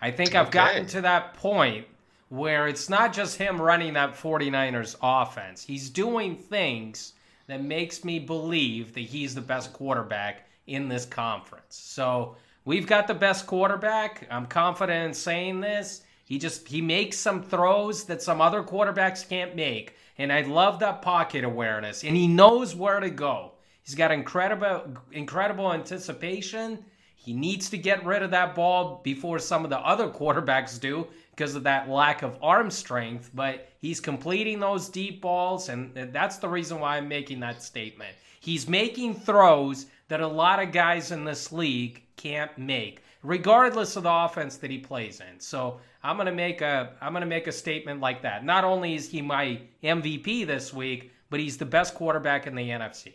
I 0.00 0.10
think 0.10 0.34
I've 0.34 0.48
okay. 0.48 0.58
gotten 0.58 0.86
to 0.88 1.00
that 1.02 1.34
point 1.34 1.86
where 2.28 2.68
it's 2.68 2.88
not 2.88 3.12
just 3.12 3.38
him 3.38 3.60
running 3.60 3.94
that 3.94 4.14
49ers 4.14 4.96
offense. 5.02 5.62
He's 5.62 5.90
doing 5.90 6.36
things 6.36 7.14
that 7.46 7.62
makes 7.62 8.04
me 8.04 8.18
believe 8.18 8.94
that 8.94 9.00
he's 9.00 9.34
the 9.34 9.40
best 9.40 9.72
quarterback 9.72 10.48
in 10.66 10.88
this 10.88 11.04
conference. 11.04 11.76
So, 11.76 12.36
we've 12.64 12.86
got 12.86 13.06
the 13.06 13.14
best 13.14 13.46
quarterback. 13.46 14.26
I'm 14.30 14.46
confident 14.46 15.06
in 15.06 15.14
saying 15.14 15.60
this. 15.60 16.02
He 16.26 16.38
just 16.38 16.66
he 16.66 16.82
makes 16.82 17.16
some 17.16 17.42
throws 17.42 18.04
that 18.04 18.20
some 18.20 18.40
other 18.40 18.62
quarterbacks 18.62 19.26
can't 19.26 19.54
make. 19.54 19.94
And 20.18 20.32
I 20.32 20.42
love 20.42 20.80
that 20.80 21.00
pocket 21.00 21.44
awareness 21.44 22.02
and 22.02 22.16
he 22.16 22.26
knows 22.26 22.74
where 22.74 23.00
to 23.00 23.10
go. 23.10 23.52
He's 23.86 23.94
got 23.94 24.10
incredible 24.10 24.96
incredible 25.12 25.72
anticipation. 25.72 26.84
He 27.14 27.32
needs 27.32 27.70
to 27.70 27.78
get 27.78 28.04
rid 28.04 28.24
of 28.24 28.32
that 28.32 28.56
ball 28.56 29.00
before 29.04 29.38
some 29.38 29.62
of 29.62 29.70
the 29.70 29.78
other 29.78 30.08
quarterbacks 30.08 30.80
do 30.80 31.06
because 31.30 31.54
of 31.54 31.62
that 31.62 31.88
lack 31.88 32.22
of 32.22 32.36
arm 32.42 32.68
strength, 32.68 33.30
but 33.32 33.68
he's 33.80 34.00
completing 34.00 34.58
those 34.58 34.88
deep 34.88 35.22
balls 35.22 35.68
and 35.68 35.94
that's 36.12 36.38
the 36.38 36.48
reason 36.48 36.80
why 36.80 36.96
I'm 36.96 37.06
making 37.06 37.38
that 37.40 37.62
statement. 37.62 38.12
He's 38.40 38.68
making 38.68 39.14
throws 39.14 39.86
that 40.08 40.20
a 40.20 40.26
lot 40.26 40.60
of 40.60 40.72
guys 40.72 41.12
in 41.12 41.24
this 41.24 41.52
league 41.52 42.02
can't 42.16 42.56
make 42.58 43.04
regardless 43.22 43.94
of 43.94 44.02
the 44.02 44.12
offense 44.12 44.56
that 44.56 44.70
he 44.70 44.78
plays 44.78 45.20
in. 45.20 45.38
So, 45.38 45.80
I'm 46.02 46.18
to 46.18 46.32
make 46.32 46.60
a 46.60 46.92
I'm 47.00 47.14
to 47.14 47.24
make 47.24 47.46
a 47.46 47.52
statement 47.52 48.00
like 48.00 48.22
that. 48.22 48.44
Not 48.44 48.64
only 48.64 48.96
is 48.96 49.08
he 49.08 49.22
my 49.22 49.60
MVP 49.84 50.44
this 50.44 50.74
week, 50.74 51.12
but 51.30 51.38
he's 51.38 51.56
the 51.56 51.66
best 51.66 51.94
quarterback 51.94 52.48
in 52.48 52.56
the 52.56 52.68
NFC. 52.68 53.12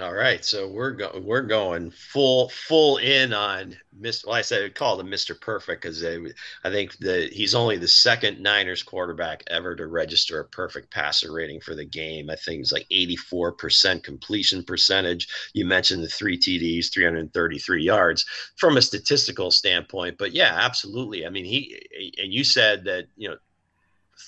All 0.00 0.12
right, 0.12 0.44
so 0.44 0.66
we're 0.66 0.90
going 0.90 1.24
we're 1.24 1.42
going 1.42 1.92
full 1.92 2.48
full 2.48 2.96
in 2.96 3.32
on 3.32 3.76
Mr. 3.96 4.26
Well, 4.26 4.34
I 4.34 4.40
said 4.40 4.74
call 4.74 4.98
him 4.98 5.06
Mr. 5.06 5.40
Perfect 5.40 5.82
because 5.82 6.04
I 6.04 6.70
think 6.70 6.98
that 6.98 7.32
he's 7.32 7.54
only 7.54 7.76
the 7.76 7.86
second 7.86 8.40
Niners 8.40 8.82
quarterback 8.82 9.44
ever 9.46 9.76
to 9.76 9.86
register 9.86 10.40
a 10.40 10.46
perfect 10.46 10.90
passer 10.90 11.32
rating 11.32 11.60
for 11.60 11.76
the 11.76 11.84
game. 11.84 12.28
I 12.28 12.34
think 12.34 12.60
it's 12.60 12.72
like 12.72 12.88
84% 12.90 14.02
completion 14.02 14.64
percentage. 14.64 15.28
You 15.52 15.64
mentioned 15.64 16.02
the 16.02 16.08
three 16.08 16.38
TDs, 16.38 16.92
333 16.92 17.84
yards 17.84 18.26
from 18.56 18.76
a 18.76 18.82
statistical 18.82 19.52
standpoint, 19.52 20.18
but 20.18 20.32
yeah, 20.32 20.56
absolutely. 20.56 21.24
I 21.24 21.30
mean, 21.30 21.44
he 21.44 22.12
and 22.18 22.34
you 22.34 22.42
said 22.42 22.82
that 22.86 23.04
you 23.16 23.28
know 23.28 23.36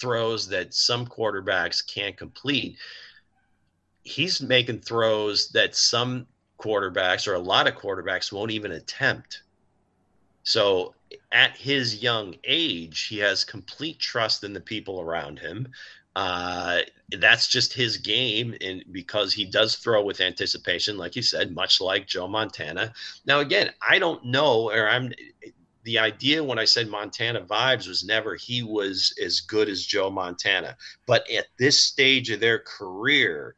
throws 0.00 0.46
that 0.48 0.74
some 0.74 1.06
quarterbacks 1.06 1.82
can't 1.92 2.16
complete 2.16 2.78
he's 4.07 4.40
making 4.40 4.80
throws 4.80 5.48
that 5.50 5.74
some 5.74 6.26
quarterbacks 6.59 7.26
or 7.26 7.34
a 7.34 7.38
lot 7.38 7.66
of 7.66 7.74
quarterbacks 7.74 8.32
won't 8.32 8.52
even 8.52 8.72
attempt. 8.72 9.42
So 10.44 10.94
at 11.32 11.57
his 11.57 12.02
young 12.02 12.36
age, 12.44 13.07
he 13.07 13.18
has 13.18 13.44
complete 13.44 13.98
trust 13.98 14.44
in 14.44 14.52
the 14.52 14.61
people 14.61 15.00
around 15.00 15.40
him. 15.40 15.68
Uh, 16.14 16.80
that's 17.18 17.46
just 17.48 17.74
his 17.74 17.98
game, 17.98 18.54
and 18.62 18.82
because 18.90 19.34
he 19.34 19.44
does 19.44 19.76
throw 19.76 20.02
with 20.02 20.20
anticipation, 20.20 20.96
like 20.96 21.14
you 21.14 21.22
said, 21.22 21.54
much 21.54 21.80
like 21.80 22.07
Joe 22.07 22.26
Montana. 22.26 22.94
Now, 23.26 23.40
again, 23.40 23.70
I 23.86 23.98
don't 23.98 24.24
know, 24.24 24.70
or 24.70 24.88
I'm 24.88 25.12
the 25.82 25.98
idea 25.98 26.42
when 26.42 26.59
I 26.59 26.64
said 26.64 26.88
Montana 26.88 27.42
vibes 27.42 27.86
was 27.86 28.02
never 28.02 28.34
he 28.34 28.62
was 28.62 29.14
as 29.22 29.40
good 29.40 29.68
as 29.68 29.84
Joe 29.84 30.11
Montana, 30.11 30.76
but 31.07 31.30
at 31.30 31.48
this 31.59 31.82
stage 31.82 32.30
of 32.30 32.40
their 32.40 32.61
career, 32.61 33.57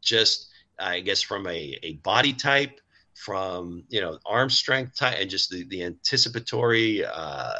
just 0.00 0.50
I 0.80 1.00
guess 1.00 1.22
from 1.22 1.46
a, 1.46 1.78
a 1.82 1.94
body 2.02 2.32
type, 2.32 2.80
from 3.14 3.84
you 3.88 4.00
know 4.00 4.18
arm 4.24 4.50
strength 4.50 4.96
type, 4.96 5.16
and 5.20 5.30
just 5.30 5.50
the 5.50 5.64
the 5.64 5.84
anticipatory 5.84 7.04
uh, 7.04 7.52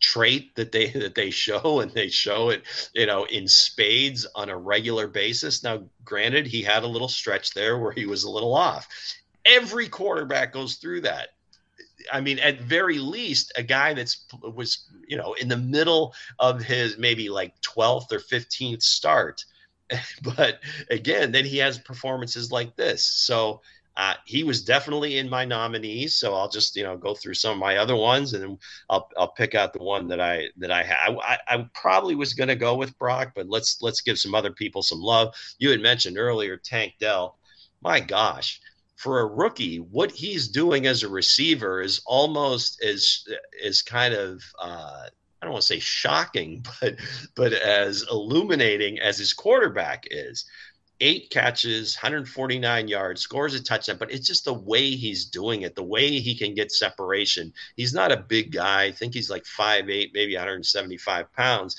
trait 0.00 0.54
that 0.56 0.72
they 0.72 0.90
that 0.90 1.14
they 1.14 1.30
show, 1.30 1.80
and 1.80 1.92
they 1.92 2.08
show 2.08 2.50
it 2.50 2.62
you 2.92 3.06
know 3.06 3.24
in 3.24 3.46
spades 3.46 4.26
on 4.34 4.48
a 4.48 4.56
regular 4.56 5.06
basis. 5.06 5.62
Now, 5.62 5.84
granted, 6.04 6.46
he 6.46 6.62
had 6.62 6.82
a 6.82 6.88
little 6.88 7.08
stretch 7.08 7.54
there 7.54 7.78
where 7.78 7.92
he 7.92 8.06
was 8.06 8.24
a 8.24 8.30
little 8.30 8.54
off. 8.54 8.88
Every 9.44 9.88
quarterback 9.88 10.52
goes 10.52 10.74
through 10.74 11.02
that. 11.02 11.28
I 12.12 12.20
mean, 12.20 12.38
at 12.38 12.60
very 12.60 12.98
least, 12.98 13.52
a 13.56 13.62
guy 13.62 13.94
that's 13.94 14.26
was 14.42 14.88
you 15.06 15.16
know 15.16 15.34
in 15.34 15.48
the 15.48 15.56
middle 15.56 16.14
of 16.38 16.62
his 16.62 16.98
maybe 16.98 17.28
like 17.28 17.60
12th 17.62 18.12
or 18.12 18.18
15th 18.18 18.82
start 18.82 19.44
but 20.22 20.60
again, 20.90 21.32
then 21.32 21.44
he 21.44 21.58
has 21.58 21.78
performances 21.78 22.52
like 22.52 22.76
this. 22.76 23.06
So 23.06 23.62
uh, 23.98 24.14
he 24.24 24.44
was 24.44 24.62
definitely 24.62 25.18
in 25.18 25.28
my 25.28 25.44
nominees. 25.44 26.14
So 26.14 26.32
I'll 26.32 26.48
just 26.48 26.76
you 26.76 26.84
know 26.84 26.96
go 26.96 27.14
through 27.14 27.34
some 27.34 27.52
of 27.52 27.58
my 27.58 27.78
other 27.78 27.96
ones, 27.96 28.32
and 28.32 28.42
then 28.42 28.58
I'll 28.88 29.08
I'll 29.18 29.32
pick 29.32 29.56
out 29.56 29.72
the 29.72 29.82
one 29.82 30.06
that 30.08 30.20
I 30.20 30.44
that 30.58 30.70
I 30.70 30.84
had. 30.84 31.16
I, 31.20 31.38
I 31.48 31.68
probably 31.74 32.14
was 32.14 32.32
going 32.32 32.48
to 32.48 32.56
go 32.56 32.76
with 32.76 32.96
Brock, 32.98 33.32
but 33.34 33.48
let's 33.48 33.82
let's 33.82 34.00
give 34.00 34.18
some 34.18 34.36
other 34.36 34.52
people 34.52 34.82
some 34.82 35.00
love. 35.00 35.34
You 35.58 35.70
had 35.70 35.80
mentioned 35.80 36.16
earlier 36.16 36.56
Tank 36.56 36.94
Dell. 37.00 37.38
My 37.82 37.98
gosh, 37.98 38.60
for 38.94 39.20
a 39.20 39.26
rookie, 39.26 39.78
what 39.78 40.12
he's 40.12 40.48
doing 40.48 40.86
as 40.86 41.02
a 41.02 41.08
receiver 41.08 41.80
is 41.80 42.00
almost 42.06 42.80
as 42.82 43.24
is 43.60 43.82
kind 43.82 44.14
of 44.14 44.42
uh, 44.60 45.08
I 45.40 45.46
don't 45.46 45.52
want 45.52 45.62
to 45.62 45.66
say 45.68 45.78
shocking, 45.78 46.64
but 46.80 46.96
but 47.36 47.52
as 47.52 48.04
illuminating 48.10 48.98
as 49.00 49.18
his 49.18 49.32
quarterback 49.32 50.06
is. 50.10 50.44
eight 51.00 51.30
catches, 51.30 51.96
149 51.96 52.88
yards, 52.88 53.20
scores 53.20 53.54
a 53.54 53.62
touchdown, 53.62 53.96
but 53.98 54.10
it's 54.10 54.26
just 54.26 54.44
the 54.44 54.52
way 54.54 54.90
he's 54.90 55.26
doing 55.26 55.62
it, 55.62 55.74
the 55.76 55.82
way 55.82 56.18
he 56.20 56.34
can 56.36 56.54
get 56.54 56.72
separation. 56.72 57.52
He's 57.76 57.94
not 57.94 58.12
a 58.12 58.16
big 58.16 58.52
guy. 58.52 58.84
I 58.84 58.92
think 58.92 59.14
he's 59.14 59.30
like 59.30 59.44
5'8, 59.44 60.10
maybe 60.14 60.34
175 60.34 61.32
pounds. 61.32 61.76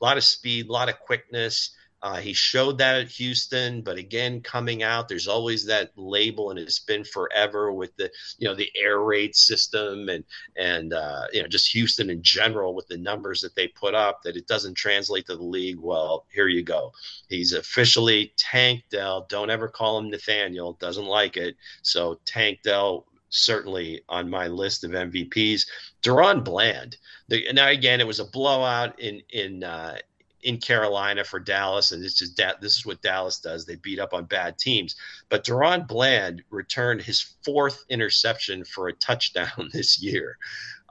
A 0.00 0.04
lot 0.04 0.16
of 0.16 0.24
speed, 0.24 0.68
a 0.68 0.72
lot 0.72 0.88
of 0.88 0.98
quickness. 1.00 1.70
Uh, 2.04 2.16
he 2.16 2.34
showed 2.34 2.76
that 2.76 3.00
at 3.00 3.08
Houston, 3.08 3.80
but 3.80 3.96
again, 3.96 4.42
coming 4.42 4.82
out, 4.82 5.08
there's 5.08 5.26
always 5.26 5.64
that 5.64 5.90
label, 5.96 6.50
and 6.50 6.58
it's 6.58 6.80
been 6.80 7.02
forever 7.02 7.72
with 7.72 7.96
the 7.96 8.10
you 8.36 8.46
know 8.46 8.54
the 8.54 8.70
air 8.76 9.00
raid 9.00 9.34
system 9.34 10.10
and 10.10 10.22
and 10.54 10.92
uh, 10.92 11.24
you 11.32 11.40
know 11.40 11.48
just 11.48 11.72
Houston 11.72 12.10
in 12.10 12.22
general 12.22 12.74
with 12.74 12.86
the 12.88 12.98
numbers 12.98 13.40
that 13.40 13.54
they 13.54 13.68
put 13.68 13.94
up 13.94 14.22
that 14.22 14.36
it 14.36 14.46
doesn't 14.46 14.74
translate 14.74 15.24
to 15.28 15.36
the 15.36 15.42
league. 15.42 15.80
Well, 15.80 16.26
here 16.30 16.48
you 16.48 16.62
go. 16.62 16.92
He's 17.30 17.54
officially 17.54 18.34
Tank 18.36 18.84
Dell. 18.90 19.24
Don't 19.30 19.48
ever 19.48 19.66
call 19.66 19.96
him 19.96 20.10
Nathaniel. 20.10 20.74
Doesn't 20.74 21.06
like 21.06 21.38
it. 21.38 21.56
So 21.80 22.20
Tank 22.26 22.60
Dell 22.62 23.06
certainly 23.30 24.02
on 24.10 24.28
my 24.28 24.46
list 24.46 24.84
of 24.84 24.90
MVPs. 24.90 25.66
DaRon 26.02 26.44
Bland. 26.44 26.98
The, 27.28 27.50
now 27.54 27.68
again, 27.68 28.02
it 28.02 28.06
was 28.06 28.20
a 28.20 28.26
blowout 28.26 29.00
in 29.00 29.22
in 29.30 29.64
uh, 29.64 29.96
in 30.44 30.58
Carolina 30.58 31.24
for 31.24 31.40
Dallas, 31.40 31.90
and 31.90 32.04
it's 32.04 32.18
just 32.18 32.36
that 32.36 32.60
this 32.60 32.76
is 32.76 32.86
what 32.86 33.02
Dallas 33.02 33.40
does. 33.40 33.64
They 33.64 33.76
beat 33.76 33.98
up 33.98 34.12
on 34.12 34.26
bad 34.26 34.58
teams. 34.58 34.94
But 35.30 35.44
DaRon 35.44 35.88
Bland 35.88 36.42
returned 36.50 37.00
his 37.00 37.22
fourth 37.42 37.84
interception 37.88 38.64
for 38.64 38.88
a 38.88 38.92
touchdown 38.92 39.70
this 39.72 40.00
year. 40.00 40.38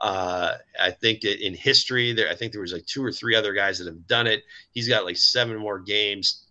Uh, 0.00 0.54
I 0.78 0.90
think 0.90 1.24
in 1.24 1.54
history, 1.54 2.12
there 2.12 2.28
I 2.28 2.34
think 2.34 2.52
there 2.52 2.60
was 2.60 2.72
like 2.72 2.84
two 2.84 3.02
or 3.02 3.12
three 3.12 3.36
other 3.36 3.54
guys 3.54 3.78
that 3.78 3.86
have 3.86 4.06
done 4.08 4.26
it. 4.26 4.42
He's 4.72 4.88
got 4.88 5.04
like 5.04 5.16
seven 5.16 5.56
more 5.56 5.78
games 5.78 6.42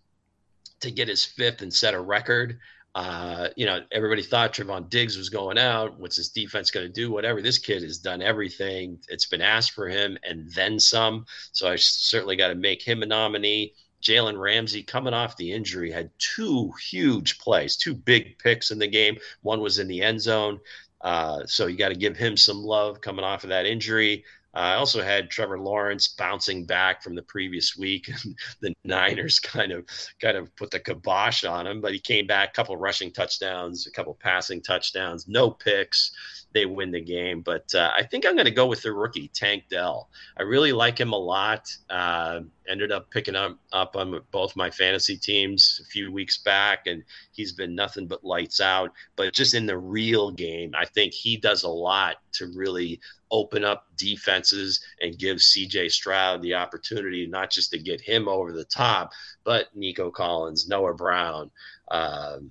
to 0.80 0.90
get 0.90 1.08
his 1.08 1.24
fifth 1.24 1.60
and 1.60 1.72
set 1.72 1.94
a 1.94 2.00
record. 2.00 2.58
Uh, 2.94 3.48
you 3.56 3.66
know, 3.66 3.80
everybody 3.90 4.22
thought 4.22 4.52
Trevon 4.52 4.88
Diggs 4.88 5.16
was 5.16 5.28
going 5.28 5.58
out. 5.58 5.98
What's 5.98 6.16
his 6.16 6.28
defense 6.28 6.70
going 6.70 6.86
to 6.86 6.92
do? 6.92 7.10
Whatever. 7.10 7.42
This 7.42 7.58
kid 7.58 7.82
has 7.82 7.98
done 7.98 8.22
everything. 8.22 9.00
It's 9.08 9.26
been 9.26 9.40
asked 9.40 9.72
for 9.72 9.88
him 9.88 10.16
and 10.22 10.48
then 10.52 10.78
some. 10.78 11.26
So 11.52 11.68
I 11.68 11.76
certainly 11.76 12.36
got 12.36 12.48
to 12.48 12.54
make 12.54 12.82
him 12.82 13.02
a 13.02 13.06
nominee. 13.06 13.74
Jalen 14.00 14.38
Ramsey, 14.38 14.82
coming 14.82 15.14
off 15.14 15.36
the 15.36 15.52
injury, 15.52 15.90
had 15.90 16.10
two 16.18 16.72
huge 16.90 17.38
plays, 17.38 17.76
two 17.76 17.94
big 17.94 18.38
picks 18.38 18.70
in 18.70 18.78
the 18.78 18.86
game. 18.86 19.16
One 19.42 19.60
was 19.60 19.78
in 19.78 19.88
the 19.88 20.02
end 20.02 20.20
zone. 20.20 20.60
Uh, 21.00 21.44
so 21.46 21.66
you 21.66 21.76
got 21.76 21.88
to 21.88 21.94
give 21.94 22.16
him 22.16 22.36
some 22.36 22.62
love 22.62 23.00
coming 23.00 23.24
off 23.24 23.44
of 23.44 23.50
that 23.50 23.66
injury. 23.66 24.24
I 24.54 24.74
also 24.74 25.02
had 25.02 25.30
Trevor 25.30 25.58
Lawrence 25.58 26.08
bouncing 26.08 26.64
back 26.64 27.02
from 27.02 27.14
the 27.14 27.22
previous 27.22 27.76
week, 27.76 28.08
and 28.24 28.36
the 28.60 28.74
Niners 28.84 29.38
kind 29.38 29.72
of 29.72 29.84
kind 30.20 30.36
of 30.36 30.54
put 30.56 30.70
the 30.70 30.80
kibosh 30.80 31.44
on 31.44 31.66
him. 31.66 31.80
But 31.80 31.92
he 31.92 31.98
came 31.98 32.26
back, 32.26 32.50
a 32.50 32.52
couple 32.52 32.76
rushing 32.76 33.12
touchdowns, 33.12 33.86
a 33.86 33.90
couple 33.90 34.14
passing 34.14 34.62
touchdowns, 34.62 35.26
no 35.28 35.50
picks 35.50 36.12
they 36.54 36.64
win 36.66 36.92
the 36.92 37.00
game. 37.00 37.42
But 37.42 37.74
uh, 37.74 37.90
I 37.94 38.04
think 38.04 38.24
I'm 38.24 38.34
going 38.34 38.46
to 38.46 38.50
go 38.50 38.66
with 38.66 38.82
the 38.82 38.92
rookie 38.92 39.28
Tank 39.34 39.64
Dell. 39.68 40.08
I 40.38 40.42
really 40.42 40.72
like 40.72 40.98
him 40.98 41.12
a 41.12 41.18
lot. 41.18 41.68
Uh, 41.90 42.40
ended 42.68 42.92
up 42.92 43.10
picking 43.10 43.36
up 43.36 43.58
up 43.72 43.96
on 43.96 44.20
both 44.30 44.56
my 44.56 44.70
fantasy 44.70 45.16
teams 45.16 45.80
a 45.82 45.86
few 45.86 46.10
weeks 46.10 46.38
back, 46.38 46.86
and 46.86 47.02
he's 47.32 47.52
been 47.52 47.74
nothing 47.74 48.06
but 48.06 48.24
lights 48.24 48.60
out. 48.60 48.92
But 49.16 49.34
just 49.34 49.54
in 49.54 49.66
the 49.66 49.76
real 49.76 50.30
game, 50.30 50.72
I 50.78 50.86
think 50.86 51.12
he 51.12 51.36
does 51.36 51.64
a 51.64 51.68
lot 51.68 52.16
to 52.34 52.46
really 52.54 53.00
open 53.30 53.64
up 53.64 53.86
defenses 53.96 54.80
and 55.00 55.18
give 55.18 55.38
CJ 55.38 55.90
Stroud 55.90 56.40
the 56.40 56.54
opportunity 56.54 57.26
not 57.26 57.50
just 57.50 57.72
to 57.72 57.78
get 57.78 58.00
him 58.00 58.28
over 58.28 58.52
the 58.52 58.64
top, 58.64 59.10
but 59.42 59.74
Nico 59.74 60.10
Collins, 60.10 60.68
Noah 60.68 60.94
Brown. 60.94 61.50
Um, 61.90 62.50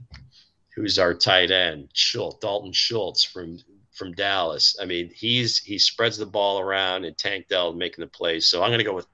who's 0.75 0.99
our 0.99 1.13
tight 1.13 1.51
end? 1.51 1.89
Schultz, 1.93 2.39
Dalton 2.39 2.73
Schultz 2.73 3.23
from 3.23 3.59
from 3.93 4.13
Dallas. 4.13 4.75
I 4.81 4.85
mean, 4.85 5.11
he's 5.13 5.57
he 5.59 5.77
spreads 5.77 6.17
the 6.17 6.25
ball 6.25 6.59
around 6.59 7.05
and 7.05 7.17
Tank 7.17 7.47
Dell 7.47 7.73
making 7.73 8.03
the 8.03 8.09
plays. 8.09 8.47
So 8.47 8.61
I'm 8.61 8.69
going 8.69 8.79
to 8.79 8.85
go 8.85 8.95
with 8.95 9.07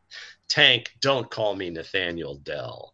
Tank. 0.47 0.91
Don't 1.01 1.29
call 1.29 1.55
me 1.55 1.69
Nathaniel 1.69 2.35
Dell. 2.35 2.93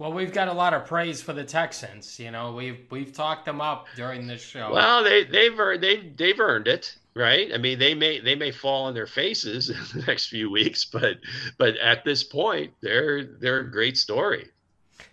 Well, 0.00 0.14
we've 0.14 0.32
got 0.32 0.48
a 0.48 0.52
lot 0.54 0.72
of 0.72 0.86
praise 0.86 1.20
for 1.20 1.34
the 1.34 1.44
Texans. 1.44 2.18
You 2.18 2.30
know, 2.30 2.54
we've 2.54 2.86
we've 2.90 3.12
talked 3.12 3.44
them 3.44 3.60
up 3.60 3.86
during 3.96 4.26
this 4.26 4.40
show. 4.40 4.72
Well, 4.72 5.04
they 5.04 5.24
they've 5.24 5.60
earned, 5.60 5.82
they 5.82 6.12
they've 6.16 6.40
earned 6.40 6.68
it, 6.68 6.96
right? 7.14 7.52
I 7.52 7.58
mean, 7.58 7.78
they 7.78 7.94
may 7.94 8.18
they 8.18 8.34
may 8.34 8.50
fall 8.50 8.86
on 8.86 8.94
their 8.94 9.06
faces 9.06 9.68
in 9.94 10.00
the 10.00 10.06
next 10.06 10.28
few 10.28 10.50
weeks, 10.50 10.86
but 10.86 11.18
but 11.58 11.76
at 11.76 12.04
this 12.04 12.24
point, 12.24 12.72
they're 12.80 13.24
they're 13.24 13.60
a 13.60 13.70
great 13.70 13.98
story. 13.98 14.48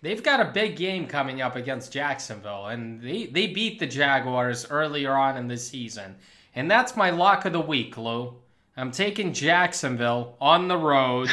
They've 0.02 0.22
got 0.22 0.40
a 0.40 0.52
big 0.52 0.76
game 0.76 1.08
coming 1.08 1.42
up 1.42 1.56
against 1.56 1.92
Jacksonville, 1.92 2.68
and 2.68 3.02
they, 3.02 3.26
they 3.26 3.48
beat 3.48 3.80
the 3.80 3.88
Jaguars 3.88 4.68
earlier 4.70 5.14
on 5.14 5.38
in 5.38 5.48
the 5.48 5.58
season. 5.58 6.16
And 6.56 6.70
that's 6.70 6.96
my 6.96 7.10
lock 7.10 7.46
of 7.46 7.54
the 7.54 7.60
week, 7.60 7.98
Lou. 7.98 8.36
I'm 8.80 8.92
taking 8.92 9.34
Jacksonville 9.34 10.36
on 10.40 10.68
the 10.68 10.78
road. 10.78 11.30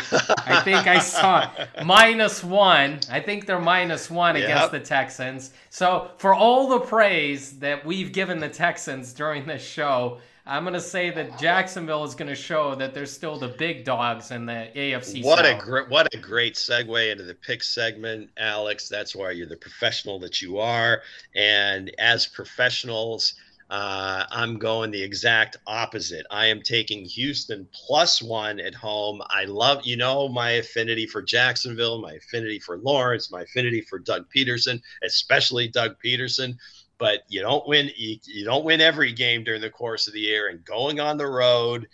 I 0.47 0.63
think 0.65 0.87
I 0.87 0.99
saw 0.99 1.51
minus 1.85 2.43
one. 2.43 3.01
I 3.11 3.21
think 3.21 3.45
they're 3.45 3.61
minus 3.61 4.11
one 4.11 4.35
yep. 4.35 4.45
against 4.45 4.73
the 4.73 4.81
Texans. 4.81 5.53
So, 5.69 6.11
for 6.17 6.35
all 6.35 6.69
the 6.69 6.81
praise 6.81 7.59
that 7.59 7.85
we've 7.85 8.13
given 8.13 8.39
the 8.39 8.49
Texans 8.49 9.13
during 9.13 9.47
this 9.47 9.63
show, 9.63 10.21
I'm 10.47 10.65
going 10.65 10.75
to 10.75 10.81
say 10.81 11.11
that 11.11 11.39
Jacksonville 11.39 12.05
is 12.05 12.15
going 12.15 12.29
to 12.29 12.35
show 12.35 12.75
that 12.75 12.93
they're 12.93 13.07
still 13.07 13.39
the 13.39 13.49
big 13.49 13.85
dogs 13.85 14.31
in 14.31 14.45
the 14.45 14.69
AFC. 14.77 15.25
What 15.25 15.39
South. 15.45 15.63
a 15.63 15.65
great 15.65 15.89
what 15.89 16.15
a 16.15 16.19
great 16.19 16.55
segue 16.55 17.11
into 17.11 17.25
the 17.25 17.35
pick 17.35 17.63
segment, 17.63 18.29
Alex. 18.37 18.89
That's 18.89 19.17
why 19.17 19.31
you're 19.31 19.47
the 19.47 19.57
professional 19.57 20.19
that 20.21 20.43
you 20.43 20.59
are, 20.59 21.03
and 21.35 21.91
as 21.99 22.27
professionals. 22.27 23.35
Uh, 23.71 24.25
I'm 24.31 24.59
going 24.59 24.91
the 24.91 25.03
exact 25.03 25.57
opposite. 25.67 26.27
I 26.31 26.47
am 26.47 26.61
taking 26.61 27.07
Houston 27.07 27.67
plus 27.73 28.23
one 28.23 28.61
at 28.61 28.75
home. 28.75 29.23
I 29.31 29.47
love, 29.47 29.81
you 29.85 29.97
know, 29.97 30.29
my 30.29 30.51
affinity 30.51 31.07
for 31.07 31.23
Jacksonville, 31.23 32.01
my 32.01 32.13
affinity 32.13 32.59
for 32.59 32.77
Lawrence, 32.77 33.33
my 33.33 33.41
affinity 33.41 33.81
for 33.81 33.99
Doug 33.99 34.27
Pederson, 34.31 34.83
especially 35.03 35.67
Doug 35.67 35.97
Pederson 36.05 36.57
but 37.05 37.23
you 37.29 37.43
don't 37.43 37.69
win 37.69 37.91
you, 37.97 38.17
you 38.25 38.47
don't 38.47 38.65
win 38.65 38.81
every 38.81 39.13
game 39.13 39.45
during 39.45 39.61
the 39.61 39.69
course 39.69 40.07
of 40.07 40.15
the 40.15 40.21
year 40.21 40.49
and 40.49 40.65
going 40.65 41.01
on 41.01 41.19
the 41.19 41.27
road 41.27 41.87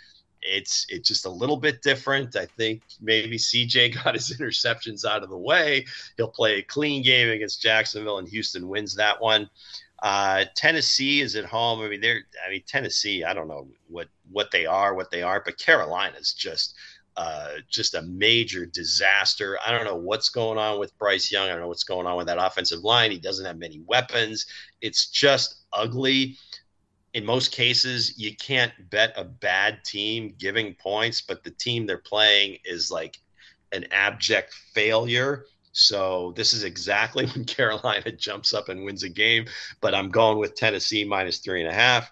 it's 0.42 0.86
it's 0.88 1.08
just 1.08 1.26
a 1.26 1.30
little 1.30 1.56
bit 1.56 1.82
different. 1.82 2.36
I 2.36 2.46
think 2.46 2.82
maybe 3.00 3.36
CJ 3.36 3.94
got 4.04 4.14
his 4.14 4.34
interceptions 4.36 5.04
out 5.04 5.22
of 5.22 5.28
the 5.28 5.36
way. 5.36 5.84
He'll 6.16 6.28
play 6.28 6.58
a 6.58 6.62
clean 6.62 7.02
game 7.02 7.28
against 7.28 7.60
Jacksonville, 7.60 8.18
and 8.18 8.28
Houston 8.28 8.68
wins 8.68 8.94
that 8.94 9.20
one. 9.20 9.50
Uh, 10.02 10.46
Tennessee 10.56 11.20
is 11.20 11.36
at 11.36 11.44
home. 11.44 11.82
I 11.82 11.88
mean, 11.88 12.00
they're 12.00 12.22
I 12.46 12.50
mean 12.50 12.62
Tennessee. 12.66 13.22
I 13.24 13.34
don't 13.34 13.48
know 13.48 13.68
what 13.88 14.08
what 14.30 14.50
they 14.50 14.64
are, 14.64 14.94
what 14.94 15.10
they 15.10 15.22
aren't, 15.22 15.44
but 15.44 15.58
Carolina's 15.58 16.32
just 16.32 16.74
uh, 17.16 17.56
just 17.68 17.94
a 17.94 18.02
major 18.02 18.66
disaster. 18.66 19.58
I 19.64 19.70
don't 19.70 19.84
know 19.84 19.96
what's 19.96 20.28
going 20.28 20.58
on 20.58 20.78
with 20.78 20.96
Bryce 20.98 21.30
Young. 21.30 21.48
I 21.48 21.52
don't 21.52 21.60
know 21.60 21.68
what's 21.68 21.84
going 21.84 22.06
on 22.06 22.16
with 22.16 22.26
that 22.28 22.38
offensive 22.38 22.84
line. 22.84 23.10
He 23.10 23.18
doesn't 23.18 23.44
have 23.44 23.58
many 23.58 23.80
weapons. 23.86 24.46
It's 24.80 25.08
just 25.08 25.62
ugly. 25.72 26.36
In 27.12 27.24
most 27.24 27.52
cases, 27.52 28.18
you 28.18 28.36
can't 28.36 28.72
bet 28.90 29.12
a 29.16 29.24
bad 29.24 29.84
team 29.84 30.34
giving 30.38 30.74
points, 30.74 31.20
but 31.20 31.42
the 31.42 31.50
team 31.50 31.86
they're 31.86 31.98
playing 31.98 32.58
is 32.64 32.90
like 32.90 33.18
an 33.72 33.86
abject 33.90 34.54
failure. 34.72 35.44
So 35.72 36.32
this 36.36 36.52
is 36.52 36.64
exactly 36.64 37.26
when 37.34 37.44
Carolina 37.44 38.12
jumps 38.12 38.54
up 38.54 38.68
and 38.68 38.84
wins 38.84 39.02
a 39.02 39.08
game. 39.08 39.46
But 39.80 39.94
I'm 39.94 40.08
going 40.08 40.38
with 40.38 40.54
Tennessee 40.54 41.04
minus 41.04 41.38
three 41.38 41.60
and 41.60 41.70
a 41.70 41.74
half. 41.74 42.10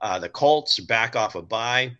Uh, 0.00 0.18
the 0.18 0.28
Colts 0.28 0.80
back 0.80 1.14
off 1.14 1.34
a 1.34 1.42
bye 1.42 1.96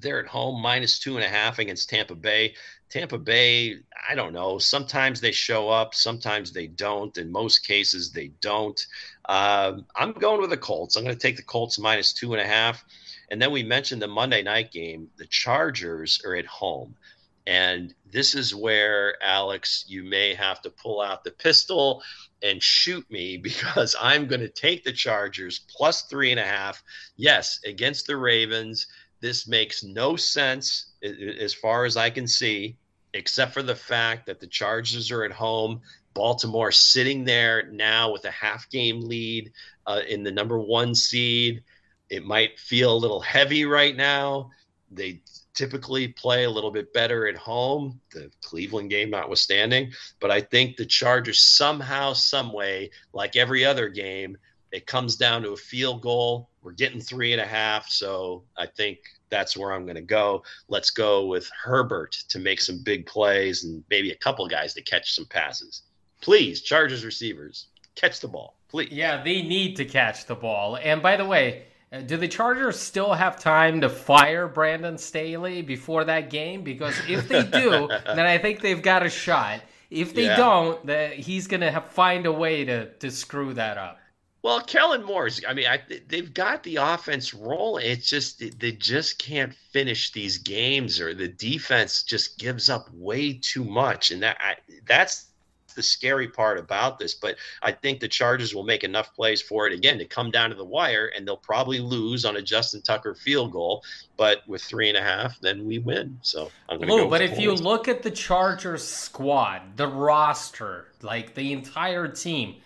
they're 0.00 0.20
at 0.20 0.26
home 0.26 0.60
minus 0.60 0.98
two 0.98 1.16
and 1.16 1.24
a 1.24 1.28
half 1.28 1.58
against 1.58 1.90
Tampa 1.90 2.14
Bay. 2.14 2.54
Tampa 2.88 3.18
Bay, 3.18 3.76
I 4.08 4.14
don't 4.14 4.32
know. 4.32 4.58
Sometimes 4.58 5.20
they 5.20 5.30
show 5.30 5.68
up, 5.68 5.94
sometimes 5.94 6.52
they 6.52 6.66
don't. 6.66 7.16
In 7.16 7.30
most 7.30 7.60
cases, 7.66 8.10
they 8.10 8.28
don't. 8.40 8.84
Uh, 9.28 9.78
I'm 9.94 10.12
going 10.12 10.40
with 10.40 10.50
the 10.50 10.56
Colts. 10.56 10.96
I'm 10.96 11.04
going 11.04 11.14
to 11.14 11.20
take 11.20 11.36
the 11.36 11.42
Colts 11.42 11.78
minus 11.78 12.12
two 12.12 12.32
and 12.32 12.42
a 12.42 12.46
half. 12.46 12.84
And 13.30 13.40
then 13.40 13.52
we 13.52 13.62
mentioned 13.62 14.02
the 14.02 14.08
Monday 14.08 14.42
night 14.42 14.72
game. 14.72 15.08
The 15.16 15.26
Chargers 15.26 16.20
are 16.24 16.34
at 16.34 16.46
home. 16.46 16.96
And 17.46 17.94
this 18.10 18.34
is 18.34 18.54
where, 18.54 19.20
Alex, 19.22 19.84
you 19.88 20.02
may 20.02 20.34
have 20.34 20.60
to 20.62 20.70
pull 20.70 21.00
out 21.00 21.24
the 21.24 21.30
pistol 21.30 22.02
and 22.42 22.62
shoot 22.62 23.08
me 23.10 23.36
because 23.42 23.94
I'm 24.00 24.26
going 24.26 24.40
to 24.40 24.48
take 24.48 24.84
the 24.84 24.92
Chargers 24.92 25.60
plus 25.68 26.02
three 26.02 26.30
and 26.30 26.40
a 26.40 26.44
half. 26.44 26.82
Yes, 27.16 27.60
against 27.64 28.06
the 28.06 28.16
Ravens. 28.16 28.86
This 29.20 29.46
makes 29.46 29.82
no 29.82 30.16
sense 30.16 30.92
as 31.02 31.54
far 31.54 31.84
as 31.84 31.96
I 31.96 32.10
can 32.10 32.26
see, 32.26 32.76
except 33.14 33.52
for 33.52 33.62
the 33.62 33.74
fact 33.74 34.26
that 34.26 34.40
the 34.40 34.46
Chargers 34.46 35.10
are 35.10 35.24
at 35.24 35.32
home. 35.32 35.82
Baltimore 36.12 36.72
sitting 36.72 37.24
there 37.24 37.68
now 37.70 38.10
with 38.10 38.24
a 38.24 38.30
half 38.30 38.68
game 38.70 39.00
lead 39.00 39.52
uh, 39.86 40.00
in 40.08 40.24
the 40.24 40.32
number 40.32 40.58
one 40.58 40.94
seed. 40.94 41.62
It 42.08 42.24
might 42.24 42.58
feel 42.58 42.92
a 42.92 42.98
little 42.98 43.20
heavy 43.20 43.64
right 43.64 43.96
now. 43.96 44.50
They 44.90 45.22
typically 45.54 46.08
play 46.08 46.44
a 46.44 46.50
little 46.50 46.70
bit 46.70 46.92
better 46.92 47.28
at 47.28 47.36
home, 47.36 48.00
the 48.12 48.30
Cleveland 48.42 48.90
game 48.90 49.10
notwithstanding. 49.10 49.92
But 50.18 50.30
I 50.32 50.40
think 50.40 50.76
the 50.76 50.86
Chargers 50.86 51.40
somehow, 51.40 52.14
some 52.14 52.52
way, 52.52 52.90
like 53.12 53.36
every 53.36 53.64
other 53.64 53.88
game, 53.88 54.36
it 54.72 54.86
comes 54.86 55.16
down 55.16 55.42
to 55.42 55.52
a 55.52 55.56
field 55.56 56.02
goal. 56.02 56.49
We're 56.62 56.72
getting 56.72 57.00
three 57.00 57.32
and 57.32 57.40
a 57.40 57.46
half, 57.46 57.88
so 57.88 58.42
I 58.56 58.66
think 58.66 58.98
that's 59.30 59.56
where 59.56 59.72
I'm 59.72 59.84
going 59.84 59.96
to 59.96 60.02
go. 60.02 60.42
Let's 60.68 60.90
go 60.90 61.26
with 61.26 61.50
Herbert 61.62 62.12
to 62.28 62.38
make 62.38 62.60
some 62.60 62.82
big 62.82 63.06
plays 63.06 63.64
and 63.64 63.82
maybe 63.88 64.10
a 64.10 64.16
couple 64.16 64.46
guys 64.46 64.74
to 64.74 64.82
catch 64.82 65.14
some 65.14 65.24
passes. 65.24 65.82
Please, 66.20 66.60
Chargers 66.60 67.04
receivers, 67.04 67.68
catch 67.94 68.20
the 68.20 68.28
ball, 68.28 68.56
please. 68.68 68.90
Yeah, 68.92 69.22
they 69.22 69.42
need 69.42 69.76
to 69.76 69.84
catch 69.84 70.26
the 70.26 70.34
ball. 70.34 70.76
And 70.76 71.00
by 71.00 71.16
the 71.16 71.24
way, 71.24 71.64
uh, 71.92 72.00
do 72.00 72.16
the 72.16 72.28
Chargers 72.28 72.78
still 72.78 73.14
have 73.14 73.40
time 73.40 73.80
to 73.80 73.88
fire 73.88 74.46
Brandon 74.46 74.98
Staley 74.98 75.62
before 75.62 76.04
that 76.04 76.30
game? 76.30 76.62
Because 76.62 76.94
if 77.08 77.26
they 77.26 77.42
do, 77.42 77.88
then 78.06 78.26
I 78.26 78.38
think 78.38 78.60
they've 78.60 78.82
got 78.82 79.04
a 79.04 79.08
shot. 79.08 79.60
If 79.90 80.14
they 80.14 80.26
yeah. 80.26 80.36
don't, 80.36 80.86
the, 80.86 81.08
he's 81.08 81.46
going 81.48 81.62
to 81.62 81.80
find 81.80 82.26
a 82.26 82.32
way 82.32 82.64
to, 82.64 82.92
to 82.94 83.10
screw 83.10 83.54
that 83.54 83.76
up. 83.76 83.98
Well, 84.42 84.62
Kellen 84.62 85.04
Moore's. 85.04 85.42
I 85.46 85.52
mean, 85.52 85.66
I, 85.66 85.82
they've 86.08 86.32
got 86.32 86.62
the 86.62 86.76
offense 86.76 87.34
rolling. 87.34 87.86
It's 87.86 88.08
just 88.08 88.42
they 88.58 88.72
just 88.72 89.18
can't 89.18 89.54
finish 89.54 90.12
these 90.12 90.38
games, 90.38 90.98
or 91.00 91.14
the 91.14 91.28
defense 91.28 92.02
just 92.02 92.38
gives 92.38 92.70
up 92.70 92.88
way 92.94 93.34
too 93.34 93.64
much, 93.64 94.10
and 94.10 94.22
that 94.22 94.38
I, 94.40 94.56
that's 94.86 95.26
the 95.74 95.82
scary 95.82 96.28
part 96.28 96.58
about 96.58 96.98
this. 96.98 97.14
But 97.14 97.36
I 97.62 97.72
think 97.72 98.00
the 98.00 98.08
Chargers 98.08 98.54
will 98.54 98.64
make 98.64 98.82
enough 98.82 99.14
plays 99.14 99.42
for 99.42 99.66
it 99.66 99.72
again 99.72 99.98
to 99.98 100.04
come 100.04 100.30
down 100.30 100.50
to 100.50 100.56
the 100.56 100.64
wire, 100.64 101.12
and 101.14 101.26
they'll 101.26 101.36
probably 101.36 101.78
lose 101.78 102.24
on 102.24 102.36
a 102.36 102.42
Justin 102.42 102.80
Tucker 102.80 103.14
field 103.14 103.52
goal. 103.52 103.84
But 104.16 104.46
with 104.48 104.62
three 104.62 104.88
and 104.88 104.96
a 104.96 105.02
half, 105.02 105.38
then 105.40 105.66
we 105.66 105.78
win. 105.78 106.18
So 106.22 106.50
I'm 106.68 106.78
going 106.78 106.88
to 106.88 106.96
go. 106.96 107.10
But 107.10 107.20
if 107.20 107.38
you 107.38 107.52
look 107.54 107.88
at 107.88 108.02
the 108.02 108.10
Chargers 108.10 108.86
squad, 108.86 109.76
the 109.76 109.86
roster, 109.86 110.88
like 111.02 111.34
the 111.34 111.52
entire 111.52 112.08
team, 112.08 112.56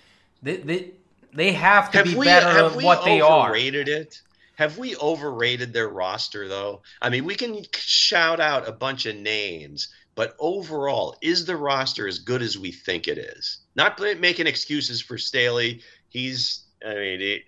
they 0.42 0.56
they, 0.58 0.90
they 1.34 1.52
have 1.52 1.90
to 1.90 1.98
have 1.98 2.06
be 2.06 2.14
we, 2.14 2.26
better 2.26 2.68
than 2.70 2.84
what 2.84 3.04
they 3.04 3.20
are. 3.20 3.50
Overrated 3.50 3.88
it. 3.88 4.22
Have 4.56 4.78
we 4.78 4.96
overrated 4.96 5.72
their 5.72 5.88
roster 5.88 6.48
though? 6.48 6.82
I 7.02 7.10
mean, 7.10 7.24
we 7.24 7.34
can 7.34 7.64
shout 7.72 8.40
out 8.40 8.68
a 8.68 8.72
bunch 8.72 9.04
of 9.06 9.16
names, 9.16 9.88
but 10.14 10.36
overall, 10.38 11.16
is 11.20 11.44
the 11.44 11.56
roster 11.56 12.06
as 12.06 12.20
good 12.20 12.40
as 12.40 12.56
we 12.56 12.70
think 12.70 13.08
it 13.08 13.18
is? 13.18 13.58
Not 13.74 14.00
making 14.20 14.46
excuses 14.46 15.00
for 15.00 15.18
Staley. 15.18 15.82
He's, 16.08 16.64
I 16.86 16.94
mean, 16.94 17.20
it, 17.20 17.42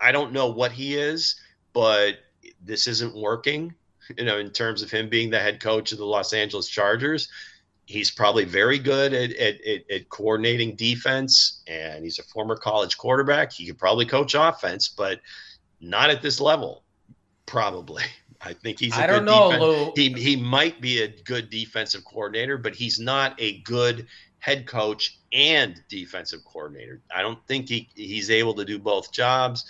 I, 0.00 0.08
I 0.08 0.12
don't 0.12 0.32
know 0.32 0.48
what 0.48 0.72
he 0.72 0.94
is, 0.94 1.36
but 1.74 2.16
this 2.64 2.86
isn't 2.86 3.14
working, 3.14 3.74
you 4.16 4.24
know, 4.24 4.38
in 4.38 4.50
terms 4.50 4.82
of 4.82 4.90
him 4.90 5.10
being 5.10 5.28
the 5.28 5.38
head 5.38 5.60
coach 5.60 5.92
of 5.92 5.98
the 5.98 6.06
Los 6.06 6.32
Angeles 6.32 6.68
Chargers. 6.68 7.28
He's 7.86 8.10
probably 8.10 8.44
very 8.44 8.78
good 8.78 9.12
at, 9.12 9.32
at, 9.32 9.60
at, 9.66 9.90
at 9.90 10.08
coordinating 10.08 10.74
defense, 10.74 11.62
and 11.66 12.02
he's 12.02 12.18
a 12.18 12.22
former 12.22 12.56
college 12.56 12.96
quarterback. 12.96 13.52
He 13.52 13.66
could 13.66 13.78
probably 13.78 14.06
coach 14.06 14.34
offense, 14.34 14.88
but 14.88 15.20
not 15.80 16.08
at 16.08 16.22
this 16.22 16.40
level, 16.40 16.82
probably. 17.46 18.04
I 18.40 18.52
think 18.52 18.78
he's. 18.78 18.96
I 18.96 19.06
don't 19.06 19.24
know, 19.24 19.48
Lou. 19.48 19.92
He 19.96 20.12
he 20.12 20.36
might 20.36 20.80
be 20.80 21.02
a 21.02 21.08
good 21.08 21.50
defensive 21.50 22.04
coordinator, 22.04 22.58
but 22.58 22.74
he's 22.74 22.98
not 22.98 23.34
a 23.38 23.58
good 23.60 24.06
head 24.38 24.66
coach 24.66 25.18
and 25.32 25.82
defensive 25.88 26.44
coordinator. 26.44 27.00
I 27.14 27.22
don't 27.22 27.38
think 27.46 27.68
he 27.68 27.88
he's 27.94 28.30
able 28.30 28.54
to 28.54 28.64
do 28.64 28.78
both 28.78 29.12
jobs. 29.12 29.64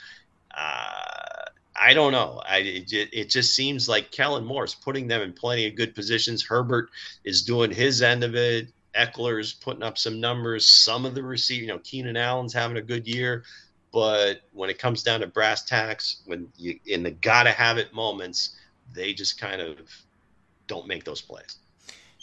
Uh, 0.56 1.33
I 1.76 1.92
don't 1.94 2.12
know. 2.12 2.40
I 2.46 2.58
it, 2.58 2.92
it 2.92 3.28
just 3.28 3.54
seems 3.54 3.88
like 3.88 4.10
Kellen 4.10 4.44
Moore's 4.44 4.74
putting 4.74 5.08
them 5.08 5.22
in 5.22 5.32
plenty 5.32 5.66
of 5.66 5.74
good 5.74 5.94
positions. 5.94 6.44
Herbert 6.44 6.90
is 7.24 7.42
doing 7.42 7.70
his 7.70 8.02
end 8.02 8.22
of 8.22 8.34
it. 8.34 8.68
Ekeler's 8.94 9.52
putting 9.52 9.82
up 9.82 9.98
some 9.98 10.20
numbers. 10.20 10.68
Some 10.68 11.04
of 11.04 11.14
the 11.14 11.22
receiver, 11.22 11.62
you 11.62 11.68
know, 11.68 11.80
Keenan 11.80 12.16
Allen's 12.16 12.52
having 12.52 12.76
a 12.76 12.82
good 12.82 13.06
year. 13.08 13.42
But 13.92 14.42
when 14.52 14.70
it 14.70 14.78
comes 14.78 15.02
down 15.02 15.20
to 15.20 15.26
brass 15.26 15.64
tacks, 15.64 16.22
when 16.26 16.48
you 16.56 16.78
in 16.86 17.02
the 17.02 17.10
gotta 17.10 17.50
have 17.50 17.78
it 17.78 17.92
moments, 17.92 18.56
they 18.92 19.12
just 19.12 19.38
kind 19.40 19.60
of 19.60 19.78
don't 20.66 20.86
make 20.86 21.04
those 21.04 21.20
plays. 21.20 21.58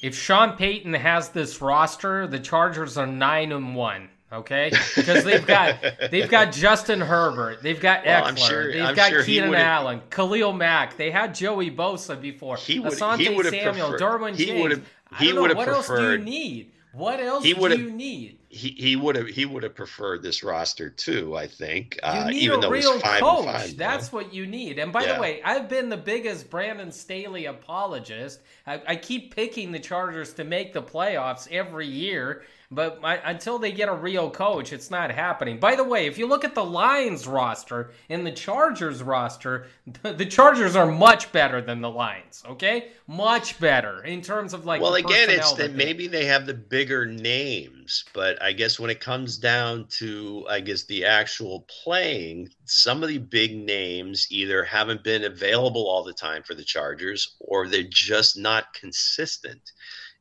If 0.02 0.16
Sean 0.16 0.58
Payton 0.58 0.96
has 0.96 1.30
this 1.30 1.62
roster, 1.62 2.26
the 2.26 2.40
Chargers 2.40 2.98
are 2.98 3.06
nine 3.06 3.52
and 3.52 3.76
one. 3.76 4.10
Okay, 4.34 4.72
because 4.96 5.26
they've 5.26 5.46
got 5.46 5.84
they've 6.10 6.30
got 6.30 6.52
Justin 6.54 7.02
Herbert, 7.02 7.62
they've 7.62 7.80
got 7.80 8.06
well, 8.06 8.34
sure, 8.36 8.72
they've 8.72 8.82
I'm 8.82 8.96
got 8.96 9.10
sure 9.10 9.24
Keenan 9.26 9.54
Allen, 9.54 10.02
Khalil 10.10 10.54
Mack. 10.54 10.96
They 10.96 11.12
had 11.12 11.36
Joey 11.36 11.70
Bosa 11.70 12.20
before. 12.20 12.56
He 12.56 12.80
would, 12.80 12.94
Asante 12.94 13.18
he 13.18 13.26
Samuel, 13.26 13.90
preferred, 13.90 14.00
Derwin 14.00 14.38
James. 14.38 14.50
He 14.50 14.62
would 14.62 14.72
have. 14.72 14.86
He 15.20 15.34
would 15.34 15.50
have 15.50 15.58
What 15.58 15.68
preferred, 15.68 15.76
else 15.76 16.00
do 16.00 16.12
you 16.12 16.18
need? 16.20 16.72
What 16.94 17.20
else 17.20 17.44
do 17.44 17.50
you 17.50 17.92
need? 17.92 18.38
He 18.52 18.76
he 18.78 18.96
would 18.98 19.16
have 19.16 19.28
he 19.28 19.46
would 19.46 19.64
have 19.64 19.76
preferred 19.76 20.22
this 20.22 20.44
roster 20.44 20.90
too. 20.90 21.36
I 21.38 21.48
think. 21.48 21.96
You 22.04 22.10
uh, 22.10 22.28
need 22.30 22.42
even 22.44 22.64
a 22.64 22.70
real 22.70 23.00
coach. 23.00 23.46
Five, 23.46 23.78
That's 23.78 24.12
what 24.12 24.34
you 24.34 24.46
need. 24.46 24.78
And 24.78 24.92
by 24.92 25.04
yeah. 25.04 25.16
the 25.16 25.22
way, 25.22 25.42
I've 25.44 25.70
been 25.70 25.88
the 25.88 25.98
biggest 25.98 26.50
Brandon 26.50 26.92
Staley 26.92 27.46
apologist. 27.46 28.42
I, 28.68 28.82
I 28.86 28.96
keep 28.98 29.34
picking 29.34 29.72
the 29.72 29.80
Chargers 29.80 30.34
to 30.34 30.44
make 30.44 30.74
the 30.74 30.82
playoffs 30.82 31.50
every 31.50 31.88
year. 31.88 32.44
But 32.74 33.02
I, 33.04 33.16
until 33.18 33.60
they 33.60 33.74
get 33.74 33.90
a 33.90 33.94
real 33.94 34.32
coach, 34.32 34.72
it's 34.72 34.90
not 34.90 35.12
happening. 35.12 35.60
By 35.60 35.76
the 35.76 35.84
way, 35.84 36.08
if 36.08 36.18
you 36.18 36.26
look 36.26 36.46
at 36.46 36.56
the 36.56 36.64
Lions 36.64 37.28
roster 37.28 37.92
and 38.08 38.26
the 38.26 38.32
Chargers 38.32 39.04
roster, 39.04 39.68
the, 40.02 40.14
the 40.18 40.26
Chargers 40.26 40.78
are 40.78 40.90
much 40.90 41.34
better 41.34 41.62
than 41.62 41.82
the 41.82 41.90
Lions. 41.90 42.44
Okay, 42.48 42.92
much 43.08 43.60
better 43.60 44.02
in 44.06 44.22
terms 44.22 44.54
of 44.54 44.66
like. 44.66 44.82
Well, 44.82 44.96
again, 44.96 45.30
it's 45.30 45.52
that 45.54 45.74
maybe 45.74 46.08
they 46.08 46.26
have 46.26 46.46
the 46.46 46.54
bigger 46.54 47.06
names, 47.06 48.06
but 48.14 48.41
I 48.42 48.54
guess 48.54 48.80
when 48.80 48.90
it 48.90 49.00
comes 49.00 49.38
down 49.38 49.88
to, 50.00 50.46
I 50.50 50.60
guess 50.60 50.84
the 50.84 51.06
actual 51.06 51.68
playing, 51.84 52.50
some 52.66 53.04
of 53.04 53.10
the 53.10 53.20
big 53.20 53.56
names 53.56 54.28
either 54.32 54.64
haven't 54.64 55.04
been 55.04 55.24
available 55.24 55.88
all 55.88 56.04
the 56.04 56.14
time 56.14 56.44
for 56.44 56.56
the 56.56 56.64
Chargers, 56.64 57.36
or 57.40 57.68
they're 57.68 57.84
just 57.84 58.38
not 58.38 58.74
consistent 58.74 59.72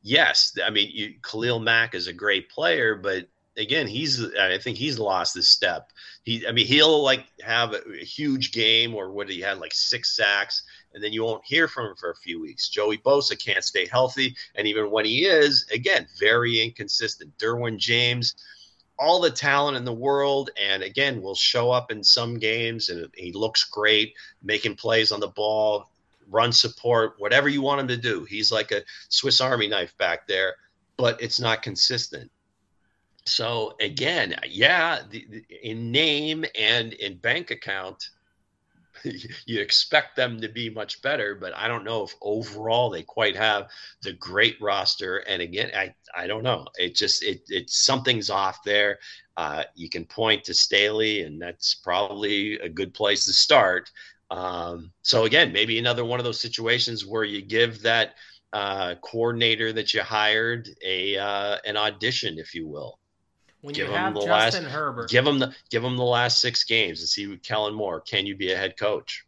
yes, 0.01 0.57
I 0.63 0.69
mean, 0.69 0.89
you, 0.93 1.13
Khalil 1.21 1.59
Mack 1.59 1.95
is 1.95 2.07
a 2.07 2.13
great 2.13 2.49
player, 2.49 2.95
but 2.95 3.27
again, 3.57 3.87
he's 3.87 4.23
I 4.35 4.57
think 4.57 4.77
he's 4.77 4.99
lost 4.99 5.33
this 5.33 5.49
step. 5.49 5.91
He, 6.23 6.47
I 6.47 6.51
mean, 6.51 6.65
he'll 6.65 7.03
like 7.03 7.25
have 7.41 7.73
a, 7.73 7.81
a 8.01 8.05
huge 8.05 8.51
game 8.51 8.95
or 8.95 9.11
what 9.11 9.29
he 9.29 9.41
had 9.41 9.59
like 9.59 9.73
six 9.73 10.15
sacks, 10.15 10.63
and 10.93 11.03
then 11.03 11.13
you 11.13 11.23
won't 11.23 11.45
hear 11.45 11.67
from 11.67 11.87
him 11.87 11.95
for 11.95 12.11
a 12.11 12.15
few 12.15 12.41
weeks. 12.41 12.69
Joey 12.69 12.97
Bosa 12.97 13.37
can't 13.37 13.63
stay 13.63 13.85
healthy, 13.85 14.35
and 14.55 14.67
even 14.67 14.91
when 14.91 15.05
he 15.05 15.25
is, 15.25 15.65
again, 15.73 16.07
very 16.19 16.61
inconsistent. 16.61 17.37
Derwin 17.37 17.77
James. 17.77 18.35
All 18.99 19.19
the 19.19 19.31
talent 19.31 19.77
in 19.77 19.83
the 19.83 19.91
world, 19.91 20.51
and 20.61 20.83
again, 20.83 21.23
will 21.23 21.33
show 21.33 21.71
up 21.71 21.91
in 21.91 22.03
some 22.03 22.37
games, 22.37 22.89
and 22.89 23.09
he 23.15 23.31
looks 23.31 23.63
great, 23.63 24.13
making 24.43 24.75
plays 24.75 25.11
on 25.11 25.19
the 25.19 25.29
ball, 25.29 25.89
run 26.29 26.51
support, 26.51 27.15
whatever 27.17 27.49
you 27.49 27.63
want 27.63 27.81
him 27.81 27.87
to 27.87 27.97
do. 27.97 28.25
He's 28.25 28.51
like 28.51 28.71
a 28.71 28.83
Swiss 29.09 29.41
Army 29.41 29.67
knife 29.67 29.97
back 29.97 30.27
there, 30.27 30.55
but 30.97 31.19
it's 31.19 31.39
not 31.39 31.63
consistent. 31.63 32.29
So 33.25 33.75
again, 33.79 34.35
yeah, 34.47 34.99
the, 35.09 35.25
the, 35.29 35.43
in 35.63 35.91
name 35.91 36.45
and 36.55 36.93
in 36.93 37.17
bank 37.17 37.49
account, 37.49 38.09
you 39.45 39.59
expect 39.59 40.15
them 40.15 40.39
to 40.41 40.49
be 40.49 40.69
much 40.69 41.01
better, 41.01 41.35
but 41.35 41.55
I 41.55 41.67
don't 41.67 41.83
know 41.83 42.03
if 42.03 42.15
overall 42.21 42.89
they 42.89 43.03
quite 43.03 43.35
have 43.35 43.69
the 44.03 44.13
great 44.13 44.57
roster. 44.61 45.17
And 45.19 45.41
again, 45.41 45.71
I, 45.75 45.93
I 46.15 46.27
don't 46.27 46.43
know. 46.43 46.67
It 46.77 46.95
just 46.95 47.23
it 47.23 47.41
it's 47.47 47.85
something's 47.85 48.29
off 48.29 48.59
there. 48.63 48.99
Uh, 49.37 49.63
you 49.75 49.89
can 49.89 50.05
point 50.05 50.43
to 50.45 50.53
Staley, 50.53 51.23
and 51.23 51.41
that's 51.41 51.75
probably 51.75 52.59
a 52.59 52.69
good 52.69 52.93
place 52.93 53.25
to 53.25 53.33
start. 53.33 53.89
Um, 54.29 54.91
so 55.01 55.25
again, 55.25 55.51
maybe 55.51 55.77
another 55.77 56.05
one 56.05 56.19
of 56.19 56.23
those 56.25 56.39
situations 56.39 57.05
where 57.05 57.25
you 57.25 57.41
give 57.41 57.81
that 57.81 58.15
uh, 58.53 58.95
coordinator 59.01 59.73
that 59.73 59.93
you 59.93 60.01
hired 60.01 60.69
a 60.83 61.17
uh, 61.17 61.57
an 61.65 61.77
audition, 61.77 62.37
if 62.39 62.53
you 62.53 62.67
will. 62.67 63.00
When 63.61 63.75
give 63.75 63.89
you 63.89 63.93
have 63.93 64.15
the 64.15 64.21
Justin 64.21 64.63
last, 64.63 64.73
Herbert, 64.73 65.09
give 65.09 65.25
him 65.25 65.39
the 65.39 65.53
give 65.69 65.83
him 65.83 65.95
the 65.95 66.03
last 66.03 66.39
six 66.39 66.63
games 66.63 66.99
and 66.99 67.07
see 67.07 67.37
Kellen 67.37 67.75
Moore. 67.75 68.01
Can 68.01 68.25
you 68.25 68.35
be 68.35 68.51
a 68.51 68.57
head 68.57 68.75
coach? 68.77 69.25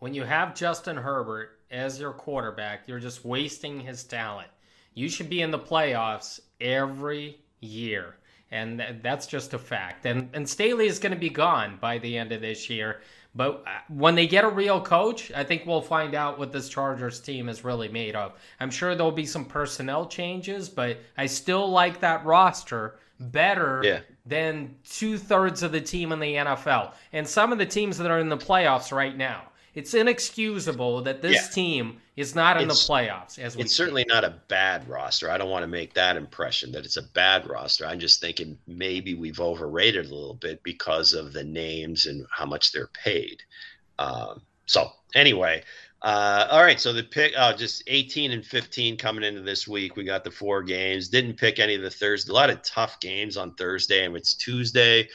When 0.00 0.12
you 0.12 0.24
have 0.24 0.54
Justin 0.54 0.96
Herbert 0.96 1.60
as 1.70 2.00
your 2.00 2.12
quarterback, 2.12 2.82
you're 2.86 3.00
just 3.00 3.24
wasting 3.24 3.80
his 3.80 4.02
talent. 4.04 4.48
You 4.94 5.08
should 5.08 5.30
be 5.30 5.40
in 5.40 5.50
the 5.50 5.58
playoffs 5.58 6.40
every 6.60 7.38
year, 7.60 8.16
and 8.50 8.82
that's 9.02 9.26
just 9.26 9.54
a 9.54 9.58
fact. 9.58 10.04
And 10.04 10.30
and 10.32 10.48
Staley 10.48 10.86
is 10.86 10.98
going 10.98 11.12
to 11.12 11.18
be 11.18 11.30
gone 11.30 11.78
by 11.80 11.98
the 11.98 12.18
end 12.18 12.32
of 12.32 12.40
this 12.40 12.68
year. 12.68 13.02
But 13.36 13.64
uh, 13.66 13.70
when 13.88 14.14
they 14.14 14.26
get 14.26 14.44
a 14.44 14.48
real 14.48 14.80
coach, 14.80 15.30
I 15.30 15.44
think 15.44 15.66
we'll 15.66 15.82
find 15.82 16.14
out 16.14 16.38
what 16.38 16.52
this 16.52 16.70
Chargers 16.70 17.20
team 17.20 17.50
is 17.50 17.64
really 17.64 17.88
made 17.88 18.16
of. 18.16 18.32
I'm 18.58 18.70
sure 18.70 18.94
there'll 18.94 19.12
be 19.12 19.26
some 19.26 19.44
personnel 19.44 20.06
changes, 20.06 20.70
but 20.70 20.98
I 21.18 21.26
still 21.26 21.68
like 21.68 22.00
that 22.00 22.24
roster 22.24 22.98
better 23.18 23.80
yeah. 23.84 24.00
than 24.24 24.74
two 24.88 25.18
thirds 25.18 25.62
of 25.62 25.72
the 25.72 25.80
team 25.80 26.12
in 26.12 26.20
the 26.20 26.34
NFL 26.34 26.92
and 27.12 27.26
some 27.26 27.52
of 27.52 27.58
the 27.58 27.66
teams 27.66 27.98
that 27.98 28.10
are 28.10 28.18
in 28.18 28.28
the 28.28 28.36
playoffs 28.36 28.92
right 28.92 29.16
now. 29.16 29.42
it's 29.74 29.92
inexcusable 29.92 31.02
that 31.02 31.20
this 31.20 31.34
yeah. 31.34 31.54
team 31.54 31.98
is 32.16 32.34
not 32.34 32.60
in 32.60 32.68
it's, 32.68 32.86
the 32.86 32.92
playoffs. 32.92 33.38
As 33.38 33.56
it's 33.56 33.76
certainly 33.76 34.06
not 34.08 34.24
a 34.24 34.34
bad 34.48 34.88
roster. 34.88 35.30
I 35.30 35.36
don't 35.36 35.50
want 35.50 35.64
to 35.64 35.68
make 35.68 35.92
that 35.94 36.16
impression 36.16 36.72
that 36.72 36.86
it's 36.86 36.96
a 36.96 37.02
bad 37.02 37.46
roster. 37.46 37.86
I'm 37.86 38.00
just 38.00 38.20
thinking 38.20 38.58
maybe 38.66 39.14
we've 39.14 39.38
overrated 39.38 40.06
a 40.06 40.14
little 40.14 40.34
bit 40.34 40.62
because 40.62 41.12
of 41.12 41.34
the 41.34 41.44
names 41.44 42.06
and 42.06 42.26
how 42.30 42.46
much 42.46 42.72
they're 42.72 42.88
paid. 42.88 43.42
Um, 43.98 44.40
so 44.64 44.90
anyway, 45.14 45.62
uh, 46.02 46.48
all 46.50 46.62
right. 46.62 46.80
So 46.80 46.92
the 46.92 47.02
pick, 47.02 47.32
oh, 47.36 47.52
just 47.52 47.82
18 47.86 48.32
and 48.32 48.44
15 48.44 48.96
coming 48.96 49.24
into 49.24 49.40
this 49.40 49.66
week. 49.66 49.96
We 49.96 50.04
got 50.04 50.24
the 50.24 50.30
four 50.30 50.62
games. 50.62 51.08
Didn't 51.08 51.34
pick 51.34 51.58
any 51.58 51.74
of 51.74 51.82
the 51.82 51.90
Thursday. 51.90 52.30
A 52.30 52.34
lot 52.34 52.50
of 52.50 52.62
tough 52.62 53.00
games 53.00 53.36
on 53.36 53.54
Thursday, 53.54 54.04
and 54.04 54.16
it's 54.16 54.34
Tuesday. 54.34 55.08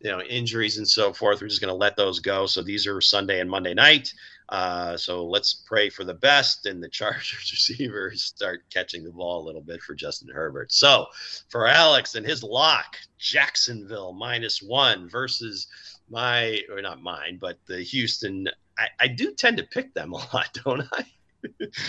You 0.00 0.12
know, 0.12 0.20
injuries 0.22 0.78
and 0.78 0.88
so 0.88 1.12
forth. 1.12 1.40
We're 1.40 1.48
just 1.48 1.60
going 1.60 1.72
to 1.72 1.76
let 1.76 1.96
those 1.96 2.20
go. 2.20 2.46
So 2.46 2.62
these 2.62 2.86
are 2.86 3.00
Sunday 3.00 3.40
and 3.40 3.50
Monday 3.50 3.74
night. 3.74 4.12
Uh, 4.48 4.96
so 4.96 5.26
let's 5.26 5.52
pray 5.66 5.90
for 5.90 6.04
the 6.04 6.14
best 6.14 6.64
and 6.66 6.82
the 6.82 6.88
Chargers 6.90 7.50
receivers 7.52 8.22
start 8.22 8.62
catching 8.72 9.04
the 9.04 9.10
ball 9.10 9.42
a 9.42 9.46
little 9.46 9.60
bit 9.60 9.82
for 9.82 9.94
Justin 9.94 10.28
Herbert. 10.32 10.72
So 10.72 11.06
for 11.48 11.66
Alex 11.66 12.14
and 12.14 12.24
his 12.24 12.42
lock, 12.42 12.96
Jacksonville 13.18 14.12
minus 14.12 14.62
one 14.62 15.08
versus 15.08 15.66
my 16.08 16.60
or 16.70 16.80
not 16.80 17.02
mine, 17.02 17.38
but 17.40 17.58
the 17.66 17.82
Houston. 17.82 18.48
I, 18.78 18.88
I 19.00 19.08
do 19.08 19.34
tend 19.34 19.56
to 19.58 19.64
pick 19.64 19.92
them 19.94 20.12
a 20.14 20.16
lot, 20.16 20.58
don't 20.64 20.84
I? 20.92 21.04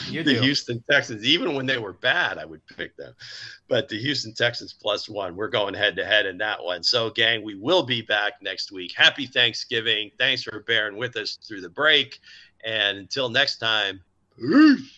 You 0.10 0.24
the 0.24 0.36
do. 0.36 0.42
Houston 0.42 0.84
Texans, 0.90 1.26
even 1.26 1.56
when 1.56 1.66
they 1.66 1.80
were 1.80 1.94
bad, 1.94 2.38
I 2.38 2.46
would 2.46 2.62
pick 2.68 2.96
them. 2.98 3.14
But 3.68 3.90
the 3.90 4.00
Houston 4.00 4.34
Texans 4.34 4.74
plus 4.74 5.10
one, 5.10 5.36
we're 5.36 5.48
going 5.48 5.74
head 5.74 5.96
to 5.96 6.06
head 6.06 6.28
in 6.28 6.38
that 6.38 6.64
one. 6.64 6.84
So, 6.84 7.10
gang, 7.10 7.44
we 7.44 7.56
will 7.56 7.84
be 7.84 8.02
back 8.04 8.34
next 8.42 8.72
week. 8.72 8.94
Happy 8.96 9.26
Thanksgiving. 9.26 10.12
Thanks 10.20 10.44
for 10.44 10.60
bearing 10.62 10.98
with 10.98 11.16
us 11.16 11.40
through 11.48 11.62
the 11.62 11.70
break. 11.70 12.20
And 12.64 12.98
until 13.00 13.30
next 13.30 13.58
time, 13.58 14.02
peace. 14.38 14.96